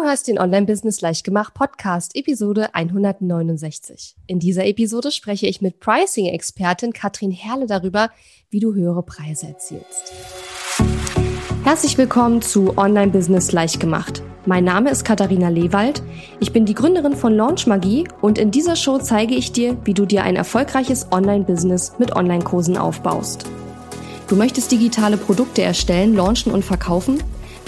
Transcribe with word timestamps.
Du 0.00 0.06
hörst 0.06 0.28
den 0.28 0.38
Online-Business 0.38 1.02
Leichtgemacht 1.02 1.52
Podcast, 1.52 2.16
Episode 2.16 2.74
169. 2.74 4.16
In 4.26 4.38
dieser 4.38 4.64
Episode 4.64 5.10
spreche 5.10 5.46
ich 5.46 5.60
mit 5.60 5.78
Pricing-Expertin 5.78 6.94
Katrin 6.94 7.30
Herle 7.30 7.66
darüber, 7.66 8.08
wie 8.48 8.60
du 8.60 8.72
höhere 8.72 9.02
Preise 9.02 9.48
erzielst. 9.48 10.14
Herzlich 11.64 11.98
willkommen 11.98 12.40
zu 12.40 12.78
Online-Business 12.78 13.52
Leichtgemacht. 13.52 14.22
Mein 14.46 14.64
Name 14.64 14.88
ist 14.88 15.04
Katharina 15.04 15.50
Lewald. 15.50 16.02
Ich 16.40 16.54
bin 16.54 16.64
die 16.64 16.74
Gründerin 16.74 17.14
von 17.14 17.34
Launch 17.34 17.66
Magie 17.66 18.08
und 18.22 18.38
in 18.38 18.50
dieser 18.50 18.76
Show 18.76 18.96
zeige 19.00 19.34
ich 19.34 19.52
dir, 19.52 19.76
wie 19.84 19.92
du 19.92 20.06
dir 20.06 20.22
ein 20.22 20.36
erfolgreiches 20.36 21.08
Online-Business 21.12 21.96
mit 21.98 22.16
Online-Kursen 22.16 22.78
aufbaust. 22.78 23.44
Du 24.28 24.36
möchtest 24.36 24.72
digitale 24.72 25.18
Produkte 25.18 25.60
erstellen, 25.60 26.16
launchen 26.16 26.52
und 26.52 26.64
verkaufen? 26.64 27.22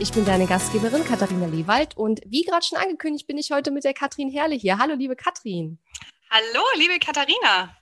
Ich 0.00 0.12
bin 0.12 0.24
deine 0.24 0.46
Gastgeberin 0.46 1.04
Katharina 1.04 1.46
Lewald 1.46 1.96
und 1.96 2.20
wie 2.24 2.44
gerade 2.44 2.64
schon 2.64 2.78
angekündigt, 2.78 3.26
bin 3.26 3.36
ich 3.36 3.50
heute 3.50 3.72
mit 3.72 3.82
der 3.82 3.94
Katrin 3.94 4.30
Herle 4.30 4.54
hier. 4.54 4.78
Hallo, 4.78 4.94
liebe 4.94 5.16
Katrin. 5.16 5.78
Hallo, 6.30 6.62
liebe 6.76 7.00
Katharina. 7.00 7.76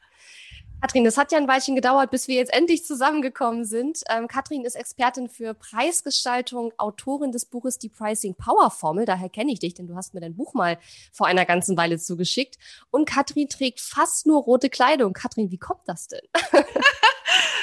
Katrin, 0.80 1.05
das 1.05 1.19
hat 1.19 1.30
ja 1.30 1.37
ein 1.37 1.47
Weilchen 1.47 1.74
gedauert, 1.74 2.10
bis 2.10 2.26
wir 2.26 2.37
jetzt 2.37 2.54
endlich 2.54 2.87
zusammengekommen 2.87 3.66
sind. 3.66 4.01
Ähm, 4.09 4.29
Katrin 4.29 4.65
ist 4.65 4.76
Expertin 4.76 5.29
für 5.29 5.52
Preisgestaltung, 5.52 6.73
Autorin 6.79 7.32
des 7.32 7.45
Buches 7.45 7.79
Die 7.79 7.91
Pricing 7.91 8.35
Power 8.35 8.71
Formel. 8.71 9.04
Daher 9.04 9.29
kenne 9.29 9.52
ich 9.52 9.59
dich, 9.59 9.74
denn 9.74 9.87
du 9.87 9.95
hast 9.95 10.15
mir 10.15 10.21
dein 10.21 10.37
Buch 10.37 10.54
mal 10.54 10.79
vor 11.13 11.26
einer 11.26 11.45
ganzen 11.45 11.76
Weile 11.76 11.98
zugeschickt. 11.98 12.57
Und 12.91 13.07
Katrin 13.07 13.51
trägt 13.51 13.80
fast 13.80 14.26
nur 14.26 14.43
rote 14.43 14.71
Kleidung. 14.71 15.13
Katrin, 15.13 15.51
wie 15.51 15.59
kommt 15.59 15.82
das 15.87 16.09
denn? 16.09 16.23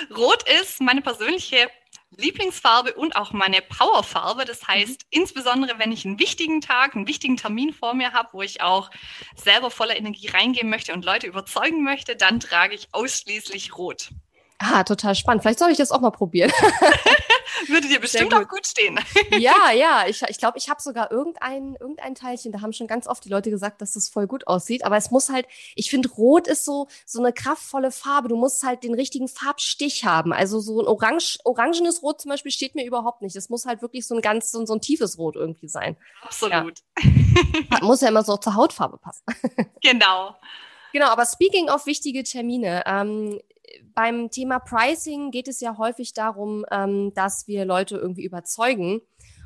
Rot 0.16 0.44
ist 0.62 0.82
meine 0.82 1.02
persönliche 1.02 1.70
Lieblingsfarbe 2.18 2.94
und 2.94 3.16
auch 3.16 3.32
meine 3.32 3.62
Powerfarbe. 3.62 4.46
Das 4.46 4.64
mhm. 4.64 4.68
heißt, 4.68 5.02
mhm. 5.02 5.08
insbesondere 5.10 5.80
wenn 5.80 5.92
ich 5.92 6.06
einen 6.06 6.20
wichtigen 6.20 6.62
Tag, 6.62 6.96
einen 6.96 7.08
wichtigen 7.08 7.38
Termin 7.38 7.74
vor 7.74 7.94
mir 7.94 8.14
habe, 8.14 8.30
wo 8.34 8.42
ich 8.42 8.62
auch 8.62 8.90
selber 9.36 9.72
voller 9.72 9.98
Energie 9.98 10.28
reingehen 10.28 10.70
möchte 10.70 10.94
und 10.94 11.06
Leute 11.06 11.28
überzeugen 11.28 11.84
möchte, 11.84 12.16
dann 12.16 12.40
trage 12.40 12.76
ich 12.76 12.88
ausschließlich 12.92 13.78
rot. 13.78 14.10
Ah, 14.66 14.84
total 14.84 15.14
spannend. 15.14 15.44
Vielleicht 15.44 15.60
soll 15.60 15.72
ich 15.72 15.78
das 15.78 15.92
auch 15.92 16.00
mal 16.00 16.12
probieren. 16.12 16.52
Würde 17.68 17.88
dir 17.88 18.00
bestimmt 18.00 18.32
gut. 18.32 18.46
auch 18.46 18.48
gut 18.48 18.66
stehen. 18.66 19.00
ja, 19.38 19.72
ja. 19.76 20.06
Ich 20.08 20.20
glaube, 20.20 20.32
ich, 20.32 20.38
glaub, 20.38 20.56
ich 20.56 20.70
habe 20.70 20.82
sogar 20.82 21.12
irgendein, 21.12 21.76
irgendein 21.80 22.16
Teilchen, 22.16 22.52
da 22.52 22.62
haben 22.62 22.72
schon 22.72 22.88
ganz 22.88 23.08
oft 23.08 23.24
die 23.26 23.30
Leute 23.30 23.50
gesagt, 23.50 23.82
dass 23.82 23.94
das 23.94 24.10
voll 24.10 24.26
gut 24.26 24.48
aussieht. 24.48 24.86
Aber 24.86 24.96
es 24.96 25.12
muss 25.12 25.30
halt, 25.30 25.48
ich 25.76 25.90
finde, 25.90 26.10
Rot 26.10 26.48
ist 26.48 26.64
so, 26.64 26.88
so 27.06 27.20
eine 27.20 27.34
kraftvolle 27.34 27.92
Farbe. 27.92 28.30
Du 28.30 28.38
musst 28.38 28.64
halt 28.64 28.84
den 28.84 28.94
richtigen 28.94 29.28
Farbstich 29.28 30.06
haben. 30.06 30.32
Also 30.34 30.60
so 30.60 30.82
ein 30.82 30.88
orange, 30.88 31.40
orangenes 31.44 32.02
Rot 32.02 32.22
zum 32.22 32.30
Beispiel 32.30 32.52
steht 32.52 32.76
mir 32.76 32.86
überhaupt 32.86 33.22
nicht. 33.22 33.36
Es 33.36 33.50
muss 33.50 33.66
halt 33.66 33.82
wirklich 33.82 34.08
so 34.08 34.16
ein 34.16 34.22
ganz, 34.22 34.52
so, 34.52 34.66
so 34.66 34.74
ein 34.74 34.82
tiefes 34.82 35.18
Rot 35.18 35.36
irgendwie 35.36 35.68
sein. 35.68 35.98
Absolut. 36.22 36.80
Ja. 37.04 37.80
muss 37.82 38.02
ja 38.02 38.08
immer 38.08 38.24
so 38.24 38.38
zur 38.38 38.56
Hautfarbe 38.56 38.98
passen. 38.98 39.26
genau. 39.82 40.36
Genau, 40.94 41.08
aber 41.08 41.26
speaking 41.26 41.70
of 41.70 41.86
wichtige 41.88 42.24
Termine, 42.24 42.84
ähm, 42.86 43.40
beim 43.94 44.30
Thema 44.30 44.60
Pricing 44.60 45.32
geht 45.32 45.48
es 45.48 45.60
ja 45.60 45.78
häufig 45.78 46.14
darum, 46.14 46.66
ähm, 46.72 47.14
dass 47.14 47.48
wir 47.48 47.66
Leute 47.66 47.98
irgendwie 47.98 48.24
überzeugen. 48.24 49.02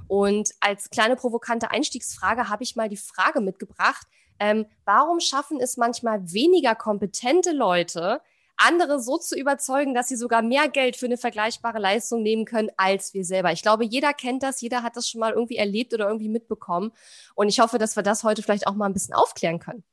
Und 0.07 0.51
als 0.59 0.89
kleine 0.89 1.15
provokante 1.15 1.71
Einstiegsfrage 1.71 2.49
habe 2.49 2.63
ich 2.63 2.75
mal 2.75 2.89
die 2.89 2.97
Frage 2.97 3.41
mitgebracht, 3.41 4.07
ähm, 4.39 4.66
warum 4.85 5.19
schaffen 5.19 5.59
es 5.59 5.77
manchmal 5.77 6.31
weniger 6.31 6.75
kompetente 6.75 7.51
Leute, 7.51 8.21
andere 8.57 8.99
so 8.99 9.17
zu 9.17 9.37
überzeugen, 9.37 9.93
dass 9.93 10.07
sie 10.07 10.16
sogar 10.16 10.41
mehr 10.41 10.67
Geld 10.67 10.95
für 10.95 11.05
eine 11.05 11.17
vergleichbare 11.17 11.79
Leistung 11.79 12.23
nehmen 12.23 12.45
können 12.45 12.69
als 12.75 13.13
wir 13.13 13.23
selber. 13.23 13.51
Ich 13.51 13.61
glaube, 13.61 13.85
jeder 13.85 14.13
kennt 14.13 14.43
das, 14.43 14.61
jeder 14.61 14.81
hat 14.83 14.95
das 14.95 15.07
schon 15.07 15.19
mal 15.19 15.33
irgendwie 15.33 15.57
erlebt 15.57 15.93
oder 15.93 16.07
irgendwie 16.07 16.29
mitbekommen. 16.29 16.91
Und 17.35 17.49
ich 17.49 17.59
hoffe, 17.59 17.77
dass 17.77 17.95
wir 17.95 18.03
das 18.03 18.23
heute 18.23 18.41
vielleicht 18.41 18.67
auch 18.67 18.73
mal 18.73 18.87
ein 18.87 18.93
bisschen 18.93 19.13
aufklären 19.13 19.59
können. 19.59 19.83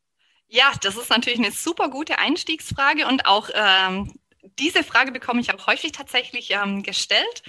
Ja, 0.48 0.72
das 0.82 0.96
ist 0.96 1.10
natürlich 1.10 1.38
eine 1.38 1.50
super 1.50 1.88
gute 1.88 2.18
Einstiegsfrage 2.18 3.06
und 3.06 3.26
auch 3.26 3.50
ähm, 3.54 4.12
diese 4.58 4.84
Frage 4.84 5.12
bekomme 5.12 5.40
ich 5.40 5.52
auch 5.52 5.66
häufig 5.66 5.92
tatsächlich 5.92 6.50
ähm, 6.50 6.82
gestellt. 6.82 7.42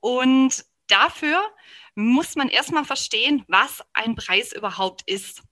Und 0.00 0.64
dafür 0.88 1.42
muss 1.94 2.36
man 2.36 2.48
erstmal 2.48 2.84
verstehen, 2.84 3.44
was 3.48 3.82
ein 3.92 4.14
Preis 4.14 4.52
überhaupt 4.52 5.02
ist. 5.06 5.42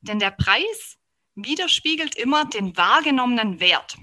Denn 0.00 0.18
der 0.18 0.30
Preis 0.30 0.98
widerspiegelt 1.34 2.16
immer 2.16 2.44
den 2.44 2.76
wahrgenommenen 2.76 3.60
Wert. 3.60 3.96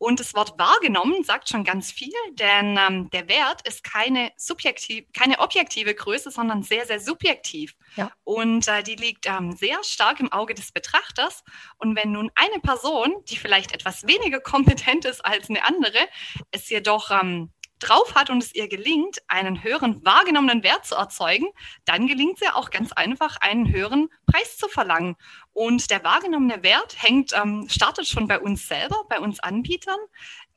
Und 0.00 0.18
das 0.18 0.32
Wort 0.32 0.58
wahrgenommen 0.58 1.24
sagt 1.24 1.50
schon 1.50 1.62
ganz 1.62 1.92
viel, 1.92 2.14
denn 2.32 2.78
ähm, 2.78 3.10
der 3.10 3.28
Wert 3.28 3.68
ist 3.68 3.84
keine, 3.84 4.32
subjektiv, 4.38 5.04
keine 5.12 5.40
objektive 5.40 5.94
Größe, 5.94 6.30
sondern 6.30 6.62
sehr, 6.62 6.86
sehr 6.86 7.00
subjektiv. 7.00 7.76
Ja. 7.96 8.10
Und 8.24 8.66
äh, 8.66 8.82
die 8.82 8.94
liegt 8.94 9.26
ähm, 9.26 9.52
sehr 9.52 9.76
stark 9.84 10.18
im 10.20 10.32
Auge 10.32 10.54
des 10.54 10.72
Betrachters. 10.72 11.44
Und 11.76 11.96
wenn 11.96 12.12
nun 12.12 12.30
eine 12.34 12.60
Person, 12.60 13.12
die 13.28 13.36
vielleicht 13.36 13.72
etwas 13.72 14.06
weniger 14.06 14.40
kompetent 14.40 15.04
ist 15.04 15.22
als 15.22 15.50
eine 15.50 15.66
andere, 15.66 15.98
es 16.50 16.70
jedoch 16.70 17.10
ähm, 17.10 17.50
drauf 17.80 18.14
hat 18.14 18.30
und 18.30 18.42
es 18.42 18.54
ihr 18.54 18.68
gelingt, 18.68 19.18
einen 19.28 19.62
höheren 19.62 20.04
wahrgenommenen 20.04 20.62
Wert 20.62 20.86
zu 20.86 20.94
erzeugen, 20.94 21.46
dann 21.84 22.06
gelingt 22.06 22.34
es 22.34 22.46
ja 22.46 22.54
auch 22.54 22.70
ganz 22.70 22.92
einfach, 22.92 23.36
einen 23.40 23.72
höheren 23.72 24.08
Preis 24.26 24.56
zu 24.56 24.68
verlangen. 24.68 25.16
Und 25.52 25.90
der 25.90 26.04
wahrgenommene 26.04 26.62
Wert 26.62 26.96
hängt, 27.02 27.32
ähm, 27.32 27.66
startet 27.68 28.06
schon 28.06 28.28
bei 28.28 28.38
uns 28.38 28.68
selber, 28.68 28.96
bei 29.08 29.18
uns 29.18 29.40
Anbietern, 29.40 29.98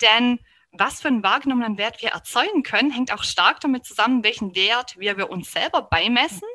denn 0.01 0.39
was 0.71 1.01
für 1.01 1.07
einen 1.07 1.23
wahrgenommenen 1.23 1.77
Wert 1.77 2.01
wir 2.01 2.09
erzeugen 2.09 2.63
können, 2.63 2.91
hängt 2.91 3.13
auch 3.13 3.23
stark 3.23 3.59
damit 3.59 3.85
zusammen, 3.85 4.23
welchen 4.23 4.55
Wert 4.55 4.97
wir 4.97 5.15
bei 5.15 5.25
uns 5.25 5.51
selber 5.51 5.83
beimessen. 5.83 6.47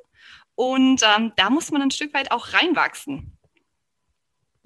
Und 0.56 1.02
ähm, 1.04 1.32
da 1.36 1.50
muss 1.50 1.70
man 1.70 1.82
ein 1.82 1.92
Stück 1.92 2.12
weit 2.14 2.32
auch 2.32 2.52
reinwachsen. 2.52 3.37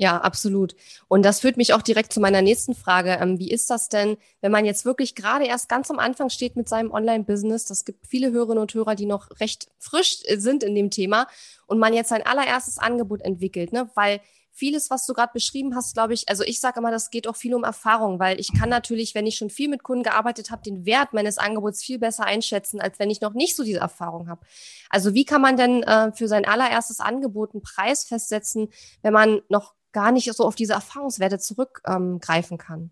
Ja, 0.03 0.19
absolut. 0.21 0.75
Und 1.07 1.25
das 1.25 1.39
führt 1.39 1.57
mich 1.57 1.75
auch 1.75 1.81
direkt 1.81 2.13
zu 2.13 2.19
meiner 2.19 2.43
nächsten 2.43 2.75
Frage. 2.75 3.19
Ähm, 3.21 3.39
wie 3.39 3.53
ist 3.53 3.71
das 3.71 3.89
denn, 3.89 4.17
wenn 4.41 4.51
man 4.51 4.65
jetzt 4.65 4.85
wirklich 4.85 5.15
gerade 5.15 5.45
erst 5.47 5.69
ganz 5.69 5.93
am 5.93 6.01
Anfang 6.01 6.29
steht 6.29 6.57
mit 6.57 6.69
seinem 6.69 6.91
Online-Business? 6.91 7.67
Das 7.67 7.85
gibt 7.85 8.09
viele 8.09 8.33
Hörerinnen 8.33 8.63
und 8.63 8.75
Hörer, 8.75 8.97
die 8.97 9.07
noch 9.07 9.31
recht 9.39 9.69
frisch 9.79 10.19
äh, 10.25 10.39
sind 10.39 10.65
in 10.65 10.75
dem 10.75 10.91
Thema 10.91 11.29
und 11.69 11.79
man 11.79 11.95
jetzt 11.95 12.09
sein 12.09 12.27
allererstes 12.27 12.79
Angebot 12.79 13.23
entwickelt, 13.23 13.73
ne? 13.73 13.91
Weil 13.95 14.21
vieles, 14.51 14.91
was 14.91 15.07
du 15.07 15.15
gerade 15.15 15.33
beschrieben 15.33 15.77
hast, 15.77 15.95
glaube 15.95 16.15
ich, 16.15 16.29
also 16.29 16.43
ich 16.43 16.59
sage 16.59 16.81
immer, 16.81 16.91
das 16.91 17.11
geht 17.11 17.29
auch 17.29 17.37
viel 17.37 17.55
um 17.55 17.63
Erfahrung, 17.63 18.19
weil 18.19 18.41
ich 18.41 18.53
kann 18.53 18.69
natürlich, 18.69 19.15
wenn 19.15 19.27
ich 19.27 19.37
schon 19.37 19.51
viel 19.51 19.69
mit 19.69 19.85
Kunden 19.85 20.03
gearbeitet 20.03 20.51
habe, 20.51 20.63
den 20.63 20.85
Wert 20.85 21.13
meines 21.13 21.39
Angebots 21.39 21.83
viel 21.83 22.01
besser 22.01 22.25
einschätzen, 22.25 22.81
als 22.81 22.99
wenn 22.99 23.09
ich 23.09 23.21
noch 23.21 23.35
nicht 23.35 23.55
so 23.55 23.63
diese 23.63 23.79
Erfahrung 23.79 24.29
habe. 24.29 24.45
Also 24.91 25.15
wie 25.15 25.25
kann 25.25 25.41
man 25.41 25.57
denn 25.57 25.85
äh, 25.85 26.13
für 26.13 26.27
sein 26.27 26.45
allererstes 26.45 26.99
Angebot 26.99 27.55
einen 27.55 27.63
Preis 27.63 28.05
festsetzen, 28.05 28.69
wenn 29.03 29.13
man 29.13 29.43
noch 29.49 29.75
gar 29.93 30.13
nicht 30.13 30.33
so 30.33 30.45
auf 30.45 30.55
diese 30.55 30.73
Erfahrungswerte 30.75 31.39
zurückgreifen 31.39 32.55
ähm, 32.55 32.59
kann? 32.59 32.91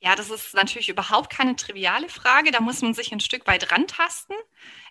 Ja, 0.00 0.16
das 0.16 0.30
ist 0.30 0.52
natürlich 0.54 0.88
überhaupt 0.88 1.30
keine 1.30 1.54
triviale 1.54 2.08
Frage. 2.08 2.50
Da 2.50 2.60
muss 2.60 2.82
man 2.82 2.92
sich 2.92 3.12
ein 3.12 3.20
Stück 3.20 3.46
weit 3.46 3.70
rantasten. 3.70 4.34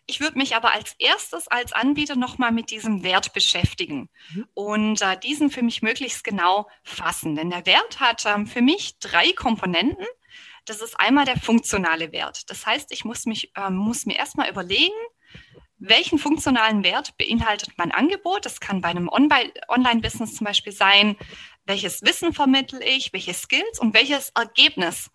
Ich 0.07 0.21
würde 0.21 0.37
mich 0.37 0.55
aber 0.55 0.73
als 0.73 0.95
erstes 0.99 1.49
als 1.49 1.73
Anbieter 1.73 2.15
nochmal 2.15 2.53
mit 2.53 2.71
diesem 2.71 3.03
Wert 3.03 3.33
beschäftigen 3.33 4.09
mhm. 4.33 4.47
und 4.53 5.01
äh, 5.01 5.19
diesen 5.19 5.51
für 5.51 5.63
mich 5.63 5.81
möglichst 5.81 6.23
genau 6.23 6.69
fassen. 6.83 7.35
Denn 7.35 7.49
der 7.49 7.65
Wert 7.65 7.99
hat 7.99 8.25
ähm, 8.25 8.47
für 8.47 8.61
mich 8.61 8.99
drei 8.99 9.33
Komponenten. 9.33 10.05
Das 10.63 10.81
ist 10.81 10.97
einmal 10.97 11.25
der 11.25 11.39
funktionale 11.39 12.13
Wert. 12.13 12.49
Das 12.49 12.65
heißt, 12.65 12.93
ich 12.93 13.03
muss, 13.03 13.25
mich, 13.25 13.51
äh, 13.55 13.69
muss 13.69 14.05
mir 14.05 14.15
erstmal 14.15 14.49
überlegen, 14.49 14.95
welchen 15.81 16.19
funktionalen 16.19 16.83
Wert 16.83 17.17
beinhaltet 17.17 17.71
mein 17.77 17.91
Angebot? 17.91 18.45
Das 18.45 18.59
kann 18.59 18.81
bei 18.81 18.89
einem 18.89 19.09
Online-Business 19.09 20.35
zum 20.35 20.45
Beispiel 20.45 20.71
sein, 20.71 21.15
welches 21.65 22.03
Wissen 22.03 22.33
vermittle 22.33 22.83
ich, 22.85 23.13
welche 23.13 23.33
Skills 23.33 23.79
und 23.79 23.93
welches 23.95 24.29
Ergebnis 24.29 25.09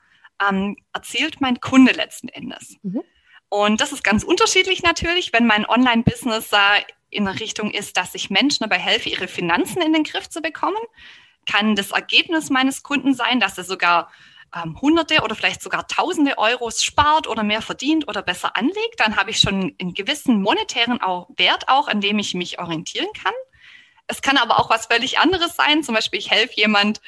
ähm, 0.47 0.77
erzielt 0.93 1.41
mein 1.41 1.61
Kunde 1.61 1.93
letzten 1.93 2.29
Endes. 2.29 2.77
Mhm. 2.83 3.03
Und 3.49 3.81
das 3.81 3.93
ist 3.93 4.03
ganz 4.03 4.25
unterschiedlich 4.25 4.83
natürlich, 4.83 5.33
wenn 5.33 5.47
mein 5.47 5.67
Online-Business 5.67 6.51
äh, 6.53 6.83
in 7.11 7.27
der 7.27 7.39
Richtung 7.39 7.71
ist, 7.71 7.97
dass 7.97 8.17
ich 8.17 8.29
Menschen 8.29 8.65
dabei 8.65 8.79
helfe, 8.79 9.09
ihre 9.09 9.29
Finanzen 9.29 9.81
in 9.83 9.93
den 9.93 10.03
Griff 10.03 10.29
zu 10.29 10.43
bekommen, 10.43 10.83
kann 11.47 11.77
das 11.77 11.93
Ergebnis 11.93 12.51
meines 12.51 12.83
Kunden 12.83 13.15
sein, 13.15 13.39
dass 13.39 13.57
er 13.57 13.63
sogar 13.65 14.11
ähm, 14.55 14.81
Hunderte 14.81 15.23
oder 15.23 15.35
vielleicht 15.35 15.63
sogar 15.63 15.87
Tausende 15.87 16.39
Euros 16.39 16.83
spart 16.83 17.27
oder 17.27 17.43
mehr 17.43 17.63
verdient 17.63 18.09
oder 18.09 18.23
besser 18.23 18.57
anlegt, 18.57 18.99
dann 18.99 19.17
habe 19.17 19.31
ich 19.31 19.39
schon 19.39 19.75
einen 19.81 19.95
gewissen 19.95 20.41
monetären 20.43 21.01
auch 21.01 21.29
Wert 21.37 21.69
auch, 21.69 21.89
an 21.89 22.01
dem 22.01 22.19
ich 22.19 22.35
mich 22.35 22.59
orientieren 22.59 23.09
kann. 23.21 23.35
Es 24.09 24.23
kann 24.23 24.37
aber 24.37 24.61
auch 24.61 24.71
was 24.71 24.87
völlig 24.87 25.19
anderes 25.19 25.57
sein. 25.57 25.83
Zum 25.83 25.95
Beispiel, 25.95 26.21
ich 26.21 26.31
helfe 26.31 26.55
jemand 26.55 27.01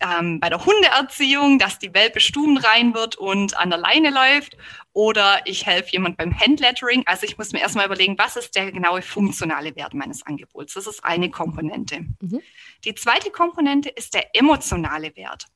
ähm, 0.00 0.38
bei 0.38 0.48
der 0.48 0.64
Hundeerziehung, 0.64 1.58
dass 1.58 1.80
die 1.80 1.92
Welpe 1.94 2.20
stubenrein 2.20 2.94
wird 2.94 3.16
und 3.16 3.56
an 3.56 3.70
der 3.70 3.78
Leine 3.78 4.10
läuft. 4.10 4.56
Oder 4.92 5.40
ich 5.46 5.66
helfe 5.66 5.90
jemand 5.90 6.16
beim 6.16 6.38
Handlettering. 6.38 7.02
Also 7.06 7.26
ich 7.26 7.36
muss 7.38 7.52
mir 7.52 7.60
erstmal 7.60 7.86
überlegen, 7.86 8.16
was 8.18 8.36
ist 8.36 8.54
der 8.54 8.70
genaue 8.70 9.02
funktionale 9.02 9.74
Wert 9.74 9.94
meines 9.94 10.24
Angebots. 10.24 10.74
Das 10.74 10.86
ist 10.86 11.04
eine 11.04 11.28
Komponente. 11.28 12.06
Mhm. 12.20 12.40
Die 12.84 12.94
zweite 12.94 13.30
Komponente 13.32 13.88
ist 13.88 14.14
der 14.14 14.36
emotionale 14.36 15.16
Wert. 15.16 15.46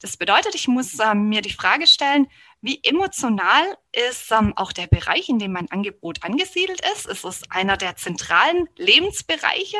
Das 0.00 0.16
bedeutet, 0.16 0.54
ich 0.54 0.68
muss 0.68 0.98
ähm, 1.00 1.28
mir 1.28 1.42
die 1.42 1.52
Frage 1.52 1.86
stellen, 1.86 2.28
wie 2.60 2.80
emotional 2.82 3.76
ist 3.92 4.30
ähm, 4.32 4.52
auch 4.56 4.72
der 4.72 4.86
Bereich, 4.86 5.28
in 5.28 5.38
dem 5.38 5.52
mein 5.52 5.70
Angebot 5.70 6.24
angesiedelt 6.24 6.80
ist? 6.92 7.06
Ist 7.06 7.24
es 7.24 7.42
einer 7.50 7.76
der 7.76 7.96
zentralen 7.96 8.68
Lebensbereiche, 8.76 9.78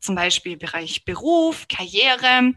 zum 0.00 0.14
Beispiel 0.14 0.56
Bereich 0.56 1.04
Beruf, 1.04 1.66
Karriere, 1.68 2.54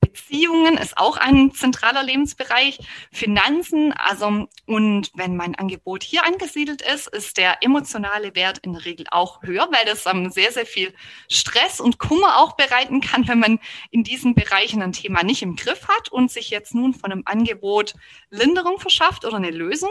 Beziehungen 0.00 0.78
ist 0.78 0.96
auch 0.96 1.16
ein 1.16 1.52
zentraler 1.52 2.02
Lebensbereich, 2.02 2.78
Finanzen, 3.12 3.92
also 3.92 4.48
und 4.66 5.10
wenn 5.14 5.36
mein 5.36 5.54
Angebot 5.54 6.02
hier 6.02 6.24
angesiedelt 6.24 6.82
ist, 6.82 7.08
ist 7.08 7.36
der 7.36 7.62
emotionale 7.62 8.34
Wert 8.34 8.58
in 8.58 8.72
der 8.72 8.84
Regel 8.84 9.06
auch 9.10 9.42
höher, 9.42 9.68
weil 9.70 9.84
das 9.84 10.06
um, 10.06 10.30
sehr, 10.30 10.52
sehr 10.52 10.66
viel 10.66 10.94
Stress 11.28 11.80
und 11.80 11.98
Kummer 11.98 12.38
auch 12.38 12.56
bereiten 12.56 13.00
kann, 13.00 13.28
wenn 13.28 13.40
man 13.40 13.60
in 13.90 14.02
diesen 14.02 14.34
Bereichen 14.34 14.82
ein 14.82 14.92
Thema 14.92 15.22
nicht 15.22 15.42
im 15.42 15.56
Griff 15.56 15.88
hat 15.88 16.10
und 16.10 16.30
sich 16.30 16.50
jetzt 16.50 16.74
nun 16.74 16.94
von 16.94 17.12
einem 17.12 17.22
Angebot 17.26 17.94
Linderung 18.30 18.78
verschafft 18.80 19.24
oder 19.24 19.36
eine 19.36 19.50
Lösung. 19.50 19.90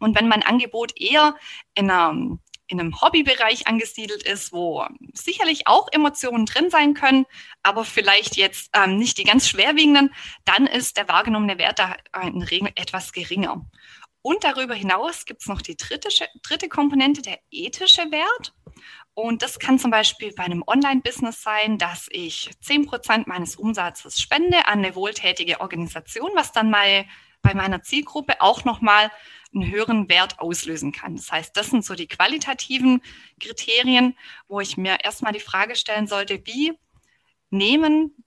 Und 0.00 0.18
wenn 0.18 0.28
mein 0.28 0.42
Angebot 0.42 1.00
eher 1.00 1.36
in 1.74 1.90
einer 1.90 2.38
in 2.72 2.80
einem 2.80 3.00
Hobbybereich 3.00 3.66
angesiedelt 3.66 4.22
ist, 4.22 4.52
wo 4.52 4.86
sicherlich 5.12 5.66
auch 5.66 5.88
Emotionen 5.92 6.46
drin 6.46 6.70
sein 6.70 6.94
können, 6.94 7.26
aber 7.62 7.84
vielleicht 7.84 8.36
jetzt 8.36 8.70
ähm, 8.74 8.96
nicht 8.96 9.18
die 9.18 9.24
ganz 9.24 9.46
schwerwiegenden, 9.46 10.12
dann 10.46 10.66
ist 10.66 10.96
der 10.96 11.06
wahrgenommene 11.06 11.58
Wert 11.58 11.78
da 11.78 11.96
in 12.22 12.42
Regel 12.42 12.70
etwas 12.74 13.12
geringer. 13.12 13.64
Und 14.22 14.42
darüber 14.44 14.74
hinaus 14.74 15.26
gibt 15.26 15.42
es 15.42 15.48
noch 15.48 15.60
die 15.60 15.76
dritte, 15.76 16.08
dritte 16.42 16.68
Komponente, 16.68 17.20
der 17.20 17.40
ethische 17.50 18.10
Wert. 18.10 18.54
Und 19.14 19.42
das 19.42 19.58
kann 19.58 19.78
zum 19.78 19.90
Beispiel 19.90 20.32
bei 20.32 20.44
einem 20.44 20.64
Online-Business 20.66 21.42
sein, 21.42 21.76
dass 21.76 22.06
ich 22.10 22.50
10% 22.64 23.24
meines 23.26 23.56
Umsatzes 23.56 24.18
spende 24.20 24.66
an 24.66 24.78
eine 24.78 24.94
wohltätige 24.94 25.60
Organisation, 25.60 26.30
was 26.34 26.52
dann 26.52 26.70
mal 26.70 27.04
bei 27.42 27.52
meiner 27.52 27.82
Zielgruppe 27.82 28.40
auch 28.40 28.64
nochmal 28.64 29.10
einen 29.54 29.70
höheren 29.70 30.08
Wert 30.08 30.38
auslösen 30.38 30.92
kann. 30.92 31.16
Das 31.16 31.30
heißt, 31.30 31.56
das 31.56 31.70
sind 31.70 31.84
so 31.84 31.94
die 31.94 32.08
qualitativen 32.08 33.02
Kriterien, 33.40 34.16
wo 34.48 34.60
ich 34.60 34.76
mir 34.76 34.98
erstmal 35.02 35.32
die 35.32 35.40
Frage 35.40 35.76
stellen 35.76 36.06
sollte, 36.06 36.40
wie 36.44 36.72
nehmen 37.50 38.24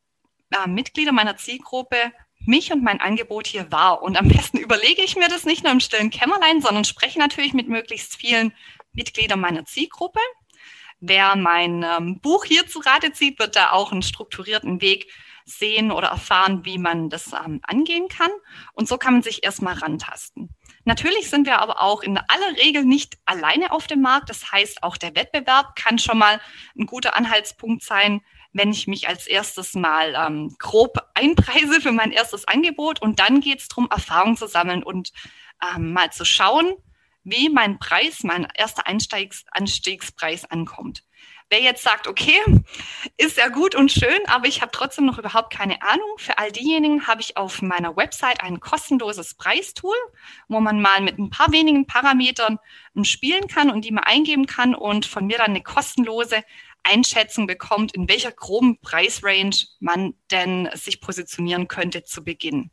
äh, 0.51 0.67
Mitglieder 0.67 1.11
meiner 1.11 1.37
Zielgruppe 1.37 1.97
mich 2.39 2.71
und 2.71 2.83
mein 2.83 3.01
Angebot 3.01 3.47
hier 3.47 3.71
wahr? 3.71 4.01
Und 4.01 4.17
am 4.17 4.27
besten 4.27 4.57
überlege 4.59 5.01
ich 5.01 5.15
mir 5.15 5.27
das 5.27 5.45
nicht 5.45 5.63
nur 5.63 5.71
im 5.71 5.79
stillen 5.79 6.09
Kämmerlein, 6.09 6.61
sondern 6.61 6.85
spreche 6.85 7.19
natürlich 7.19 7.53
mit 7.53 7.67
möglichst 7.67 8.15
vielen 8.15 8.53
Mitgliedern 8.93 9.39
meiner 9.39 9.65
Zielgruppe. 9.65 10.19
Wer 10.99 11.35
mein 11.35 11.83
ähm, 11.83 12.19
Buch 12.21 12.45
hier 12.45 12.67
zu 12.67 12.79
Rate 12.79 13.11
zieht, 13.11 13.39
wird 13.39 13.55
da 13.55 13.71
auch 13.71 13.91
einen 13.91 14.01
strukturierten 14.01 14.81
Weg 14.81 15.11
sehen 15.45 15.91
oder 15.91 16.07
erfahren, 16.07 16.65
wie 16.65 16.77
man 16.77 17.09
das 17.09 17.33
ähm, 17.33 17.59
angehen 17.63 18.07
kann. 18.07 18.31
Und 18.73 18.87
so 18.87 18.97
kann 18.97 19.13
man 19.13 19.21
sich 19.21 19.43
erstmal 19.43 19.75
rantasten. 19.75 20.54
Natürlich 20.85 21.31
sind 21.31 21.47
wir 21.47 21.59
aber 21.59 21.81
auch 21.81 22.01
in 22.01 22.17
aller 22.17 22.57
Regel 22.57 22.85
nicht 22.85 23.17
alleine 23.25 23.71
auf 23.71 23.87
dem 23.87 24.01
Markt. 24.01 24.29
Das 24.29 24.51
heißt, 24.51 24.83
auch 24.83 24.97
der 24.97 25.15
Wettbewerb 25.15 25.75
kann 25.75 25.97
schon 25.97 26.19
mal 26.19 26.39
ein 26.77 26.85
guter 26.85 27.15
Anhaltspunkt 27.15 27.83
sein, 27.83 28.21
wenn 28.53 28.71
ich 28.71 28.85
mich 28.85 29.07
als 29.07 29.25
erstes 29.25 29.73
mal 29.73 30.15
ähm, 30.15 30.55
grob 30.59 30.99
einpreise 31.15 31.81
für 31.81 31.91
mein 31.91 32.11
erstes 32.11 32.47
Angebot. 32.47 33.01
Und 33.01 33.19
dann 33.19 33.41
geht 33.41 33.59
es 33.61 33.67
darum, 33.67 33.89
Erfahrung 33.89 34.37
zu 34.37 34.47
sammeln 34.47 34.83
und 34.83 35.11
ähm, 35.75 35.91
mal 35.91 36.11
zu 36.11 36.23
schauen, 36.23 36.75
wie 37.23 37.49
mein 37.49 37.79
Preis, 37.79 38.23
mein 38.23 38.47
erster 38.55 38.83
Anstiegspreis 38.87 40.45
ankommt. 40.45 41.03
Wer 41.49 41.61
jetzt 41.61 41.83
sagt, 41.83 42.07
okay, 42.07 42.39
ist 43.17 43.37
ja 43.37 43.49
gut 43.49 43.75
und 43.75 43.91
schön, 43.91 44.19
aber 44.27 44.47
ich 44.47 44.61
habe 44.61 44.71
trotzdem 44.71 45.05
noch 45.05 45.19
überhaupt 45.19 45.53
keine 45.53 45.81
Ahnung, 45.81 46.17
für 46.17 46.37
all 46.37 46.51
diejenigen 46.51 47.07
habe 47.07 47.21
ich 47.21 47.37
auf 47.37 47.61
meiner 47.61 47.95
Website 47.95 48.41
ein 48.41 48.59
kostenloses 48.59 49.35
Preistool, 49.35 49.95
wo 50.47 50.59
man 50.59 50.81
mal 50.81 51.01
mit 51.01 51.19
ein 51.19 51.29
paar 51.29 51.51
wenigen 51.51 51.85
Parametern 51.85 52.57
spielen 53.03 53.47
kann 53.47 53.69
und 53.69 53.85
die 53.85 53.91
man 53.91 54.03
eingeben 54.03 54.47
kann 54.47 54.73
und 54.73 55.05
von 55.05 55.27
mir 55.27 55.37
dann 55.37 55.51
eine 55.51 55.61
kostenlose 55.61 56.43
Einschätzung 56.83 57.47
bekommt, 57.47 57.95
in 57.95 58.07
welcher 58.07 58.31
groben 58.31 58.79
Preisrange 58.79 59.65
man 59.79 60.13
denn 60.31 60.69
sich 60.73 61.01
positionieren 61.01 61.67
könnte 61.67 62.03
zu 62.03 62.23
Beginn. 62.23 62.71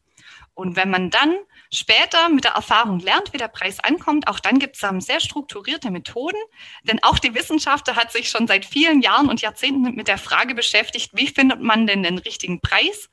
Und 0.55 0.77
wenn 0.77 0.91
man 0.91 1.11
dann 1.11 1.35
später 1.73 2.29
mit 2.29 2.45
der 2.45 2.53
Erfahrung 2.53 3.01
lernt, 3.01 3.33
wie 3.33 3.39
der 3.39 3.49
Preis 3.49 3.81
ankommt, 3.81 4.29
auch 4.29 4.39
dann 4.39 4.59
gibt 4.59 4.77
es 4.77 4.83
ähm, 4.83 5.01
sehr 5.01 5.21
strukturierte 5.21 5.91
Methoden. 5.91 6.37
Denn 6.85 7.03
auch 7.03 7.19
die 7.19 7.35
Wissenschaft 7.35 7.95
hat 7.95 8.13
sich 8.13 8.29
schon 8.29 8.47
seit 8.47 8.67
vielen 8.67 9.01
Jahren 9.01 9.29
und 9.29 9.41
Jahrzehnten 9.41 9.95
mit 9.95 10.09
der 10.09 10.19
Frage 10.19 10.55
beschäftigt, 10.55 11.13
wie 11.15 11.29
findet 11.29 11.61
man 11.61 11.87
denn 11.87 12.03
den 12.03 12.19
richtigen 12.19 12.61
Preis? 12.61 13.09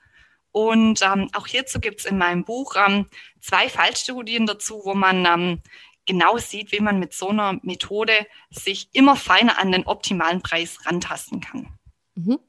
Und 0.51 1.01
ähm, 1.01 1.29
auch 1.33 1.47
hierzu 1.47 1.79
gibt 1.79 2.01
es 2.01 2.05
in 2.05 2.17
meinem 2.17 2.43
Buch 2.43 2.75
ähm, 2.75 3.05
zwei 3.39 3.69
Fallstudien 3.69 4.45
dazu, 4.45 4.81
wo 4.83 4.93
man 4.93 5.25
ähm, 5.25 5.61
genau 6.05 6.37
sieht, 6.37 6.71
wie 6.71 6.79
man 6.79 6.99
mit 6.99 7.13
so 7.13 7.29
einer 7.29 7.59
Methode 7.61 8.25
sich 8.49 8.89
immer 8.93 9.15
feiner 9.15 9.59
an 9.59 9.71
den 9.71 9.85
optimalen 9.85 10.41
Preis 10.41 10.85
rantasten 10.85 11.39
kann. 11.39 11.67
Mhm. 12.15 12.39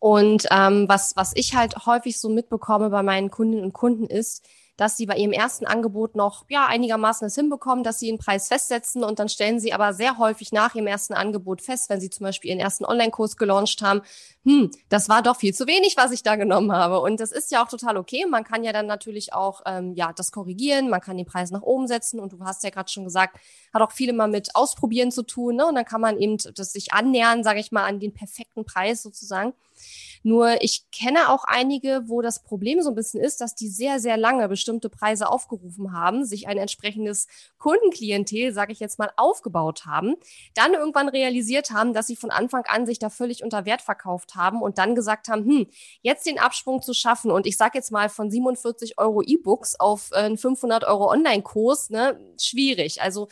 Und 0.00 0.46
ähm, 0.50 0.86
was, 0.88 1.14
was 1.14 1.32
ich 1.36 1.54
halt 1.54 1.86
häufig 1.86 2.18
so 2.18 2.28
mitbekomme 2.28 2.90
bei 2.90 3.02
meinen 3.02 3.30
Kundinnen 3.30 3.64
und 3.64 3.74
Kunden 3.74 4.06
ist, 4.06 4.44
dass 4.80 4.96
sie 4.96 5.04
bei 5.04 5.16
ihrem 5.16 5.32
ersten 5.32 5.66
Angebot 5.66 6.16
noch 6.16 6.46
ja 6.48 6.64
einigermaßen 6.64 7.26
es 7.26 7.34
hinbekommen, 7.34 7.84
dass 7.84 7.98
sie 7.98 8.06
den 8.06 8.16
Preis 8.16 8.48
festsetzen 8.48 9.04
und 9.04 9.18
dann 9.18 9.28
stellen 9.28 9.60
sie 9.60 9.74
aber 9.74 9.92
sehr 9.92 10.16
häufig 10.16 10.52
nach 10.52 10.74
ihrem 10.74 10.86
ersten 10.86 11.12
Angebot 11.12 11.60
fest, 11.60 11.90
wenn 11.90 12.00
sie 12.00 12.08
zum 12.08 12.24
Beispiel 12.24 12.48
ihren 12.48 12.60
ersten 12.60 12.86
Online-Kurs 12.86 13.36
gelauncht 13.36 13.82
haben, 13.82 14.00
hm, 14.46 14.70
das 14.88 15.10
war 15.10 15.20
doch 15.20 15.36
viel 15.36 15.52
zu 15.52 15.66
wenig, 15.66 15.98
was 15.98 16.12
ich 16.12 16.22
da 16.22 16.36
genommen 16.36 16.72
habe. 16.72 17.00
Und 17.00 17.20
das 17.20 17.30
ist 17.30 17.50
ja 17.50 17.62
auch 17.62 17.68
total 17.68 17.98
okay. 17.98 18.24
Man 18.24 18.42
kann 18.42 18.64
ja 18.64 18.72
dann 18.72 18.86
natürlich 18.86 19.34
auch 19.34 19.60
ähm, 19.66 19.92
ja 19.96 20.14
das 20.14 20.32
korrigieren, 20.32 20.88
man 20.88 21.02
kann 21.02 21.18
den 21.18 21.26
Preis 21.26 21.50
nach 21.50 21.60
oben 21.60 21.86
setzen 21.86 22.18
und 22.18 22.32
du 22.32 22.42
hast 22.42 22.64
ja 22.64 22.70
gerade 22.70 22.90
schon 22.90 23.04
gesagt, 23.04 23.38
hat 23.74 23.82
auch 23.82 23.92
viele 23.92 24.14
mal 24.14 24.28
mit 24.28 24.56
Ausprobieren 24.56 25.12
zu 25.12 25.24
tun, 25.24 25.56
ne? 25.56 25.66
Und 25.66 25.74
dann 25.74 25.84
kann 25.84 26.00
man 26.00 26.16
eben 26.16 26.38
das 26.54 26.72
sich 26.72 26.94
annähern, 26.94 27.44
sage 27.44 27.60
ich 27.60 27.70
mal, 27.70 27.84
an 27.84 28.00
den 28.00 28.14
perfekten 28.14 28.64
Preis 28.64 29.02
sozusagen. 29.02 29.52
Nur 30.22 30.62
ich 30.62 30.90
kenne 30.90 31.30
auch 31.30 31.44
einige, 31.44 32.02
wo 32.06 32.20
das 32.20 32.42
Problem 32.42 32.82
so 32.82 32.90
ein 32.90 32.94
bisschen 32.94 33.20
ist, 33.20 33.40
dass 33.40 33.54
die 33.54 33.68
sehr, 33.68 34.00
sehr 34.00 34.16
lange 34.16 34.48
bestimmte 34.48 34.90
Preise 34.90 35.28
aufgerufen 35.28 35.92
haben, 35.92 36.24
sich 36.24 36.46
ein 36.46 36.58
entsprechendes 36.58 37.26
Kundenklientel, 37.58 38.52
sage 38.52 38.72
ich 38.72 38.80
jetzt 38.80 38.98
mal, 38.98 39.10
aufgebaut 39.16 39.86
haben, 39.86 40.16
dann 40.54 40.74
irgendwann 40.74 41.08
realisiert 41.08 41.70
haben, 41.70 41.94
dass 41.94 42.06
sie 42.06 42.16
von 42.16 42.30
Anfang 42.30 42.64
an 42.66 42.86
sich 42.86 42.98
da 42.98 43.08
völlig 43.08 43.42
unter 43.42 43.64
Wert 43.64 43.82
verkauft 43.82 44.34
haben 44.34 44.60
und 44.60 44.78
dann 44.78 44.94
gesagt 44.94 45.28
haben, 45.28 45.44
hm, 45.44 45.66
jetzt 46.02 46.26
den 46.26 46.38
Absprung 46.38 46.82
zu 46.82 46.92
schaffen 46.92 47.30
und 47.30 47.46
ich 47.46 47.56
sage 47.56 47.78
jetzt 47.78 47.90
mal 47.90 48.08
von 48.08 48.30
47 48.30 48.98
Euro 48.98 49.22
E-Books 49.22 49.80
auf 49.80 50.10
äh, 50.12 50.16
einen 50.16 50.38
500 50.38 50.84
Euro 50.84 51.10
Online-Kurs, 51.10 51.90
ne, 51.90 52.18
schwierig. 52.38 53.02
Also 53.02 53.28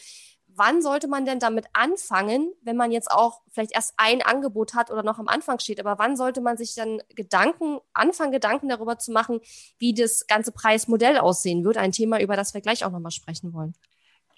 wann 0.59 0.83
sollte 0.83 1.09
man 1.09 1.25
denn 1.25 1.39
damit 1.39 1.67
anfangen, 1.73 2.53
wenn 2.63 2.77
man 2.77 2.91
jetzt 2.91 3.11
auch 3.11 3.41
vielleicht 3.51 3.75
erst 3.75 3.95
ein 3.97 4.23
Angebot 4.23 4.75
hat 4.75 4.91
oder 4.91 5.03
noch 5.03 5.19
am 5.19 5.29
Anfang 5.29 5.59
steht, 5.59 5.81
aber 5.81 5.99
wann 5.99 6.17
sollte 6.17 6.41
man 6.41 6.57
sich 6.57 6.75
dann 6.75 7.01
Gedanken, 7.15 7.79
anfangen 7.93 8.33
Gedanken 8.33 8.69
darüber 8.69 8.99
zu 8.99 9.13
machen, 9.13 9.41
wie 9.79 9.95
das 9.95 10.27
ganze 10.27 10.53
Preismodell 10.53 11.19
aussehen 11.19 11.65
wird? 11.65 11.79
Ein 11.79 11.93
Thema, 11.93 12.21
über 12.21 12.37
das 12.37 12.55
wir 12.55 12.61
gleich 12.61 12.85
auch 12.85 12.91
nochmal 12.91 13.13
sprechen 13.13 13.53
wollen. 13.55 13.75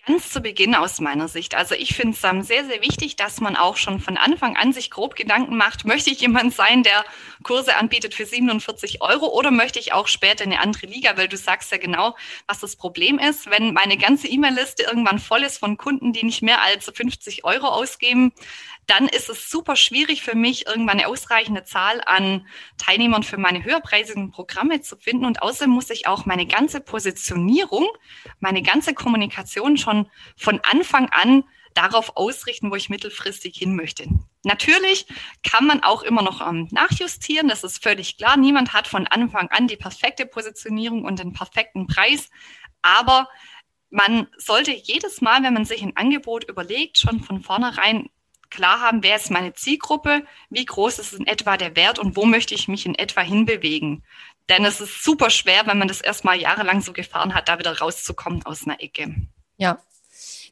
Ganz 0.07 0.31
zu 0.31 0.41
Beginn 0.41 0.75
aus 0.75 0.99
meiner 1.01 1.29
Sicht. 1.29 1.55
Also 1.55 1.75
ich 1.75 1.95
finde 1.95 2.15
es 2.15 2.47
sehr, 2.47 2.65
sehr 2.65 2.81
wichtig, 2.81 3.17
dass 3.17 3.41
man 3.41 3.55
auch 3.55 3.77
schon 3.77 4.01
von 4.01 4.17
Anfang 4.17 4.57
an 4.57 4.73
sich 4.73 4.91
grob 4.91 5.15
Gedanken 5.15 5.59
macht, 5.59 5.85
möchte 5.85 6.09
ich 6.09 6.23
jemand 6.23 6.55
sein, 6.55 6.83
der 6.83 7.05
Kurse 7.43 7.77
anbietet 7.77 8.15
für 8.15 8.25
47 8.25 9.03
Euro 9.03 9.27
oder 9.27 9.51
möchte 9.51 9.79
ich 9.79 9.93
auch 9.93 10.09
später 10.09 10.45
in 10.45 10.53
eine 10.53 10.63
andere 10.63 10.87
Liga, 10.87 11.19
weil 11.19 11.29
du 11.29 11.37
sagst 11.37 11.71
ja 11.71 11.77
genau, 11.77 12.17
was 12.47 12.61
das 12.61 12.77
Problem 12.77 13.19
ist. 13.19 13.51
Wenn 13.51 13.75
meine 13.75 13.99
ganze 13.99 14.27
E-Mail-Liste 14.27 14.85
irgendwann 14.85 15.19
voll 15.19 15.43
ist 15.43 15.59
von 15.59 15.77
Kunden, 15.77 16.15
die 16.15 16.25
nicht 16.25 16.41
mehr 16.41 16.63
als 16.63 16.91
50 16.91 17.45
Euro 17.45 17.69
ausgeben, 17.69 18.33
dann 18.87 19.07
ist 19.07 19.29
es 19.29 19.49
super 19.49 19.77
schwierig 19.77 20.23
für 20.23 20.35
mich, 20.35 20.67
irgendwann 20.67 20.99
eine 20.99 21.07
ausreichende 21.07 21.63
Zahl 21.63 22.03
an 22.07 22.47
Teilnehmern 22.77 23.23
für 23.23 23.37
meine 23.37 23.63
höherpreisigen 23.63 24.33
Programme 24.33 24.81
zu 24.81 24.97
finden. 24.97 25.27
Und 25.27 25.43
außerdem 25.43 25.71
muss 25.71 25.91
ich 25.91 26.09
auch 26.09 26.27
meine 26.27 26.47
ganze 26.47 26.81
Positionierung, 26.81 27.87
meine 28.41 28.63
ganze 28.63 28.93
Kommunikation 28.93 29.77
schon 29.77 29.90
von 30.37 30.61
Anfang 30.71 31.09
an 31.11 31.45
darauf 31.75 32.17
ausrichten, 32.17 32.71
wo 32.71 32.77
ich 32.77 32.91
mittelfristig 32.91 33.57
hin 33.57 33.77
möchte. 33.77 34.09
Natürlich 34.43 35.07
kann 35.43 35.67
man 35.67 35.83
auch 35.83 36.03
immer 36.03 36.23
noch 36.23 36.47
ähm, 36.47 36.69
nachjustieren, 36.71 37.49
das 37.49 37.65
ist 37.65 37.83
völlig 37.83 38.17
klar. 38.19 38.37
Niemand 38.37 38.73
hat 38.73 38.89
von 38.89 39.07
Anfang 39.07 39.49
an 39.49 39.69
die 39.69 39.77
perfekte 39.77 40.27
Positionierung 40.27 41.05
und 41.05 41.19
den 41.19 41.33
perfekten 41.33 41.87
Preis, 41.87 42.31
aber 42.83 43.29
man 43.91 44.29
sollte 44.37 44.73
jedes 44.73 45.21
Mal, 45.21 45.43
wenn 45.43 45.55
man 45.55 45.65
sich 45.65 45.83
ein 45.83 45.97
Angebot 45.97 46.49
überlegt, 46.49 46.99
schon 46.99 47.21
von 47.21 47.43
vornherein 47.43 48.09
klar 48.51 48.81
haben, 48.81 49.03
wer 49.03 49.17
ist 49.17 49.31
meine 49.31 49.53
Zielgruppe, 49.55 50.25
wie 50.49 50.65
groß 50.65 50.99
ist 50.99 51.13
in 51.13 51.27
etwa 51.27 51.57
der 51.57 51.77
Wert 51.77 51.99
und 51.99 52.17
wo 52.17 52.25
möchte 52.25 52.55
ich 52.55 52.69
mich 52.69 52.85
in 52.85 52.97
etwa 52.97 53.21
hinbewegen. 53.21 54.05
Denn 54.49 54.65
es 54.65 54.81
ist 54.81 55.05
super 55.05 55.31
schwer, 55.31 55.67
wenn 55.67 55.79
man 55.79 55.89
das 55.89 56.01
erstmal 56.01 56.41
jahrelang 56.41 56.81
so 56.81 56.93
gefahren 56.93 57.35
hat, 57.35 57.49
da 57.49 57.59
wieder 57.59 57.79
rauszukommen 57.79 58.45
aus 58.45 58.65
einer 58.65 58.83
Ecke. 58.83 59.15
Ja, 59.61 59.79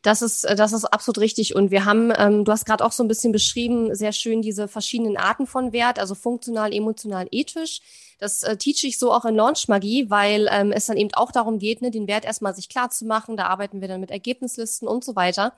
das 0.02 0.22
ist, 0.22 0.44
äh, 0.44 0.56
das 0.56 0.72
ist 0.72 0.84
absolut 0.84 1.18
richtig. 1.18 1.54
Und 1.56 1.70
wir 1.70 1.84
haben, 1.84 2.12
ähm, 2.16 2.44
du 2.44 2.52
hast 2.52 2.66
gerade 2.66 2.84
auch 2.84 2.92
so 2.92 3.02
ein 3.04 3.08
bisschen 3.08 3.32
beschrieben, 3.32 3.94
sehr 3.94 4.12
schön 4.12 4.42
diese 4.42 4.68
verschiedenen 4.68 5.16
Arten 5.16 5.46
von 5.46 5.72
Wert, 5.72 5.98
also 5.98 6.14
funktional, 6.14 6.72
emotional, 6.74 7.28
ethisch. 7.30 7.80
Das 8.18 8.42
äh, 8.42 8.56
teach 8.56 8.82
ich 8.82 8.98
so 8.98 9.12
auch 9.12 9.24
in 9.24 9.36
Launch 9.36 9.68
Magie, 9.68 10.10
weil 10.10 10.48
ähm, 10.50 10.72
es 10.72 10.86
dann 10.86 10.96
eben 10.96 11.14
auch 11.14 11.30
darum 11.30 11.58
geht, 11.58 11.82
ne, 11.82 11.90
den 11.90 12.08
Wert 12.08 12.24
erstmal 12.24 12.54
sich 12.54 12.68
klar 12.68 12.90
zu 12.90 13.04
machen. 13.04 13.36
Da 13.36 13.46
arbeiten 13.46 13.80
wir 13.80 13.86
dann 13.86 14.00
mit 14.00 14.10
Ergebnislisten 14.10 14.88
und 14.88 15.04
so 15.04 15.14
weiter. 15.14 15.52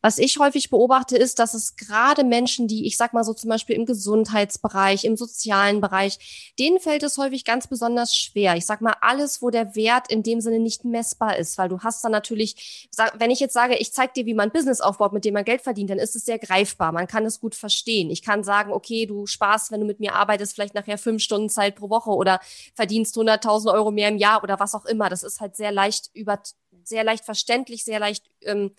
Was 0.00 0.18
ich 0.18 0.38
häufig 0.38 0.70
beobachte, 0.70 1.16
ist, 1.16 1.40
dass 1.40 1.54
es 1.54 1.76
gerade 1.76 2.22
Menschen, 2.22 2.68
die, 2.68 2.86
ich 2.86 2.96
sag 2.96 3.14
mal 3.14 3.24
so 3.24 3.34
zum 3.34 3.50
Beispiel 3.50 3.74
im 3.74 3.84
Gesundheitsbereich, 3.84 5.04
im 5.04 5.16
sozialen 5.16 5.80
Bereich, 5.80 6.52
denen 6.58 6.78
fällt 6.78 7.02
es 7.02 7.18
häufig 7.18 7.44
ganz 7.44 7.66
besonders 7.66 8.14
schwer. 8.14 8.56
Ich 8.56 8.66
sag 8.66 8.80
mal, 8.80 8.94
alles, 9.00 9.42
wo 9.42 9.50
der 9.50 9.74
Wert 9.74 10.10
in 10.10 10.22
dem 10.22 10.40
Sinne 10.40 10.60
nicht 10.60 10.84
messbar 10.84 11.36
ist, 11.36 11.58
weil 11.58 11.68
du 11.68 11.80
hast 11.80 12.04
dann 12.04 12.12
natürlich, 12.12 12.88
wenn 13.18 13.32
ich 13.32 13.40
jetzt 13.40 13.54
sage, 13.54 13.76
ich 13.76 13.92
zeige 13.92 14.12
dir, 14.12 14.26
wie 14.26 14.34
man 14.34 14.52
Business 14.52 14.80
aufbaut, 14.80 15.12
mit 15.12 15.24
dem 15.24 15.34
man 15.34 15.44
Geld 15.44 15.62
verdient, 15.62 15.90
dann 15.90 15.98
ist 15.98 16.14
es 16.14 16.24
sehr 16.24 16.38
greifbar. 16.38 16.92
Man 16.92 17.08
kann 17.08 17.26
es 17.26 17.40
gut 17.40 17.56
verstehen. 17.56 18.10
Ich 18.10 18.22
kann 18.22 18.44
sagen, 18.44 18.72
okay, 18.72 19.06
du 19.06 19.26
sparst, 19.26 19.72
wenn 19.72 19.80
du 19.80 19.86
mit 19.86 19.98
mir 19.98 20.14
arbeitest, 20.14 20.54
vielleicht 20.54 20.74
nachher 20.74 20.98
fünf 20.98 21.22
Stunden 21.22 21.48
Zeit 21.48 21.74
pro 21.74 21.90
Woche 21.90 22.03
Woche 22.04 22.16
oder 22.16 22.40
verdienst 22.74 23.16
100.000 23.16 23.72
Euro 23.72 23.90
mehr 23.90 24.08
im 24.08 24.16
Jahr 24.16 24.42
oder 24.42 24.60
was 24.60 24.74
auch 24.74 24.84
immer. 24.84 25.08
Das 25.08 25.22
ist 25.22 25.40
halt 25.40 25.56
sehr 25.56 25.72
leicht 25.72 26.10
über, 26.14 26.40
sehr 26.82 27.04
leicht 27.04 27.24
verständlich, 27.24 27.84
sehr 27.84 27.98
leicht, 27.98 28.24
ähm, 28.42 28.72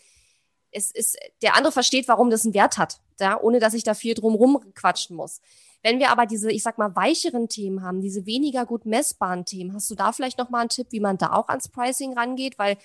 es 0.71 0.91
ist, 0.91 1.17
der 1.41 1.55
andere 1.55 1.71
versteht, 1.71 2.07
warum 2.07 2.29
das 2.29 2.43
einen 2.43 2.53
Wert 2.53 2.77
hat, 2.77 2.99
ja, 3.19 3.39
ohne 3.39 3.59
dass 3.59 3.73
ich 3.73 3.83
da 3.83 3.93
viel 3.93 4.13
drum 4.13 4.59
quatschen 4.73 5.15
muss. 5.15 5.39
Wenn 5.83 5.99
wir 5.99 6.09
aber 6.09 6.25
diese, 6.25 6.51
ich 6.51 6.63
sag 6.63 6.77
mal, 6.77 6.95
weicheren 6.95 7.47
Themen 7.47 7.81
haben, 7.81 8.01
diese 8.01 8.25
weniger 8.25 8.65
gut 8.65 8.85
messbaren 8.85 9.45
Themen, 9.45 9.73
hast 9.73 9.89
du 9.89 9.95
da 9.95 10.11
vielleicht 10.11 10.37
noch 10.37 10.49
mal 10.49 10.61
einen 10.61 10.69
Tipp, 10.69 10.87
wie 10.89 10.99
man 10.99 11.17
da 11.17 11.31
auch 11.31 11.47
ans 11.47 11.69
Pricing 11.69 12.13
rangeht? 12.17 12.59
Weil 12.59 12.77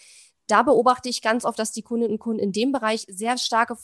da 0.47 0.63
beobachte 0.63 1.09
ich 1.09 1.23
ganz 1.23 1.45
oft, 1.45 1.59
dass 1.59 1.73
die 1.73 1.83
Kundinnen 1.83 2.13
und 2.13 2.19
Kunden 2.19 2.41
in 2.41 2.53
dem 2.53 2.73
Bereich 2.73 3.07
sehr 3.09 3.39
starke 3.39 3.77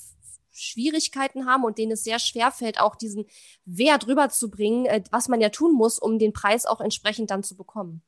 Schwierigkeiten 0.57 1.47
haben 1.47 1.65
und 1.65 1.79
denen 1.79 1.93
es 1.93 2.05
sehr 2.05 2.19
schwer 2.19 2.51
fällt, 2.51 2.81
auch 2.81 2.97
diesen 2.97 3.27
Wert 3.65 4.07
rüberzubringen, 4.07 4.87
äh, 4.87 5.03
was 5.11 5.29
man 5.29 5.41
ja 5.41 5.51
tun 5.51 5.75
muss, 5.75 5.99
um 5.99 6.19
den 6.19 6.33
Preis 6.33 6.67
auch 6.67 6.81
entsprechend 6.81 7.31
dann 7.31 7.43
zu 7.43 7.57
bekommen. 7.57 8.03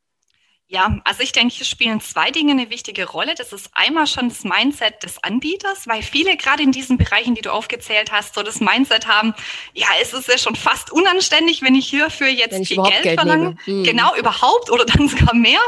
Ja, 0.70 1.00
also 1.04 1.22
ich 1.22 1.32
denke, 1.32 1.54
hier 1.54 1.64
spielen 1.64 1.98
zwei 2.02 2.30
Dinge 2.30 2.52
eine 2.52 2.68
wichtige 2.68 3.08
Rolle. 3.08 3.34
Das 3.34 3.54
ist 3.54 3.70
einmal 3.72 4.06
schon 4.06 4.28
das 4.28 4.44
Mindset 4.44 5.02
des 5.02 5.24
Anbieters, 5.24 5.88
weil 5.88 6.02
viele 6.02 6.36
gerade 6.36 6.62
in 6.62 6.72
diesen 6.72 6.98
Bereichen, 6.98 7.34
die 7.34 7.40
du 7.40 7.50
aufgezählt 7.50 8.12
hast, 8.12 8.34
so 8.34 8.42
das 8.42 8.60
Mindset 8.60 9.06
haben, 9.06 9.34
ja, 9.72 9.86
es 10.02 10.12
ist 10.12 10.28
ja 10.28 10.36
schon 10.36 10.56
fast 10.56 10.92
unanständig, 10.92 11.62
wenn 11.62 11.74
ich 11.74 11.88
hierfür 11.88 12.28
jetzt 12.28 12.66
viel 12.66 12.82
Geld, 12.82 13.02
Geld 13.02 13.18
verlange. 13.18 13.56
Hm. 13.64 13.82
Genau, 13.82 14.14
überhaupt 14.14 14.70
oder 14.70 14.84
dann 14.84 15.08
sogar 15.08 15.34
mehr. 15.34 15.60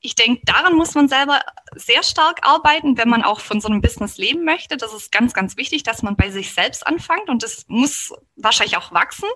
Ich 0.00 0.14
denke, 0.14 0.40
daran 0.46 0.76
muss 0.76 0.94
man 0.94 1.08
selber 1.08 1.40
sehr 1.74 2.02
stark 2.02 2.40
arbeiten, 2.40 2.96
wenn 2.96 3.10
man 3.10 3.24
auch 3.24 3.40
von 3.40 3.60
so 3.60 3.68
einem 3.68 3.82
Business 3.82 4.16
leben 4.16 4.44
möchte. 4.44 4.78
Das 4.78 4.94
ist 4.94 5.12
ganz, 5.12 5.34
ganz 5.34 5.58
wichtig, 5.58 5.82
dass 5.82 6.02
man 6.02 6.16
bei 6.16 6.30
sich 6.30 6.54
selbst 6.54 6.86
anfängt 6.86 7.28
und 7.28 7.42
das 7.42 7.66
muss 7.68 8.14
wahrscheinlich 8.36 8.78
auch 8.78 8.92
wachsen. 8.92 9.28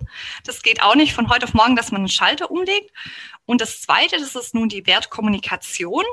Das 0.47 0.63
geht 0.63 0.83
auch 0.83 0.95
nicht 0.95 1.13
von 1.13 1.29
heute 1.29 1.45
auf 1.45 1.53
morgen, 1.53 1.77
dass 1.77 1.93
man 1.93 2.01
einen 2.01 2.09
Schalter 2.09 2.51
umlegt. 2.51 2.91
Und 3.47 3.61
das 3.61 3.81
Zweite, 3.81 4.19
das 4.19 4.35
ist 4.35 4.55
nun 4.55 4.69
die 4.69 4.87
Wertkommunikation. 4.87 6.05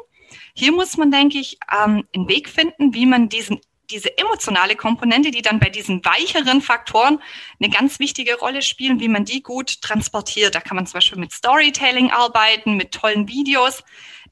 Hier 0.54 0.72
muss 0.72 0.98
man, 0.98 1.12
denke 1.12 1.40
ich, 1.40 1.58
ähm, 1.72 2.08
einen 2.16 2.28
Weg 2.28 2.50
finden, 2.50 2.94
wie 2.94 3.06
man 3.06 3.30
diesen 3.30 3.60
diese 3.92 4.18
emotionale 4.18 4.76
Komponente, 4.76 5.32
die 5.32 5.42
dann 5.42 5.60
bei 5.60 5.70
diesen 5.70 6.04
weicheren 6.06 6.62
Faktoren 6.62 7.22
eine 7.60 7.72
ganz 7.72 8.00
wichtige 8.00 8.38
Rolle 8.38 8.62
spielen, 8.62 9.00
wie 9.00 9.08
man 9.08 9.26
die 9.26 9.42
gut 9.42 9.82
transportiert. 9.82 10.56
Da 10.56 10.62
kann 10.62 10.76
man 10.76 10.86
zum 10.86 10.94
Beispiel 10.94 11.18
mit 11.18 11.32
Storytelling 11.32 12.12
arbeiten, 12.12 12.76
mit 12.76 12.92
tollen 12.92 13.28
Videos. 13.28 13.84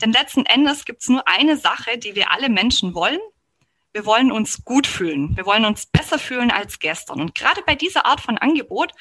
Denn 0.01 0.11
letzten 0.11 0.45
Endes 0.45 0.85
gibt 0.85 1.01
es 1.01 1.09
nur 1.09 1.27
eine 1.27 1.57
Sache, 1.57 1.97
die 1.97 2.15
wir 2.15 2.31
alle 2.31 2.49
Menschen 2.49 2.93
wollen. 2.93 3.19
Wir 3.93 4.05
wollen 4.05 4.31
uns 4.31 4.63
gut 4.63 4.85
fühlen. 4.85 5.35
Wir 5.35 5.45
wollen 5.45 5.65
uns 5.65 5.87
besser 5.87 6.19
fühlen 6.19 6.51
als 6.51 6.77
gestern. 6.77 7.19
Und 7.19 7.33
gerade 7.33 7.63
bei 7.65 7.73
dieser 7.73 8.05
Art 8.05 8.21
von 8.21 8.37
Angebot 8.37 8.91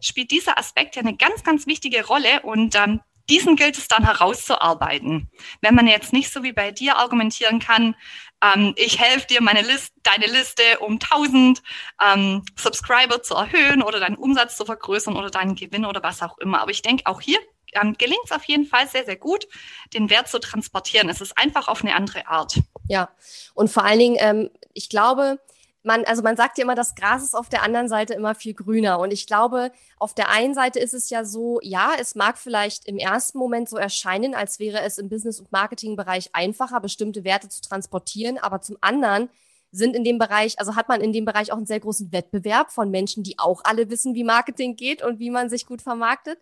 spielt 0.00 0.30
dieser 0.30 0.58
Aspekt 0.58 0.94
ja 0.94 1.02
eine 1.02 1.16
ganz, 1.16 1.42
ganz 1.42 1.66
wichtige 1.66 2.06
Rolle. 2.06 2.42
Und 2.42 2.76
ähm, 2.76 3.00
diesen 3.28 3.56
gilt 3.56 3.78
es 3.78 3.88
dann 3.88 4.04
herauszuarbeiten. 4.04 5.30
Wenn 5.60 5.74
man 5.74 5.86
jetzt 5.86 6.12
nicht 6.12 6.32
so 6.32 6.42
wie 6.42 6.52
bei 6.52 6.70
dir 6.70 6.96
argumentieren 6.98 7.58
kann, 7.58 7.96
ähm, 8.42 8.74
ich 8.76 8.98
helfe 8.98 9.26
dir, 9.26 9.42
meine 9.42 9.62
List, 9.62 9.92
deine 10.02 10.26
Liste 10.26 10.62
um 10.80 10.94
1000 10.94 11.62
ähm, 12.02 12.42
Subscriber 12.58 13.22
zu 13.22 13.34
erhöhen 13.34 13.82
oder 13.82 14.00
deinen 14.00 14.16
Umsatz 14.16 14.56
zu 14.56 14.64
vergrößern 14.64 15.16
oder 15.16 15.30
deinen 15.30 15.54
Gewinn 15.54 15.84
oder 15.84 16.02
was 16.02 16.22
auch 16.22 16.38
immer. 16.38 16.60
Aber 16.60 16.70
ich 16.70 16.82
denke, 16.82 17.06
auch 17.06 17.20
hier 17.20 17.38
ähm, 17.72 17.94
gelingt 17.98 18.24
es 18.24 18.32
auf 18.32 18.44
jeden 18.44 18.66
Fall 18.66 18.88
sehr, 18.88 19.04
sehr 19.04 19.16
gut, 19.16 19.46
den 19.92 20.10
Wert 20.10 20.28
zu 20.28 20.38
transportieren. 20.38 21.08
Es 21.08 21.20
ist 21.20 21.36
einfach 21.38 21.68
auf 21.68 21.82
eine 21.82 21.94
andere 21.94 22.26
Art. 22.26 22.60
Ja, 22.88 23.10
und 23.54 23.70
vor 23.70 23.84
allen 23.84 23.98
Dingen, 23.98 24.16
ähm, 24.18 24.50
ich 24.74 24.88
glaube, 24.88 25.40
man, 25.84 26.04
also 26.04 26.22
man 26.22 26.36
sagt 26.36 26.56
ja 26.58 26.64
immer, 26.64 26.74
das 26.74 26.94
Gras 26.94 27.22
ist 27.22 27.34
auf 27.34 27.48
der 27.48 27.62
anderen 27.62 27.88
Seite 27.88 28.14
immer 28.14 28.34
viel 28.34 28.54
grüner. 28.54 28.98
Und 28.98 29.12
ich 29.12 29.26
glaube, 29.26 29.70
auf 29.98 30.14
der 30.14 30.30
einen 30.30 30.54
Seite 30.54 30.80
ist 30.80 30.94
es 30.94 31.10
ja 31.10 31.24
so, 31.24 31.60
ja, 31.62 31.92
es 32.00 32.14
mag 32.14 32.38
vielleicht 32.38 32.86
im 32.86 32.96
ersten 32.96 33.38
Moment 33.38 33.68
so 33.68 33.76
erscheinen, 33.76 34.34
als 34.34 34.58
wäre 34.58 34.80
es 34.80 34.98
im 34.98 35.10
Business- 35.10 35.40
und 35.40 35.52
Marketingbereich 35.52 36.30
einfacher, 36.32 36.80
bestimmte 36.80 37.22
Werte 37.22 37.50
zu 37.50 37.60
transportieren. 37.60 38.38
Aber 38.38 38.62
zum 38.62 38.78
anderen 38.80 39.28
sind 39.72 39.94
in 39.94 40.04
dem 40.04 40.18
Bereich, 40.18 40.58
also 40.58 40.74
hat 40.74 40.88
man 40.88 41.02
in 41.02 41.12
dem 41.12 41.26
Bereich 41.26 41.52
auch 41.52 41.58
einen 41.58 41.66
sehr 41.66 41.80
großen 41.80 42.12
Wettbewerb 42.12 42.70
von 42.72 42.90
Menschen, 42.90 43.22
die 43.22 43.38
auch 43.38 43.60
alle 43.64 43.90
wissen, 43.90 44.14
wie 44.14 44.24
Marketing 44.24 44.76
geht 44.76 45.02
und 45.02 45.18
wie 45.18 45.30
man 45.30 45.50
sich 45.50 45.66
gut 45.66 45.82
vermarktet. 45.82 46.38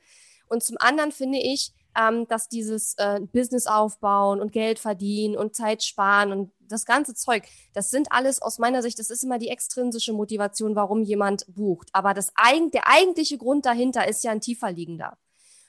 Und 0.49 0.63
zum 0.63 0.77
anderen 0.79 1.11
finde 1.11 1.39
ich, 1.39 1.73
ähm, 1.97 2.27
dass 2.29 2.49
dieses 2.49 2.95
äh, 2.99 3.21
Business 3.33 3.67
aufbauen 3.67 4.41
und 4.41 4.53
Geld 4.53 4.79
verdienen 4.79 5.37
und 5.37 5.57
Zeit 5.57 5.83
sparen 5.83 6.33
und 6.33 6.53
das 6.73 6.85
ganze 6.85 7.15
Zeug, 7.15 7.45
das 7.75 7.91
sind 7.91 8.11
alles 8.11 8.41
aus 8.43 8.59
meiner 8.59 8.83
Sicht, 8.83 8.99
das 8.99 9.11
ist 9.11 9.25
immer 9.25 9.39
die 9.39 9.49
extrinsische 9.49 10.13
Motivation, 10.13 10.75
warum 10.75 11.03
jemand 11.03 11.45
bucht. 11.49 11.89
Aber 11.93 12.15
das, 12.15 12.33
der 12.73 12.89
eigentliche 12.89 13.39
Grund 13.39 13.67
dahinter 13.67 14.09
ist 14.09 14.25
ja 14.25 14.31
ein 14.31 14.41
tiefer 14.41 14.73
liegender. 14.73 15.17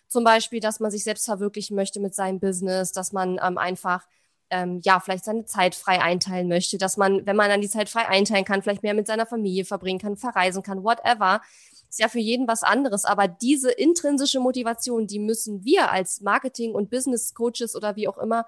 Zum 0.08 0.24
Beispiel, 0.24 0.60
dass 0.60 0.80
man 0.80 0.92
sich 0.92 1.04
selbst 1.04 1.26
verwirklichen 1.26 1.76
möchte 1.76 2.00
mit 2.00 2.14
seinem 2.14 2.40
Business, 2.40 2.92
dass 2.92 3.14
man 3.14 3.40
ähm, 3.44 3.58
einfach 3.58 4.06
ähm, 4.54 4.82
ja, 4.84 5.00
vielleicht 5.00 5.26
seine 5.26 5.46
Zeit 5.46 5.74
frei 5.74 6.00
einteilen 6.00 6.48
möchte, 6.48 6.78
dass 6.78 6.98
man, 6.98 7.26
wenn 7.26 7.36
man 7.36 7.50
dann 7.50 7.62
die 7.62 7.70
Zeit 7.70 7.90
frei 7.90 8.08
einteilen 8.08 8.46
kann, 8.46 8.62
vielleicht 8.62 8.84
mehr 8.84 8.94
mit 8.94 9.08
seiner 9.08 9.26
Familie 9.26 9.66
verbringen 9.66 10.00
kann, 10.00 10.16
verreisen 10.16 10.62
kann, 10.62 10.84
whatever. 10.84 11.42
Ist 11.90 12.00
ja 12.00 12.08
für 12.08 12.20
jeden 12.20 12.48
was 12.48 12.64
anderes. 12.64 13.06
Aber 13.06 13.28
diese 13.28 13.72
intrinsische 13.72 14.40
Motivation, 14.40 15.08
die 15.08 15.20
müssen 15.20 15.64
wir 15.66 15.92
als 15.92 16.22
Marketing- 16.22 16.74
und 16.74 16.90
Business-Coaches 16.92 17.76
oder 17.76 17.96
wie 17.96 18.08
auch 18.08 18.18
immer 18.18 18.46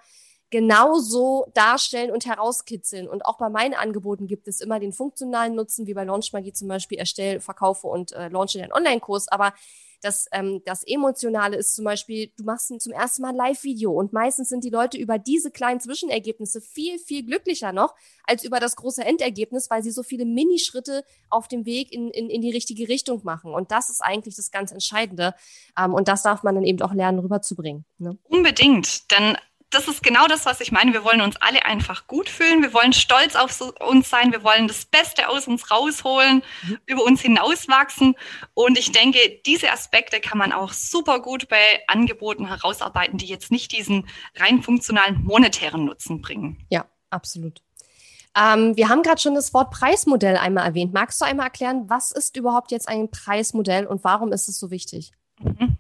genauso 0.50 1.48
darstellen 1.54 2.12
und 2.12 2.26
herauskitzeln. 2.26 3.08
Und 3.08 3.26
auch 3.26 3.38
bei 3.38 3.50
meinen 3.50 3.74
Angeboten 3.74 4.28
gibt 4.28 4.48
es 4.48 4.62
immer 4.62 4.80
den 4.80 4.94
funktionalen 4.94 5.56
Nutzen, 5.56 5.88
wie 5.88 5.94
bei 5.94 6.04
Launchmagie 6.04 6.54
zum 6.54 6.68
Beispiel, 6.68 6.98
erstelle, 6.98 7.42
verkaufe 7.42 7.88
und 7.88 8.12
äh, 8.14 8.30
launche 8.30 8.60
den 8.60 8.72
Online-Kurs. 8.72 9.28
Aber 9.28 9.54
das, 10.06 10.28
ähm, 10.32 10.62
das 10.66 10.84
Emotionale 10.84 11.58
ist 11.58 11.76
zum 11.76 11.86
Beispiel, 11.86 12.32
du 12.38 12.44
machst 12.44 12.72
zum 12.80 12.94
ersten 12.94 13.24
Mal 13.24 13.30
ein 13.30 13.36
Live-Video 13.36 13.92
und 13.92 14.14
meistens 14.14 14.50
sind 14.50 14.64
die 14.64 14.70
Leute 14.70 14.98
über 14.98 15.18
diese 15.18 15.52
kleinen 15.52 15.80
Zwischenergebnisse 15.80 16.62
viel, 16.62 17.00
viel 17.00 17.26
glücklicher 17.26 17.74
noch 17.74 17.96
als 18.24 18.44
über 18.44 18.60
das 18.60 18.76
große 18.76 19.04
Endergebnis, 19.04 19.70
weil 19.70 19.84
sie 19.84 19.92
so 19.92 20.04
viele 20.04 20.26
Minischritte 20.26 21.04
auf 21.30 21.48
dem 21.48 21.66
Weg 21.66 21.92
in, 21.92 22.12
in, 22.12 22.30
in 22.30 22.42
die 22.42 22.52
richtige 22.52 22.88
Richtung 22.88 23.22
machen. 23.24 23.54
Und 23.54 23.72
das 23.72 23.90
ist 23.90 24.02
eigentlich 24.02 24.36
das 24.36 24.52
ganz 24.52 24.72
Entscheidende. 24.72 25.34
Ähm, 25.78 25.94
und 25.94 26.08
das 26.08 26.22
darf 26.22 26.44
man 26.44 26.56
dann 26.56 26.66
eben 26.66 26.82
auch 26.82 26.94
lernen, 26.94 27.20
rüberzubringen. 27.20 27.86
Ne? 27.98 28.18
Unbedingt, 28.30 29.12
denn 29.12 29.38
das 29.76 29.90
ist 29.90 30.02
genau 30.02 30.26
das, 30.28 30.46
was 30.46 30.62
ich 30.62 30.72
meine. 30.72 30.94
Wir 30.94 31.04
wollen 31.04 31.22
uns 31.22 31.36
alle 31.38 31.66
einfach 31.66 32.08
gut 32.08 32.30
fühlen. 32.30 32.62
Wir 32.62 32.74
wollen 32.74 32.94
stolz 32.94 33.36
auf 33.36 33.60
uns 33.86 34.10
sein. 34.10 34.32
Wir 34.32 34.44
wollen 34.44 34.68
das 34.68 34.86
Beste 34.86 35.28
aus 35.28 35.48
uns 35.48 35.70
rausholen, 35.70 36.44
mhm. 36.64 36.78
über 36.86 37.04
uns 37.04 37.22
hinauswachsen. 37.22 38.16
Und 38.54 38.80
ich 38.80 38.92
denke, 38.94 39.20
diese 39.46 39.72
Aspekte 39.72 40.22
kann 40.22 40.38
man 40.38 40.54
auch 40.54 40.72
super 40.72 41.20
gut 41.20 41.50
bei 41.50 41.84
Angeboten 41.88 42.48
herausarbeiten, 42.48 43.18
die 43.18 43.26
jetzt 43.26 43.52
nicht 43.52 43.74
diesen 43.74 44.08
rein 44.36 44.64
funktionalen 44.64 45.24
monetären 45.24 45.86
Nutzen 45.86 46.22
bringen. 46.22 46.66
Ja, 46.70 46.86
absolut. 47.10 47.62
Ähm, 48.38 48.78
wir 48.78 48.90
haben 48.90 49.04
gerade 49.04 49.22
schon 49.22 49.36
das 49.36 49.54
Wort 49.54 49.72
Preismodell 49.72 50.38
einmal 50.38 50.66
erwähnt. 50.66 50.94
Magst 50.94 51.20
du 51.20 51.26
einmal 51.26 51.48
erklären, 51.48 51.90
was 51.90 52.12
ist 52.12 52.38
überhaupt 52.38 52.72
jetzt 52.72 52.88
ein 52.88 53.12
Preismodell 53.12 53.86
und 53.86 54.04
warum 54.04 54.32
ist 54.32 54.48
es 54.48 54.58
so 54.58 54.72
wichtig? 54.72 55.12
Mhm. 55.40 55.78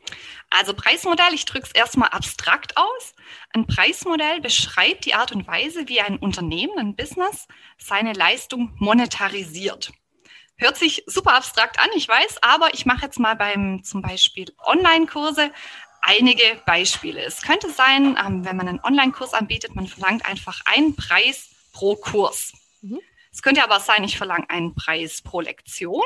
Also 0.50 0.74
Preismodell, 0.74 1.34
ich 1.34 1.46
drücke 1.46 1.66
es 1.66 1.72
erstmal 1.72 2.10
abstrakt 2.10 2.78
aus. 2.78 3.14
Ein 3.54 3.68
Preismodell 3.68 4.42
beschreibt 4.42 5.06
die 5.06 5.16
Art 5.16 5.32
und 5.32 5.48
Weise, 5.48 5.88
wie 5.88 6.02
ein 6.02 6.18
Unternehmen, 6.18 6.78
ein 6.78 6.96
Business 6.96 7.48
seine 7.78 8.14
Leistung 8.14 8.74
monetarisiert. 8.78 9.92
Hört 10.58 10.78
sich 10.78 11.04
super 11.06 11.34
abstrakt 11.34 11.80
an, 11.80 11.90
ich 11.96 12.08
weiß, 12.08 12.42
aber 12.42 12.74
ich 12.74 12.86
mache 12.86 13.06
jetzt 13.06 13.20
mal 13.20 13.36
beim 13.36 13.84
zum 13.84 14.02
Beispiel 14.02 14.54
Online-Kurse 14.66 15.52
einige 16.02 16.44
Beispiele. 16.66 17.22
Es 17.22 17.42
könnte 17.42 17.70
sein, 17.72 18.18
ähm, 18.24 18.46
wenn 18.46 18.56
man 18.56 18.68
einen 18.68 18.80
Online-Kurs 18.80 19.34
anbietet, 19.34 19.76
man 19.76 19.88
verlangt 19.88 20.26
einfach 20.26 20.62
einen 20.66 20.96
Preis 20.96 21.50
pro 21.74 21.96
Kurs. 21.96 22.54
Mhm. 22.82 23.02
Es 23.32 23.42
könnte 23.42 23.64
aber 23.64 23.82
sein, 23.82 24.04
ich 24.06 24.18
verlange 24.18 24.50
einen 24.50 24.76
Preis 24.76 25.22
pro 25.22 25.42
Lektion 25.42 26.06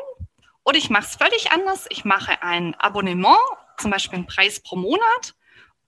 Oder 0.70 0.78
ich 0.78 0.92
mache 0.92 1.06
es 1.06 1.16
völlig 1.16 1.52
anders. 1.52 1.88
Ich 1.90 2.06
mache 2.06 2.44
ein 2.44 2.76
Abonnement, 2.76 3.40
zum 3.80 3.90
Beispiel 3.90 4.18
einen 4.18 4.28
Preis 4.28 4.60
pro 4.60 4.76
Monat. 4.76 5.34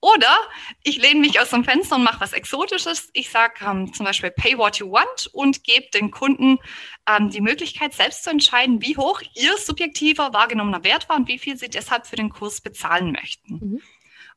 Oder 0.00 0.36
ich 0.82 1.00
lehne 1.00 1.20
mich 1.20 1.38
aus 1.38 1.50
dem 1.50 1.62
Fenster 1.62 1.94
und 1.94 2.02
mache 2.02 2.20
was 2.20 2.32
Exotisches. 2.32 3.08
Ich 3.12 3.30
sage 3.30 3.64
ähm, 3.64 3.94
zum 3.94 4.04
Beispiel 4.06 4.32
Pay 4.32 4.58
what 4.58 4.78
you 4.78 4.90
want 4.90 5.28
und 5.32 5.62
gebe 5.62 5.86
den 5.94 6.10
Kunden 6.10 6.58
ähm, 7.08 7.30
die 7.30 7.40
Möglichkeit, 7.40 7.94
selbst 7.94 8.24
zu 8.24 8.30
entscheiden, 8.30 8.82
wie 8.82 8.96
hoch 8.96 9.22
ihr 9.36 9.56
subjektiver 9.56 10.32
wahrgenommener 10.32 10.82
Wert 10.82 11.08
war 11.08 11.14
und 11.14 11.28
wie 11.28 11.38
viel 11.38 11.56
sie 11.56 11.70
deshalb 11.70 12.08
für 12.08 12.16
den 12.16 12.30
Kurs 12.30 12.60
bezahlen 12.60 13.12
möchten. 13.12 13.54
Mhm. 13.54 13.82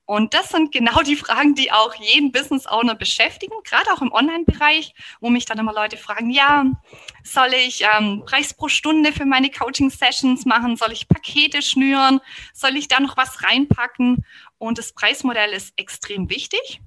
Und 0.06 0.34
das 0.34 0.50
sind 0.50 0.72
genau 0.72 1.02
die 1.02 1.16
Fragen, 1.16 1.56
die 1.56 1.72
auch 1.72 1.96
jeden 1.96 2.32
Business 2.32 2.68
Owner 2.68 2.94
beschäftigen, 2.96 3.56
gerade 3.64 3.92
auch 3.92 4.02
im 4.02 4.12
Online-Bereich, 4.12 4.94
wo 5.20 5.30
mich 5.30 5.46
dann 5.46 5.58
immer 5.58 5.74
Leute 5.74 5.98
fragen, 5.98 6.30
ja, 6.30 6.66
soll 7.24 7.54
ich 7.54 7.84
ähm, 7.98 8.24
Preis 8.26 8.54
pro 8.54 8.68
Stunde 8.68 9.12
für 9.12 9.26
meine 9.26 9.50
Coaching-Sessions 9.50 10.46
machen? 10.46 10.78
Soll 10.78 10.92
ich 10.92 11.08
Pakete 11.08 11.62
schnüren? 11.62 12.22
Soll 12.54 12.76
ich 12.78 12.88
da 12.88 13.00
noch 13.00 13.18
was 13.18 13.44
reinpacken? 13.44 14.26
Und 14.60 14.78
das 14.78 14.94
Preismodell 14.94 15.52
ist 15.52 15.74
extrem 15.78 16.30
wichtig 16.30 16.82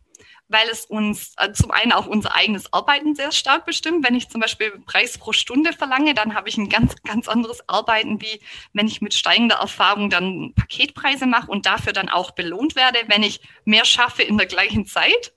weil 0.48 0.68
es 0.68 0.86
uns 0.86 1.34
äh, 1.36 1.52
zum 1.52 1.70
einen 1.70 1.92
auch 1.92 2.06
unser 2.06 2.34
eigenes 2.34 2.72
Arbeiten 2.72 3.14
sehr 3.14 3.32
stark 3.32 3.66
bestimmt. 3.66 4.04
Wenn 4.06 4.14
ich 4.14 4.28
zum 4.28 4.40
Beispiel 4.40 4.70
Preis 4.86 5.18
pro 5.18 5.32
Stunde 5.32 5.72
verlange, 5.72 6.14
dann 6.14 6.34
habe 6.34 6.48
ich 6.48 6.56
ein 6.56 6.68
ganz, 6.68 6.94
ganz 7.02 7.28
anderes 7.28 7.68
Arbeiten, 7.68 8.20
wie 8.20 8.40
wenn 8.72 8.88
ich 8.88 9.00
mit 9.00 9.14
steigender 9.14 9.56
Erfahrung 9.56 10.10
dann 10.10 10.54
Paketpreise 10.54 11.26
mache 11.26 11.50
und 11.50 11.66
dafür 11.66 11.92
dann 11.92 12.08
auch 12.08 12.32
belohnt 12.32 12.76
werde, 12.76 12.98
wenn 13.08 13.22
ich 13.22 13.40
mehr 13.64 13.84
schaffe 13.84 14.22
in 14.22 14.38
der 14.38 14.46
gleichen 14.46 14.86
Zeit 14.86 15.34